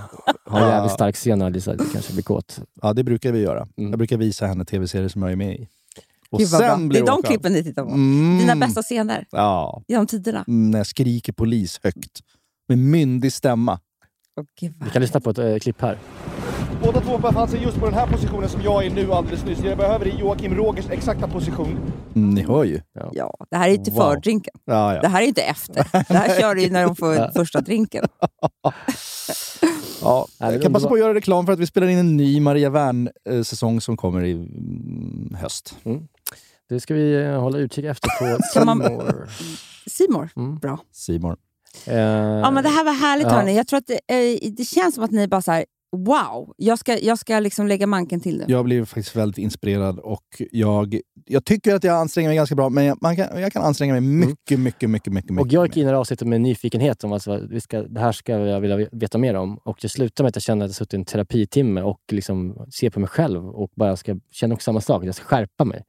har 0.46 0.60
en 0.60 0.68
jävligt 0.68 0.92
stark 0.92 1.16
scenanalys. 1.16 1.64
Det 1.64 1.76
kanske 1.92 2.12
blir 2.12 2.22
kåt. 2.22 2.60
Ja, 2.82 2.92
det 2.92 3.04
brukar 3.04 3.32
vi 3.32 3.40
göra. 3.40 3.66
Mm. 3.76 3.90
Jag 3.90 3.98
brukar 3.98 4.16
visa 4.16 4.46
henne 4.46 4.64
tv-serier 4.64 5.08
som 5.08 5.22
jag 5.22 5.32
är 5.32 5.36
med 5.36 5.54
i. 5.60 5.68
Och 6.30 6.38
Gud 6.38 6.48
vad 6.48 6.60
bra. 6.60 6.76
Det 6.76 6.98
är 6.98 7.06
de 7.06 7.22
klippen 7.22 7.52
ni 7.52 7.64
tittar 7.64 7.82
på. 7.84 7.90
Mm. 7.90 8.38
Dina 8.38 8.56
bästa 8.56 8.82
scener 8.82 9.26
Ja, 9.30 9.82
genom 9.88 10.06
tiderna. 10.06 10.44
mm, 10.48 10.70
när 10.70 10.78
jag 10.78 10.86
skriker 10.86 11.32
polis 11.32 11.80
högt. 11.82 12.20
Med 12.68 12.78
myndig 12.78 13.32
stämma. 13.32 13.80
Vad 14.34 14.46
Vi 14.60 14.90
kan 14.92 15.02
lyssna 15.02 15.20
på 15.20 15.30
ett 15.30 15.38
eh, 15.38 15.56
klipp 15.56 15.80
här. 15.80 15.98
Båda 16.82 17.00
två 17.00 17.18
befann 17.18 17.48
sig 17.48 17.62
just 17.62 17.78
på 17.78 17.84
den 17.84 17.94
här 17.94 18.06
positionen 18.06 18.48
som 18.48 18.62
jag 18.62 18.86
är 18.86 18.90
nu 18.90 19.12
alldeles 19.12 19.44
nyss. 19.44 19.58
Jag 19.64 19.78
behöver 19.78 20.06
Joakim 20.06 20.54
Rogers 20.54 20.90
exakta 20.90 21.28
position. 21.28 21.78
Mm, 22.14 22.30
ni 22.30 22.42
hör 22.42 22.64
ju. 22.64 22.80
Ja, 23.12 23.34
det 23.50 23.56
här 23.56 23.68
är 23.68 23.72
ju 23.72 23.84
till 23.84 23.92
Wow. 23.92 24.02
fördrinken. 24.02 24.54
Ja, 24.64 24.94
ja. 24.94 25.00
Det 25.00 25.08
här 25.08 25.22
är 25.22 25.26
inte 25.26 25.42
efter. 25.42 25.74
Det 26.08 26.14
här 26.14 26.40
kör 26.40 26.54
du 26.54 26.62
ju 26.62 26.70
när 26.70 26.82
de 26.84 26.96
får 26.96 27.32
första 27.38 27.60
drinken. 27.60 28.04
Ja, 28.62 28.72
Ja, 30.02 30.28
jag 30.38 30.62
kan 30.62 30.72
passa 30.72 30.88
på 30.88 30.94
att 30.94 31.00
göra 31.00 31.14
reklam 31.14 31.46
för 31.46 31.52
att 31.52 31.58
vi 31.58 31.66
spelar 31.66 31.86
in 31.86 31.98
en 31.98 32.16
ny 32.16 32.40
Maria 32.40 32.70
Wern-säsong 32.70 33.80
som 33.80 33.96
kommer 33.96 34.24
i 34.24 34.32
mm, 34.32 35.36
höst. 35.40 35.76
Det 36.68 36.80
ska 36.80 36.94
vi 36.94 37.24
eh, 37.24 37.40
hålla 37.40 37.58
utkik 37.58 37.84
efter 37.84 38.08
på 38.08 38.42
Simor. 38.42 39.28
Simor. 39.86 40.30
Mm. 40.36 40.58
Bra. 40.58 40.78
Simor. 40.92 41.36
Eh, 41.86 41.96
Ja, 41.96 42.50
men 42.50 42.64
det 42.64 42.70
här 42.70 42.84
var 42.84 42.92
härligt 42.92 43.26
ja. 43.26 43.32
hörni. 43.32 43.56
Jag 43.56 43.66
tror 43.66 43.78
att 43.78 43.86
det, 43.86 44.00
eh, 44.42 44.50
det 44.52 44.64
känns 44.64 44.94
som 44.94 45.04
att 45.04 45.10
ni 45.10 45.28
bara 45.28 45.42
så 45.42 45.52
här, 45.52 45.64
wow, 45.96 46.54
jag 46.56 46.78
ska, 46.78 46.98
jag 46.98 47.18
ska 47.18 47.40
liksom 47.40 47.66
lägga 47.66 47.86
manken 47.86 48.20
till 48.20 48.38
nu. 48.38 48.44
Jag 48.48 48.64
blev 48.64 48.84
faktiskt 48.84 49.16
väldigt 49.16 49.38
inspirerad 49.38 49.98
och 49.98 50.42
jag, 50.50 51.00
jag 51.24 51.44
tycker 51.44 51.74
att 51.74 51.84
jag 51.84 51.96
anstränger 51.96 52.28
mig 52.28 52.36
ganska 52.36 52.54
bra, 52.54 52.68
men 52.68 52.84
jag, 52.84 52.98
man 53.00 53.16
kan, 53.16 53.40
jag 53.40 53.52
kan 53.52 53.62
anstränga 53.62 53.92
mig 53.92 54.00
mycket, 54.00 54.60
mycket, 54.60 54.90
mycket, 54.90 55.12
mycket, 55.12 55.30
mycket. 55.30 55.40
Och 55.40 55.52
jag 55.52 55.66
gick 55.66 55.76
in 55.76 55.80
i 55.80 55.84
det 55.84 55.90
här 55.90 55.96
avsnittet 55.96 56.28
med 56.28 56.40
nyfikenhet. 56.40 57.04
Om 57.04 57.12
alltså, 57.12 57.46
vi 57.50 57.60
ska, 57.60 57.82
det 57.82 58.00
här 58.00 58.12
ska 58.12 58.32
jag 58.32 58.60
vilja 58.60 58.88
veta 58.92 59.18
mer 59.18 59.34
om. 59.34 59.56
Och 59.64 59.78
det 59.82 59.88
slutade 59.88 60.24
med 60.24 60.28
att 60.28 60.36
jag 60.36 60.42
kände 60.42 60.64
att 60.64 60.68
jag 60.68 60.76
suttit 60.76 60.94
i 60.94 60.96
en 60.96 61.04
terapitimme 61.04 61.82
och 61.82 62.00
liksom 62.12 62.66
ser 62.74 62.90
på 62.90 63.00
mig 63.00 63.08
själv 63.08 63.48
och 63.48 63.70
bara 63.76 63.96
ska 63.96 64.16
känna 64.30 64.54
också 64.54 64.64
samma 64.64 64.80
sak. 64.80 65.04
Jag 65.04 65.14
ska 65.14 65.24
skärpa 65.24 65.64
mig. 65.64 65.84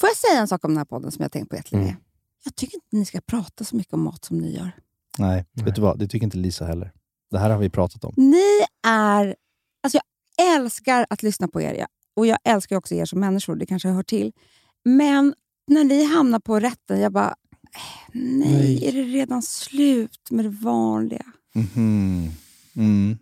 Får 0.00 0.08
jag 0.08 0.16
säga 0.16 0.40
en 0.40 0.48
sak 0.48 0.64
om 0.64 0.70
den 0.70 0.78
här 0.78 0.84
podden 0.84 1.10
som 1.10 1.22
jag 1.22 1.24
har 1.24 1.30
tänkt 1.30 1.50
på 1.50 1.56
jättelänge? 1.56 1.88
Mm. 1.88 2.00
Jag 2.44 2.56
tycker 2.56 2.74
inte 2.74 2.96
ni 2.96 3.04
ska 3.04 3.20
prata 3.20 3.64
så 3.64 3.76
mycket 3.76 3.94
om 3.94 4.00
mat 4.00 4.24
som 4.24 4.38
ni 4.38 4.56
gör. 4.56 4.70
Nej, 5.18 5.44
vet 5.52 5.74
du 5.74 5.80
vad? 5.80 5.98
Det 5.98 6.08
tycker 6.08 6.24
inte 6.24 6.38
Lisa 6.38 6.64
heller. 6.64 6.92
Det 7.30 7.38
här 7.38 7.50
har 7.50 7.58
vi 7.58 7.70
pratat 7.70 8.04
om. 8.04 8.14
Ni 8.16 8.60
är... 8.88 9.36
Alltså 9.82 9.98
jag 10.36 10.54
älskar 10.56 11.06
att 11.10 11.22
lyssna 11.22 11.48
på 11.48 11.60
er 11.60 11.74
jag, 11.74 11.88
och 12.16 12.26
jag 12.26 12.38
älskar 12.44 12.76
också 12.76 12.94
er 12.94 13.04
som 13.04 13.20
människor, 13.20 13.56
det 13.56 13.66
kanske 13.66 13.88
hör 13.88 14.02
till. 14.02 14.32
Men 14.84 15.34
när 15.66 15.84
ni 15.84 16.04
hamnar 16.04 16.38
på 16.40 16.60
rätten, 16.60 17.00
jag 17.00 17.12
bara... 17.12 17.34
Nej, 18.12 18.48
Nej. 18.48 18.88
är 18.88 18.92
det 18.92 19.02
redan 19.02 19.42
slut 19.42 20.30
med 20.30 20.44
det 20.44 20.48
vanliga? 20.48 21.26
Mhm. 21.54 22.30
Mm. 22.76 23.18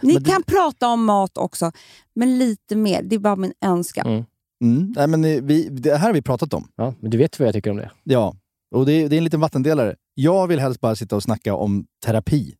Ni 0.00 0.12
Men 0.14 0.22
det- 0.22 0.30
kan 0.30 0.42
prata 0.42 0.88
om 0.88 1.04
mat 1.04 1.38
också, 1.38 1.72
men 2.14 2.38
lite 2.38 2.76
mer. 2.76 3.02
Det 3.02 3.14
är 3.16 3.20
bara 3.20 3.36
min 3.36 3.52
önskan. 3.60 4.24
Mm. 4.64 4.92
Nej, 4.96 5.06
men 5.06 5.46
vi, 5.46 5.68
det 5.68 5.96
här 5.96 6.06
har 6.06 6.12
vi 6.12 6.22
pratat 6.22 6.54
om. 6.54 6.68
Ja, 6.76 6.94
men 7.00 7.10
du 7.10 7.18
vet 7.18 7.38
vad 7.38 7.48
jag 7.48 7.54
tycker 7.54 7.70
om 7.70 7.76
det. 7.76 7.90
Ja, 8.04 8.36
och 8.74 8.86
det 8.86 8.92
är, 8.92 9.08
det 9.08 9.16
är 9.16 9.18
en 9.18 9.24
liten 9.24 9.40
vattendelare. 9.40 9.96
Jag 10.18 10.46
vill 10.46 10.58
helst 10.60 10.80
bara 10.80 10.96
sitta 10.96 11.16
och 11.16 11.22
snacka 11.22 11.54
om 11.54 11.86
terapi. 12.04 12.54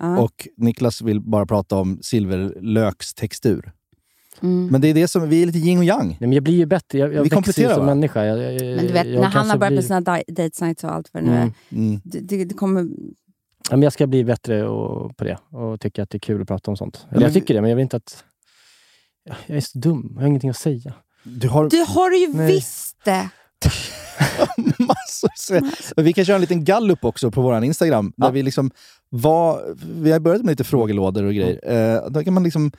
Ja. 0.00 0.18
Och 0.20 0.48
Niklas 0.56 1.02
vill 1.02 1.20
bara 1.20 1.46
prata 1.46 1.76
om 1.76 1.98
silverlökstextur. 2.02 3.72
Mm. 4.42 4.66
Men 4.66 4.80
det 4.80 4.88
är 4.88 4.94
det 4.94 5.08
som, 5.08 5.28
vi 5.28 5.42
är 5.42 5.46
lite 5.46 5.58
yin 5.58 5.78
och 5.78 5.84
yang. 5.84 6.08
Nej, 6.08 6.16
men 6.20 6.32
jag 6.32 6.42
blir 6.42 6.54
ju 6.54 6.66
bättre. 6.66 6.98
Jag, 6.98 7.14
jag 7.14 7.22
Vi 7.22 7.28
växer 7.28 7.62
ju 7.62 7.68
som 7.68 7.78
va? 7.78 7.86
människa. 7.86 8.24
Jag, 8.24 8.38
jag, 8.54 8.76
Men 8.76 8.86
du 8.86 8.92
vet, 8.92 9.06
jag 9.06 9.20
när 9.20 9.28
han 9.28 9.50
har 9.50 9.58
börjat 9.58 9.70
blir- 9.70 9.76
med 9.76 9.84
sina 9.84 10.00
date 10.00 10.64
nights 10.64 10.84
och 10.84 10.94
allt 10.94 11.08
vad 11.12 11.22
det 11.22 11.30
nu 11.30 11.36
är. 11.36 11.40
Mm. 11.42 11.52
Mm. 11.72 12.00
Det, 12.04 12.44
det, 12.44 12.54
kommer... 12.54 12.80
Ja, 13.70 13.76
men 13.76 13.82
jag 13.82 13.92
ska 13.92 14.06
bli 14.06 14.24
bättre 14.24 14.68
och, 14.68 15.16
på 15.16 15.24
det 15.24 15.38
och 15.50 15.80
tycka 15.80 16.02
att 16.02 16.10
det 16.10 16.16
är 16.16 16.20
kul 16.20 16.42
att 16.42 16.48
prata 16.48 16.70
om 16.70 16.76
sånt. 16.76 16.96
Eller 17.08 17.12
Men 17.18 17.22
jag 17.22 17.32
tycker 17.34 17.54
det, 17.54 17.60
men 17.60 17.70
jag 17.70 17.76
vill 17.76 17.82
inte 17.82 17.96
att... 17.96 18.24
Ja, 19.24 19.34
Jag 19.46 19.56
är 19.56 19.60
så 19.60 19.78
dum. 19.78 20.10
Jag 20.14 20.20
har 20.22 20.28
ingenting 20.28 20.50
att 20.50 20.56
säga. 20.56 20.94
Du 21.22 21.48
har 21.48 21.70
Du 21.70 21.84
har 21.88 22.10
ju 22.10 22.32
Nej. 22.32 22.46
visst 22.54 22.96
det! 23.04 23.28
massor 24.78 25.30
säga. 25.38 25.62
Vi 25.96 26.12
kan 26.12 26.24
köra 26.24 26.34
en 26.34 26.40
liten 26.40 26.64
gallup 26.64 27.04
också 27.04 27.30
på 27.30 27.42
vår 27.42 27.64
Instagram. 27.64 28.12
Där 28.16 28.30
vi, 28.32 28.42
liksom 28.42 28.70
var, 29.08 29.74
vi 30.02 30.12
har 30.12 30.20
börjat 30.20 30.42
med 30.42 30.52
lite 30.52 30.64
frågelådor 30.64 31.24
och 31.24 31.34
grejer. 31.34 31.72
Eh, 31.96 32.10
då 32.10 32.24
kan 32.24 32.34
man 32.34 32.42
liksom 32.42 32.72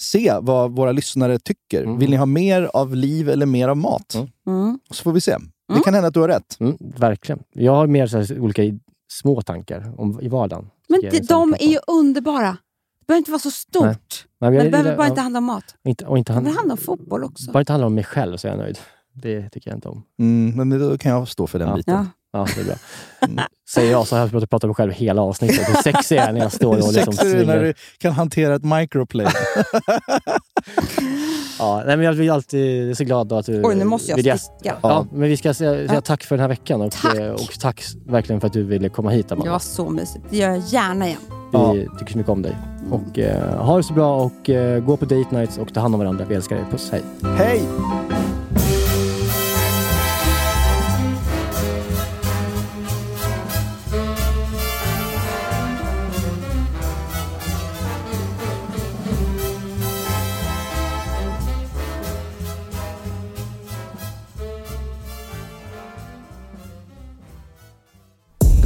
se 0.00 0.34
vad 0.40 0.70
våra 0.76 0.92
lyssnare 0.92 1.38
tycker. 1.38 1.98
Vill 1.98 2.10
ni 2.10 2.16
ha 2.16 2.26
mer 2.26 2.62
av 2.62 2.94
liv 2.96 3.28
eller 3.28 3.46
mer 3.46 3.68
av 3.68 3.76
mat? 3.76 4.14
Mm. 4.46 4.78
Så 4.90 5.02
får 5.02 5.12
vi 5.12 5.20
se. 5.20 5.36
Det 5.74 5.80
kan 5.84 5.94
hända 5.94 6.08
att 6.08 6.14
du 6.14 6.20
har 6.20 6.28
rätt. 6.28 6.60
Mm, 6.60 6.76
verkligen. 6.80 7.42
Jag 7.52 7.72
har 7.72 7.86
mer 7.86 8.06
så 8.06 8.18
här, 8.18 8.40
olika 8.40 8.62
små 9.12 9.42
tankar 9.42 9.94
om, 9.98 10.20
i 10.20 10.28
vardagen. 10.28 10.70
Men 10.88 11.00
det, 11.00 11.10
liksom 11.10 11.26
de 11.26 11.50
prata 11.52 11.64
är 11.64 11.68
ju 11.68 11.78
underbara. 11.86 12.56
Det 13.00 13.06
behöver 13.06 13.18
inte 13.18 13.30
vara 13.30 13.38
så 13.38 13.50
stort. 13.50 13.84
Nej. 13.84 13.96
Nej, 14.40 14.50
men 14.50 14.52
men 14.52 14.64
det 14.64 14.70
behöver 14.70 14.96
bara 14.96 15.06
inte 15.08 15.20
handla 15.20 15.38
om 15.38 15.44
mat. 15.44 15.64
Inte, 15.84 16.06
och 16.06 16.18
inte 16.18 16.32
Det 16.32 16.34
hand, 16.34 16.44
behöver 16.44 16.58
handla 16.60 16.72
om 16.72 16.78
fotboll 16.78 17.24
också. 17.24 17.52
bara 17.52 17.60
inte 17.60 17.72
handla 17.72 17.86
om 17.86 17.94
mig 17.94 18.04
själv 18.04 18.36
så 18.36 18.48
är 18.48 18.52
jag 18.52 18.58
nöjd. 18.58 18.78
Det 19.22 19.50
tycker 19.50 19.70
jag 19.70 19.76
inte 19.76 19.88
om. 19.88 20.02
Mm, 20.20 20.68
men 20.68 20.78
då 20.80 20.98
kan 20.98 21.12
jag 21.12 21.28
stå 21.28 21.46
för 21.46 21.58
den 21.58 21.68
Ja. 21.68 21.74
biten. 21.76 21.94
Ja. 21.94 22.06
Ja, 22.32 22.46
det 22.54 22.60
är 22.60 22.64
bra. 22.64 22.74
Mm. 23.22 23.44
Säger 23.70 23.90
jag 23.92 24.06
så 24.06 24.16
har 24.16 24.20
jag 24.20 24.30
pratat 24.30 24.50
prata 24.50 24.66
om 24.66 24.68
mig 24.68 24.74
själv 24.74 24.92
hela 24.92 25.22
avsnittet. 25.22 25.68
Hur 25.68 25.74
sexig 25.82 26.16
jag 26.16 26.24
är 26.24 26.32
när 26.32 26.40
jag 26.40 26.52
står 26.52 26.72
och 26.76 26.92
liksom 26.92 27.14
är 27.18 27.24
när 27.24 27.38
svingar. 27.38 27.58
du 27.62 27.74
kan 27.98 28.12
hantera 28.12 28.54
ett 28.54 28.64
microplay. 28.64 29.26
Ja, 31.60 31.82
nej, 31.86 31.96
men 31.96 32.06
jag 32.06 32.16
blir 32.16 32.32
alltid 32.32 32.96
så 32.96 33.04
glad 33.04 33.28
då 33.28 33.36
att 33.36 33.46
du 33.46 33.62
Oj, 33.64 33.74
nu 33.74 33.84
måste 33.84 34.10
jag 34.10 34.16
vill 34.16 34.38
sticka. 34.38 34.76
Ja, 34.82 35.06
men 35.12 35.28
vi 35.28 35.36
ska 35.36 35.54
säga, 35.54 35.72
säga 35.74 35.94
Ja. 35.94 36.00
tack 36.00 36.24
för 36.24 36.36
den 36.36 36.40
här 36.40 36.48
veckan. 36.48 36.80
Och 36.80 36.92
Tack. 36.92 37.14
eh, 37.14 37.30
och 37.32 37.58
tack 37.60 37.84
verkligen 38.06 38.40
för 38.40 38.46
att 38.46 38.52
du 38.52 38.62
ville 38.62 38.88
komma 38.88 39.10
hit, 39.10 39.28
Det 39.28 39.34
Amanda. 39.34 39.52
var 39.52 39.58
så 39.58 39.90
mysigt. 39.90 40.24
Det 40.30 40.36
gör 40.36 40.48
jag 40.50 40.58
gärna 40.58 41.06
igen. 41.06 41.18
Vi 41.74 41.88
tycker 41.98 42.12
så 42.12 42.18
mycket 42.18 42.30
om 42.32 42.42
dig. 42.42 42.56
Och 42.90 43.18
eh, 43.18 43.64
ha 43.64 43.76
det 43.76 43.82
så 43.82 43.92
bra 43.92 44.16
och 44.24 44.50
eh, 44.50 44.80
gå 44.84 44.96
på 44.96 45.04
date 45.04 45.36
nights 45.36 45.58
och 45.58 45.74
ta 45.74 45.80
hand 45.80 45.94
om 45.94 45.98
varandra. 45.98 46.24
Vi 46.28 46.34
älskar 46.34 46.56
er. 46.56 46.64
Puss, 46.70 46.90
hej. 46.92 47.02
Hej! 47.38 47.62